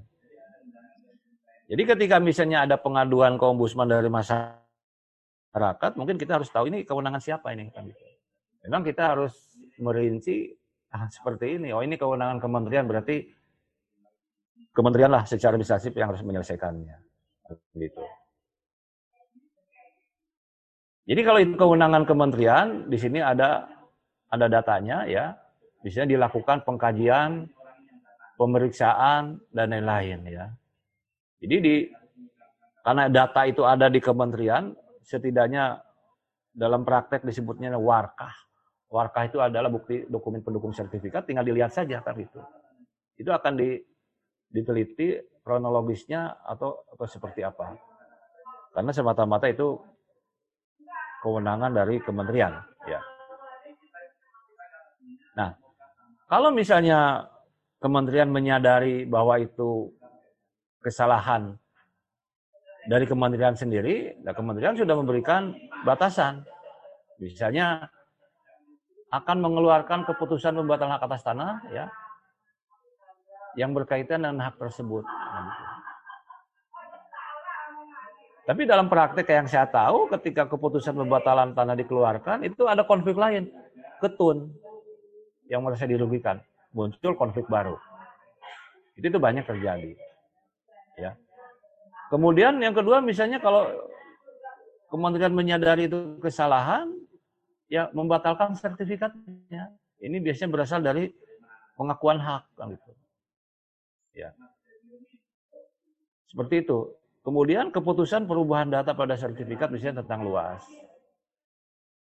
Jadi 1.67 1.84
ketika 1.84 2.15
misalnya 2.23 2.63
ada 2.63 2.80
pengaduan 2.80 3.36
ke 3.36 3.43
ombudsman 3.43 3.91
dari 3.91 4.07
masyarakat, 4.07 5.91
mungkin 5.99 6.15
kita 6.15 6.39
harus 6.39 6.47
tahu 6.47 6.71
ini 6.71 6.88
kewenangan 6.88 7.19
siapa 7.19 7.51
ini. 7.51 7.67
Kan. 7.75 7.91
Memang 8.63 8.88
kita 8.88 9.15
harus 9.15 9.36
merinci 9.80 10.55
ah, 10.95 11.11
seperti 11.11 11.59
ini. 11.59 11.75
Oh 11.75 11.84
ini 11.84 11.99
kewenangan 11.99 12.39
kementerian 12.39 12.88
berarti 12.88 13.28
kementerian 14.71 15.11
lah 15.11 15.28
secara 15.28 15.59
administratif 15.59 15.91
yang 15.97 16.13
harus 16.13 16.23
menyelesaikannya. 16.23 16.97
Gitu. 17.75 18.03
Jadi 21.07 21.21
kalau 21.23 21.39
itu 21.39 21.55
kewenangan 21.55 22.03
kementerian, 22.03 22.91
di 22.91 22.99
sini 22.99 23.23
ada 23.23 23.63
ada 24.28 24.45
datanya 24.51 25.07
ya, 25.07 25.36
bisa 25.84 26.03
dilakukan 26.03 26.67
pengkajian, 26.67 27.47
pemeriksaan 28.36 29.41
dan 29.49 29.67
lain-lain 29.73 30.19
ya. 30.28 30.45
Jadi 31.41 31.55
di 31.61 31.75
karena 32.86 33.11
data 33.11 33.43
itu 33.43 33.67
ada 33.67 33.91
di 33.91 33.99
kementerian, 33.99 34.71
setidaknya 35.03 35.84
dalam 36.55 36.88
praktek 36.88 37.28
disebutnya 37.28 37.75
warkah. 37.75 38.32
Warkah 38.88 39.28
itu 39.28 39.43
adalah 39.43 39.67
bukti 39.67 40.07
dokumen 40.07 40.39
pendukung 40.39 40.71
sertifikat, 40.71 41.28
tinggal 41.28 41.43
dilihat 41.43 41.75
saja 41.75 41.99
kan 41.99 42.15
itu. 42.15 42.39
Itu 43.19 43.36
akan 43.36 43.59
di, 43.59 43.75
diteliti 44.47 45.19
kronologisnya 45.43 46.47
atau 46.47 46.88
atau 46.95 47.05
seperti 47.05 47.43
apa. 47.43 47.75
Karena 48.71 48.91
semata-mata 48.95 49.51
itu 49.51 49.75
kewenangan 51.19 51.75
dari 51.75 51.99
kementerian. 51.99 52.55
Kalau 56.28 56.51
misalnya 56.51 57.32
kementerian 57.80 58.28
menyadari 58.28 59.07
bahwa 59.07 59.39
itu 59.39 59.95
kesalahan 60.84 61.55
dari 62.88 63.03
kementerian 63.07 63.55
sendiri, 63.55 64.15
nah 64.23 64.32
kementerian 64.36 64.75
sudah 64.75 64.95
memberikan 64.95 65.55
batasan. 65.84 66.43
Misalnya 67.19 67.88
akan 69.11 69.38
mengeluarkan 69.39 70.03
keputusan 70.03 70.55
pembatalan 70.55 70.99
hak 70.99 71.07
atas 71.07 71.23
tanah 71.23 71.63
ya 71.71 71.88
yang 73.55 73.71
berkaitan 73.71 74.23
dengan 74.23 74.51
hak 74.51 74.59
tersebut. 74.59 75.07
Tapi 78.47 78.63
dalam 78.63 78.88
praktek 78.88 79.28
yang 79.28 79.47
saya 79.47 79.67
tahu 79.67 80.07
ketika 80.11 80.47
keputusan 80.47 80.95
pembatalan 80.95 81.51
tanah 81.51 81.75
dikeluarkan 81.75 82.47
itu 82.47 82.63
ada 82.67 82.88
konflik 82.88 83.19
lain, 83.19 83.51
ketun 83.99 84.55
yang 85.47 85.63
merasa 85.63 85.87
dirugikan, 85.87 86.39
muncul 86.75 87.15
konflik 87.15 87.47
baru. 87.47 87.75
Itu 88.99 89.07
itu 89.07 89.19
banyak 89.19 89.45
terjadi. 89.47 89.93
Ya. 90.97 91.13
Kemudian 92.09 92.57
yang 92.63 92.73
kedua 92.73 93.03
misalnya 93.03 93.37
kalau 93.37 93.67
kementerian 94.89 95.35
menyadari 95.35 95.85
itu 95.87 96.17
kesalahan, 96.23 96.91
ya 97.67 97.91
membatalkan 97.91 98.55
sertifikatnya. 98.55 99.75
Ini 99.97 100.17
biasanya 100.21 100.49
berasal 100.53 100.79
dari 100.81 101.09
pengakuan 101.75 102.17
hak 102.21 102.43
kan 102.57 102.73
gitu. 102.73 102.91
Ya. 104.17 104.33
Seperti 106.29 106.65
itu. 106.65 106.93
Kemudian 107.21 107.75
keputusan 107.75 108.23
perubahan 108.23 108.71
data 108.71 108.95
pada 108.95 109.19
sertifikat 109.19 109.67
misalnya 109.67 109.99
tentang 110.05 110.23
luas. 110.23 110.63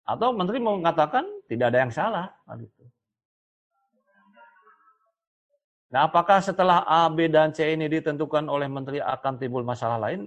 Atau 0.06 0.38
menteri 0.38 0.62
mengatakan 0.62 1.26
tidak 1.50 1.74
ada 1.74 1.80
yang 1.82 1.90
salah. 1.90 2.30
Gitu. 2.54 2.84
Nah, 5.94 6.10
apakah 6.10 6.42
setelah 6.42 6.82
A, 6.84 7.06
B, 7.14 7.30
dan 7.30 7.54
C 7.54 7.78
ini 7.78 7.86
ditentukan 7.86 8.50
oleh 8.50 8.66
menteri 8.66 8.98
akan 8.98 9.38
timbul 9.38 9.62
masalah 9.62 10.02
lain? 10.02 10.26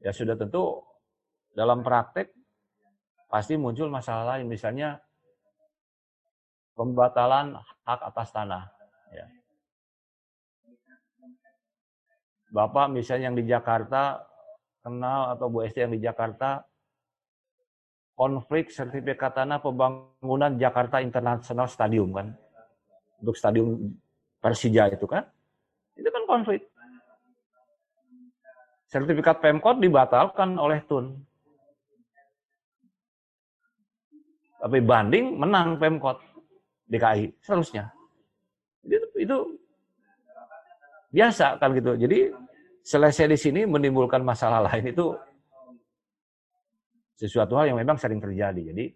Ya 0.00 0.10
sudah 0.10 0.34
tentu 0.34 0.80
dalam 1.54 1.84
praktek 1.84 2.32
pasti 3.30 3.54
muncul 3.54 3.86
masalah 3.92 4.36
lain. 4.36 4.50
Misalnya 4.50 4.98
pembatalan 6.74 7.54
hak 7.86 8.00
atas 8.00 8.28
tanah. 8.32 8.64
Ya. 9.14 9.26
Bapak 12.50 12.90
misalnya 12.90 13.30
yang 13.30 13.38
di 13.38 13.46
Jakarta 13.46 14.26
kenal 14.82 15.36
atau 15.36 15.46
Bu 15.52 15.62
Esti 15.62 15.86
yang 15.86 15.94
di 15.94 16.02
Jakarta 16.02 16.64
konflik 18.18 18.72
sertifikat 18.72 19.36
tanah 19.36 19.62
pembangunan 19.62 20.56
Jakarta 20.58 20.98
International 21.04 21.68
Stadium 21.68 22.10
kan 22.10 22.32
untuk 23.20 23.36
stadium 23.36 23.92
Persija 24.40 24.88
itu 24.88 25.06
kan 25.06 25.28
itu 25.96 26.08
kan 26.08 26.22
konflik 26.24 26.64
sertifikat 28.90 29.38
Pemkot 29.38 29.78
dibatalkan 29.78 30.56
oleh 30.56 30.80
Tun 30.88 31.20
tapi 34.60 34.80
banding 34.80 35.36
menang 35.36 35.76
Pemkot 35.76 36.18
DKI 36.90 37.38
seterusnya 37.44 37.92
itu, 38.84 39.06
itu 39.20 39.36
biasa 41.10 41.58
kan 41.58 41.74
gitu. 41.76 41.98
Jadi 41.98 42.30
selesai 42.86 43.26
di 43.28 43.38
sini 43.38 43.60
menimbulkan 43.66 44.22
masalah 44.22 44.64
lain 44.70 44.90
itu 44.90 45.12
sesuatu 47.18 47.58
hal 47.60 47.74
yang 47.74 47.78
memang 47.78 48.00
sering 48.00 48.22
terjadi. 48.22 48.72
Jadi 48.72 48.86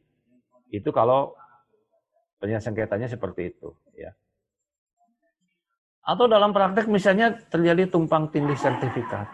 itu 0.73 0.89
kalau 0.91 1.37
penyelesaian 2.41 2.73
sengketanya 2.73 3.09
seperti 3.11 3.53
itu, 3.53 3.69
ya. 3.95 4.11
Atau 6.05 6.29
dalam 6.29 6.53
praktek 6.53 6.85
misalnya 6.85 7.33
terjadi 7.49 7.89
tumpang 7.89 8.29
tindih 8.29 8.57
sertifikat. 8.61 9.25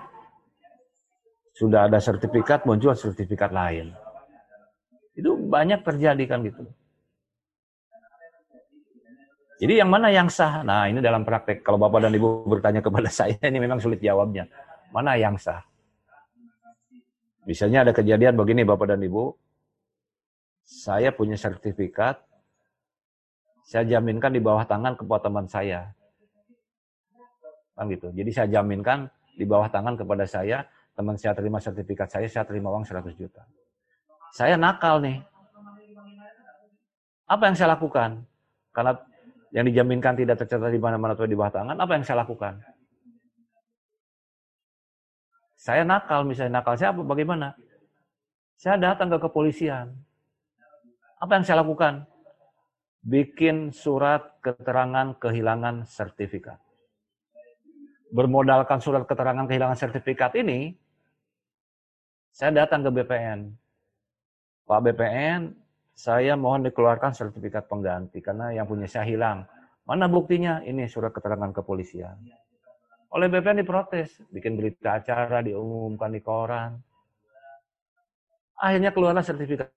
Sudah 1.51 1.91
ada 1.91 1.99
sertifikat, 1.99 2.63
muncul 2.63 2.95
sertifikat 2.95 3.51
lain. 3.51 3.91
Itu 5.19 5.35
banyak 5.35 5.83
terjadi 5.83 6.25
kan 6.31 6.47
gitu. 6.47 6.63
Jadi 9.61 9.77
yang 9.77 9.93
mana 9.93 10.09
yang 10.09 10.33
sah? 10.33 10.65
Nah 10.65 10.89
ini 10.89 11.05
dalam 11.05 11.21
praktek. 11.21 11.61
Kalau 11.61 11.77
Bapak 11.77 12.09
dan 12.09 12.17
Ibu 12.17 12.49
bertanya 12.49 12.81
kepada 12.81 13.13
saya, 13.19 13.37
ini 13.45 13.61
memang 13.61 13.77
sulit 13.77 14.01
jawabnya. 14.01 14.49
Mana 14.89 15.21
yang 15.21 15.37
sah? 15.37 15.61
Misalnya 17.45 17.85
ada 17.85 17.93
kejadian 17.93 18.41
begini 18.41 18.65
Bapak 18.65 18.97
dan 18.97 19.05
Ibu. 19.05 19.37
Saya 20.65 21.13
punya 21.13 21.37
sertifikat. 21.37 22.25
Saya 23.69 23.85
jaminkan 23.85 24.33
di 24.33 24.41
bawah 24.41 24.65
tangan 24.65 24.97
kepada 24.97 25.29
teman 25.29 25.45
saya. 25.45 25.93
Kan 27.81 27.89
gitu. 27.89 28.13
Jadi 28.13 28.29
saya 28.29 28.61
jaminkan 28.61 29.09
di 29.33 29.49
bawah 29.49 29.73
tangan 29.73 29.97
kepada 29.97 30.29
saya. 30.29 30.69
Teman 30.93 31.17
saya 31.17 31.33
terima 31.33 31.57
sertifikat 31.57 32.13
saya, 32.13 32.29
saya 32.29 32.45
terima 32.45 32.69
uang 32.69 32.85
100 32.85 33.17
juta. 33.17 33.41
Saya 34.37 34.61
nakal 34.61 35.01
nih. 35.01 35.25
Apa 37.25 37.49
yang 37.49 37.57
saya 37.57 37.73
lakukan? 37.73 38.21
Karena 38.77 39.01
yang 39.49 39.65
dijaminkan 39.65 40.13
tidak 40.13 40.45
tercatat 40.45 40.69
di 40.69 40.77
mana-mana 40.77 41.17
atau 41.17 41.25
di 41.25 41.33
bawah 41.33 41.49
tangan, 41.49 41.73
apa 41.81 41.93
yang 41.97 42.05
saya 42.05 42.21
lakukan? 42.21 42.61
Saya 45.57 45.89
nakal, 45.89 46.29
misalnya 46.29 46.61
nakal 46.61 46.77
saya 46.77 46.93
apa, 46.93 47.01
bagaimana? 47.01 47.57
Saya 48.61 48.77
datang 48.77 49.09
ke 49.09 49.25
kepolisian. 49.25 49.97
Apa 51.17 51.41
yang 51.41 51.45
saya 51.49 51.65
lakukan? 51.65 52.05
Bikin 53.01 53.73
surat 53.73 54.37
keterangan 54.45 55.17
kehilangan 55.17 55.89
sertifikat. 55.89 56.61
Bermodalkan 58.11 58.83
surat 58.83 59.07
keterangan 59.07 59.47
kehilangan 59.47 59.79
sertifikat 59.79 60.35
ini, 60.35 60.75
saya 62.35 62.67
datang 62.67 62.83
ke 62.83 62.91
BPN. 62.91 63.55
Pak 64.67 64.81
BPN, 64.87 65.55
saya 65.95 66.35
mohon 66.35 66.67
dikeluarkan 66.67 67.15
sertifikat 67.15 67.71
pengganti 67.71 68.19
karena 68.19 68.51
yang 68.51 68.67
punya 68.67 68.91
saya 68.91 69.07
hilang. 69.07 69.47
Mana 69.87 70.07
buktinya? 70.07 70.63
Ini 70.63 70.87
surat 70.87 71.11
keterangan 71.11 71.51
kepolisian. 71.51 72.19
Oleh 73.11 73.27
BPN 73.27 73.67
diprotes, 73.67 74.23
bikin 74.31 74.55
berita 74.55 75.03
acara, 75.03 75.43
diumumkan 75.43 76.15
di 76.15 76.23
koran. 76.23 76.79
Akhirnya 78.59 78.95
keluarlah 78.95 79.27
sertifikat 79.27 79.71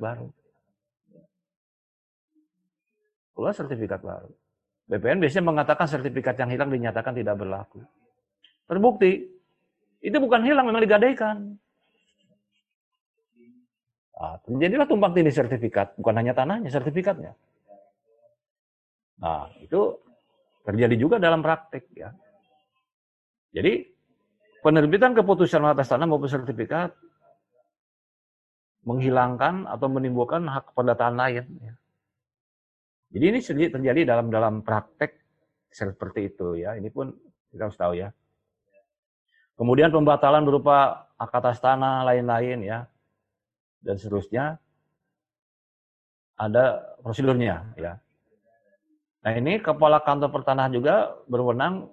baru. 0.00 0.32
Keluar 3.36 3.52
sertifikat 3.52 4.00
baru. 4.00 4.32
BPN 4.88 5.20
biasanya 5.20 5.44
mengatakan 5.52 5.84
sertifikat 5.84 6.40
yang 6.40 6.48
hilang 6.48 6.72
dinyatakan 6.72 7.12
tidak 7.12 7.36
berlaku. 7.36 7.84
Terbukti, 8.64 9.28
itu 10.00 10.16
bukan 10.16 10.40
hilang, 10.48 10.64
memang 10.64 10.80
digadaikan. 10.80 11.60
Nah, 14.18 14.34
terjadilah 14.42 14.88
tumpang 14.88 15.12
tindih 15.14 15.30
sertifikat, 15.30 15.94
bukan 16.00 16.14
hanya 16.18 16.32
tanahnya, 16.34 16.72
sertifikatnya. 16.72 17.36
Nah, 19.20 19.52
itu 19.60 19.94
terjadi 20.66 20.94
juga 20.98 21.16
dalam 21.22 21.44
praktik 21.44 21.86
ya. 21.94 22.10
Jadi 23.52 23.86
penerbitan 24.60 25.14
keputusan 25.14 25.64
atas 25.64 25.88
tanah 25.88 26.04
maupun 26.04 26.28
sertifikat 26.28 26.92
menghilangkan 28.88 29.68
atau 29.68 29.86
menimbulkan 29.90 30.48
hak 30.48 30.72
pendataan 30.72 31.16
lain. 31.18 31.44
Ya. 31.60 31.74
Jadi 33.08 33.24
ini 33.24 33.38
terjadi 33.72 34.00
dalam 34.04 34.28
dalam 34.28 34.60
praktek 34.60 35.16
seperti 35.72 36.28
itu 36.28 36.60
ya. 36.60 36.76
Ini 36.76 36.88
pun 36.92 37.12
kita 37.48 37.68
harus 37.68 37.78
tahu 37.80 37.96
ya. 37.96 38.12
Kemudian 39.56 39.90
pembatalan 39.90 40.44
berupa 40.46 41.08
hak 41.18 41.32
atas 41.34 41.58
tanah 41.58 42.06
lain-lain 42.06 42.62
ya 42.62 42.86
dan 43.82 43.98
seterusnya 43.98 44.60
ada 46.38 46.94
prosedurnya 47.02 47.74
ya. 47.74 47.98
Nah 49.26 49.32
ini 49.34 49.58
kepala 49.58 49.98
kantor 50.06 50.30
pertanahan 50.30 50.70
juga 50.70 51.10
berwenang 51.26 51.90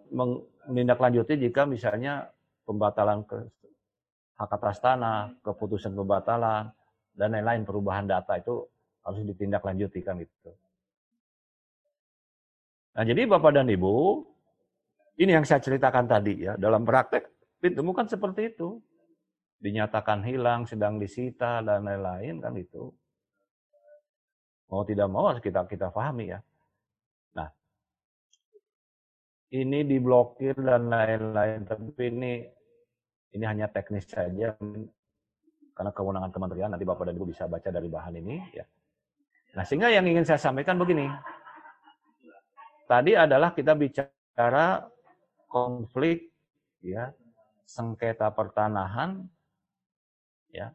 menindaklanjuti 0.70 1.42
jika 1.42 1.66
misalnya 1.66 2.30
pembatalan 2.70 3.26
ke 3.26 3.50
hak 4.36 4.52
atas 4.52 4.78
tanah, 4.84 5.34
keputusan 5.42 5.96
pembatalan, 5.96 6.70
dan 7.16 7.34
lain-lain 7.34 7.64
perubahan 7.64 8.06
data 8.06 8.36
itu 8.36 8.68
harus 9.02 9.24
ditindaklanjuti 9.26 10.00
kan 10.04 10.20
itu. 10.20 10.52
Nah 12.96 13.04
jadi 13.04 13.28
Bapak 13.28 13.52
dan 13.60 13.68
Ibu, 13.68 14.24
ini 15.20 15.32
yang 15.36 15.44
saya 15.44 15.60
ceritakan 15.60 16.08
tadi 16.08 16.48
ya, 16.48 16.56
dalam 16.56 16.88
praktek 16.88 17.28
ditemukan 17.60 18.08
seperti 18.08 18.56
itu. 18.56 18.80
Dinyatakan 19.56 20.22
hilang, 20.28 20.68
sedang 20.68 21.00
disita, 21.00 21.64
dan 21.64 21.88
lain-lain 21.88 22.44
kan 22.44 22.54
itu. 22.60 22.92
Mau 24.68 24.84
tidak 24.84 25.08
mau 25.08 25.32
harus 25.32 25.40
kita 25.40 25.64
kita 25.66 25.90
pahami 25.90 26.36
ya. 26.36 26.40
Nah, 27.40 27.50
ini 29.56 29.88
diblokir 29.88 30.60
dan 30.60 30.92
lain-lain, 30.92 31.64
tapi 31.64 32.04
ini 32.12 32.34
ini 33.36 33.46
hanya 33.48 33.68
teknis 33.72 34.08
saja 34.08 34.56
karena 35.76 35.92
kewenangan 35.92 36.32
kementerian 36.32 36.72
nanti 36.72 36.88
Bapak 36.88 37.12
dan 37.12 37.20
Ibu 37.20 37.28
bisa 37.28 37.48
baca 37.52 37.68
dari 37.68 37.88
bahan 37.92 38.16
ini 38.20 38.36
ya. 38.56 38.66
Nah, 39.56 39.64
sehingga 39.64 39.88
yang 39.92 40.04
ingin 40.08 40.28
saya 40.28 40.40
sampaikan 40.40 40.76
begini. 40.76 41.08
Tadi 42.86 43.18
adalah 43.18 43.52
kita 43.58 43.74
bicara 43.74 44.86
konflik 45.50 46.30
ya, 46.86 47.10
sengketa 47.66 48.30
pertanahan 48.30 49.26
ya 50.54 50.70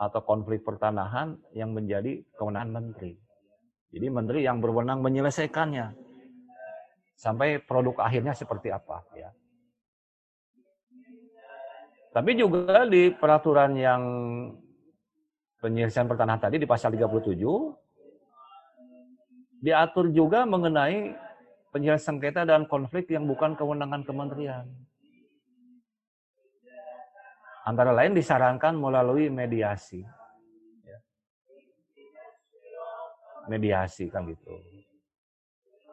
atau 0.00 0.20
konflik 0.24 0.64
pertanahan 0.64 1.38
yang 1.52 1.76
menjadi 1.76 2.24
kewenangan 2.34 2.72
menteri. 2.72 3.14
Jadi 3.92 4.06
menteri 4.08 4.40
yang 4.42 4.58
berwenang 4.58 5.04
menyelesaikannya 5.04 5.92
sampai 7.14 7.60
produk 7.62 8.02
akhirnya 8.02 8.32
seperti 8.32 8.72
apa 8.72 9.04
ya. 9.14 9.30
Tapi 12.12 12.30
juga 12.36 12.88
di 12.88 13.12
peraturan 13.12 13.72
yang 13.76 14.02
penyelesaian 15.62 16.10
pertanahan 16.10 16.42
tadi 16.42 16.58
di 16.58 16.66
pasal 16.66 16.92
37 16.92 17.38
diatur 19.62 20.10
juga 20.10 20.42
mengenai 20.42 21.14
penyelesaian 21.70 22.18
sengketa 22.18 22.42
dan 22.42 22.66
konflik 22.66 23.08
yang 23.08 23.24
bukan 23.24 23.54
kewenangan 23.54 24.02
kementerian. 24.02 24.66
Antara 27.62 27.94
lain 27.94 28.18
disarankan 28.18 28.74
melalui 28.74 29.30
mediasi. 29.30 30.02
Ya. 30.82 30.98
Mediasi 33.46 34.10
kan 34.10 34.26
gitu. 34.26 34.50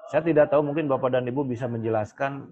Saya 0.10 0.26
tidak 0.26 0.50
tahu 0.50 0.66
mungkin 0.66 0.90
Bapak 0.90 1.14
dan 1.14 1.30
Ibu 1.30 1.46
bisa 1.46 1.70
menjelaskan 1.70 2.50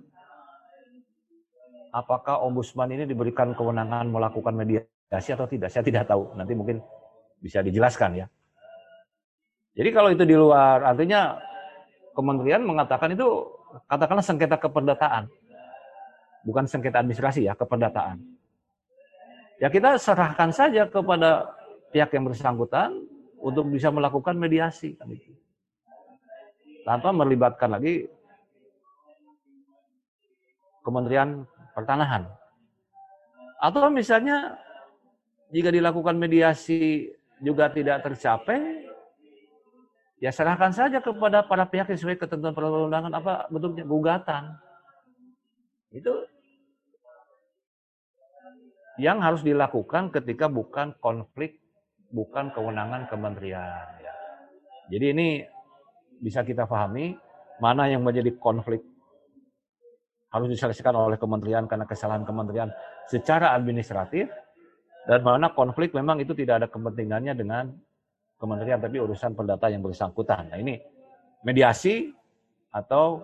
apakah 1.89 2.45
ombudsman 2.45 2.93
ini 2.93 3.09
diberikan 3.09 3.57
kewenangan 3.57 4.05
melakukan 4.05 4.53
mediasi 4.53 5.33
atau 5.33 5.49
tidak. 5.49 5.73
Saya 5.73 5.81
tidak 5.81 6.05
tahu. 6.05 6.37
Nanti 6.37 6.53
mungkin 6.53 6.77
bisa 7.41 7.65
dijelaskan 7.65 8.21
ya. 8.21 8.25
Jadi 9.77 9.89
kalau 9.93 10.09
itu 10.09 10.25
di 10.25 10.33
luar, 10.33 10.81
artinya 10.81 11.37
kementerian 12.17 12.65
mengatakan 12.65 13.13
itu 13.13 13.45
katakanlah 13.85 14.25
sengketa 14.25 14.57
keperdataan. 14.57 15.29
Bukan 16.41 16.65
sengketa 16.65 17.05
administrasi 17.05 17.45
ya, 17.45 17.53
keperdataan. 17.53 18.17
Ya 19.61 19.69
kita 19.69 20.01
serahkan 20.01 20.49
saja 20.49 20.89
kepada 20.89 21.53
pihak 21.93 22.09
yang 22.13 22.25
bersangkutan 22.25 22.93
untuk 23.37 23.69
bisa 23.69 23.93
melakukan 23.93 24.33
mediasi 24.33 24.97
kan. 24.97 25.13
Tanpa 26.85 27.13
melibatkan 27.13 27.77
lagi 27.77 28.09
Kementerian 30.87 31.43
pertanahan. 31.75 32.31
Atau 33.59 33.91
misalnya 33.91 34.55
jika 35.51 35.67
dilakukan 35.67 36.15
mediasi 36.15 37.11
juga 37.43 37.67
tidak 37.67 38.07
tercapai, 38.07 38.86
ya 40.17 40.33
serahkan 40.33 40.73
saja 40.73 40.97
kepada 41.01 41.45
para 41.45 41.65
pihak 41.69 41.89
sesuai 41.93 42.17
ketentuan 42.17 42.53
perundang-undangan 42.53 43.13
apa 43.13 43.33
bentuknya 43.53 43.85
gugatan. 43.85 44.57
Itu 45.93 46.25
yang 48.97 49.21
harus 49.21 49.45
dilakukan 49.45 50.09
ketika 50.09 50.49
bukan 50.49 50.97
konflik, 50.97 51.61
bukan 52.09 52.49
kewenangan 52.49 53.05
kementerian. 53.05 53.85
Ya. 54.01 54.13
Jadi 54.89 55.05
ini 55.13 55.27
bisa 56.17 56.41
kita 56.41 56.65
pahami 56.65 57.13
mana 57.61 57.85
yang 57.85 58.01
menjadi 58.01 58.33
konflik 58.41 58.81
harus 60.33 60.49
diselesaikan 60.51 60.97
oleh 60.97 61.17
kementerian 61.17 61.69
karena 61.69 61.87
kesalahan 61.87 62.27
kementerian 62.27 62.69
secara 63.07 63.55
administratif 63.55 64.27
dan 65.07 65.23
mana 65.23 65.55
konflik 65.55 65.95
memang 65.95 66.19
itu 66.19 66.35
tidak 66.35 66.65
ada 66.65 66.67
kepentingannya 66.67 67.33
dengan 67.37 67.71
kementerian 68.37 68.79
tapi 68.79 69.01
urusan 69.01 69.33
perdata 69.33 69.67
yang 69.69 69.81
bersangkutan. 69.81 70.53
Nah 70.53 70.57
ini 70.61 70.77
mediasi 71.41 72.13
atau 72.71 73.21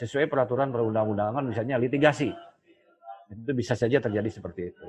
sesuai 0.00 0.26
peraturan 0.26 0.74
perundang-undangan 0.74 1.44
misalnya 1.44 1.78
litigasi. 1.78 2.32
Itu 3.30 3.52
bisa 3.56 3.78
saja 3.78 4.02
terjadi 4.02 4.28
seperti 4.28 4.74
itu. 4.74 4.84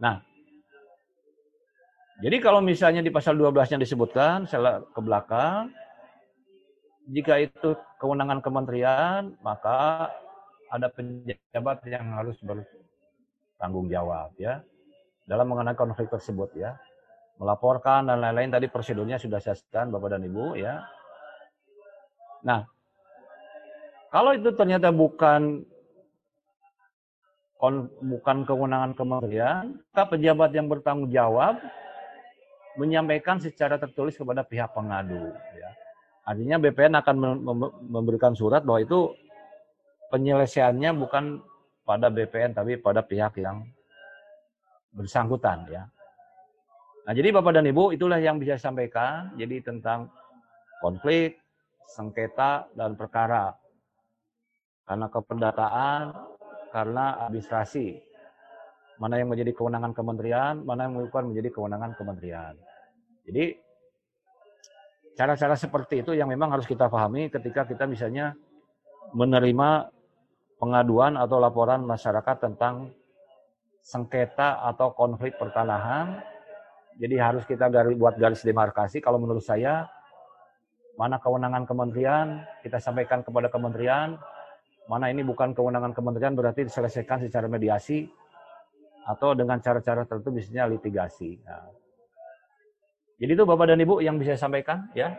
Nah, 0.00 0.20
jadi 2.22 2.36
kalau 2.40 2.62
misalnya 2.62 3.02
di 3.02 3.10
pasal 3.10 3.34
12 3.36 3.74
yang 3.74 3.82
disebutkan, 3.82 4.46
saya 4.46 4.80
ke 4.80 5.00
belakang, 5.02 5.70
jika 7.10 7.36
itu 7.42 7.76
kewenangan 8.00 8.40
kementerian, 8.40 9.34
maka 9.44 10.08
ada 10.72 10.88
pejabat 10.88 11.84
yang 11.86 12.16
harus 12.16 12.38
bertanggung 12.40 13.92
jawab 13.92 14.32
ya 14.40 14.64
dalam 15.28 15.46
mengenai 15.52 15.76
konflik 15.76 16.08
tersebut 16.08 16.48
ya. 16.56 16.74
Melaporkan 17.38 18.06
dan 18.06 18.22
lain-lain 18.22 18.54
tadi 18.54 18.66
prosedurnya 18.70 19.18
sudah 19.18 19.42
saya 19.42 19.58
sebutkan 19.58 19.90
Bapak 19.90 20.14
dan 20.14 20.22
Ibu 20.22 20.54
ya. 20.54 20.86
Nah, 22.46 22.62
kalau 24.14 24.36
itu 24.36 24.54
ternyata 24.54 24.94
bukan 24.94 25.66
bukan 28.04 28.44
kewenangan 28.44 28.92
kementerian, 28.92 29.80
maka 29.90 30.04
pejabat 30.12 30.52
yang 30.52 30.68
bertanggung 30.68 31.08
jawab 31.08 31.58
menyampaikan 32.76 33.40
secara 33.40 33.80
tertulis 33.80 34.18
kepada 34.18 34.44
pihak 34.44 34.74
pengadu 34.74 35.32
ya 35.54 35.70
Artinya 36.24 36.56
BPN 36.56 36.96
akan 37.04 37.16
memberikan 37.84 38.32
surat 38.32 38.64
bahwa 38.64 38.80
itu 38.80 39.12
penyelesaiannya 40.08 40.96
bukan 40.96 41.44
pada 41.84 42.08
BPN 42.08 42.56
tapi 42.56 42.80
pada 42.80 43.04
pihak 43.04 43.36
yang 43.44 43.60
bersangkutan 44.96 45.68
ya. 45.68 45.84
Nah, 47.04 47.12
jadi 47.12 47.28
Bapak 47.36 47.52
dan 47.52 47.68
Ibu 47.68 47.92
itulah 47.92 48.16
yang 48.16 48.40
bisa 48.40 48.56
saya 48.56 48.72
sampaikan 48.72 49.36
jadi 49.36 49.60
tentang 49.60 50.08
konflik, 50.80 51.36
sengketa 51.84 52.68
dan 52.72 52.96
perkara. 52.96 53.52
Karena 54.84 55.08
kependataan, 55.08 56.00
karena 56.72 57.24
administrasi. 57.28 58.00
Mana 59.00 59.20
yang 59.20 59.28
menjadi 59.28 59.52
kewenangan 59.52 59.92
kementerian, 59.92 60.64
mana 60.64 60.88
yang 60.88 60.96
bukan 60.96 61.32
menjadi 61.32 61.50
kewenangan 61.52 61.92
kementerian. 61.98 62.54
Jadi 63.24 63.64
Cara-cara 65.14 65.54
seperti 65.54 66.02
itu 66.02 66.10
yang 66.10 66.26
memang 66.26 66.50
harus 66.50 66.66
kita 66.66 66.90
pahami 66.90 67.30
ketika 67.30 67.62
kita 67.62 67.86
misalnya 67.86 68.34
menerima 69.14 69.86
pengaduan 70.58 71.14
atau 71.14 71.38
laporan 71.38 71.86
masyarakat 71.86 72.42
tentang 72.42 72.90
sengketa 73.78 74.58
atau 74.66 74.90
konflik 74.90 75.38
pertanahan. 75.38 76.18
Jadi 76.94 77.14
harus 77.18 77.42
kita 77.44 77.66
garis, 77.70 77.98
buat 77.98 78.14
garis 78.14 78.46
demarkasi. 78.46 79.02
Kalau 79.02 79.18
menurut 79.18 79.42
saya, 79.42 79.86
mana 80.94 81.18
kewenangan 81.18 81.66
kementerian, 81.66 82.46
kita 82.62 82.78
sampaikan 82.78 83.26
kepada 83.26 83.50
kementerian. 83.50 84.14
Mana 84.86 85.08
ini 85.08 85.24
bukan 85.24 85.56
kewenangan 85.56 85.96
kementerian 85.96 86.36
berarti 86.36 86.68
diselesaikan 86.68 87.24
secara 87.24 87.48
mediasi 87.48 88.04
atau 89.04 89.32
dengan 89.36 89.60
cara-cara 89.60 90.04
tertentu 90.04 90.32
misalnya 90.32 90.68
litigasi. 90.68 91.40
Nah, 91.44 91.72
jadi 93.20 93.32
itu 93.36 93.44
Bapak 93.48 93.72
dan 93.72 93.80
Ibu 93.80 94.04
yang 94.04 94.20
bisa 94.20 94.36
saya 94.36 94.48
sampaikan 94.48 94.90
ya. 94.92 95.14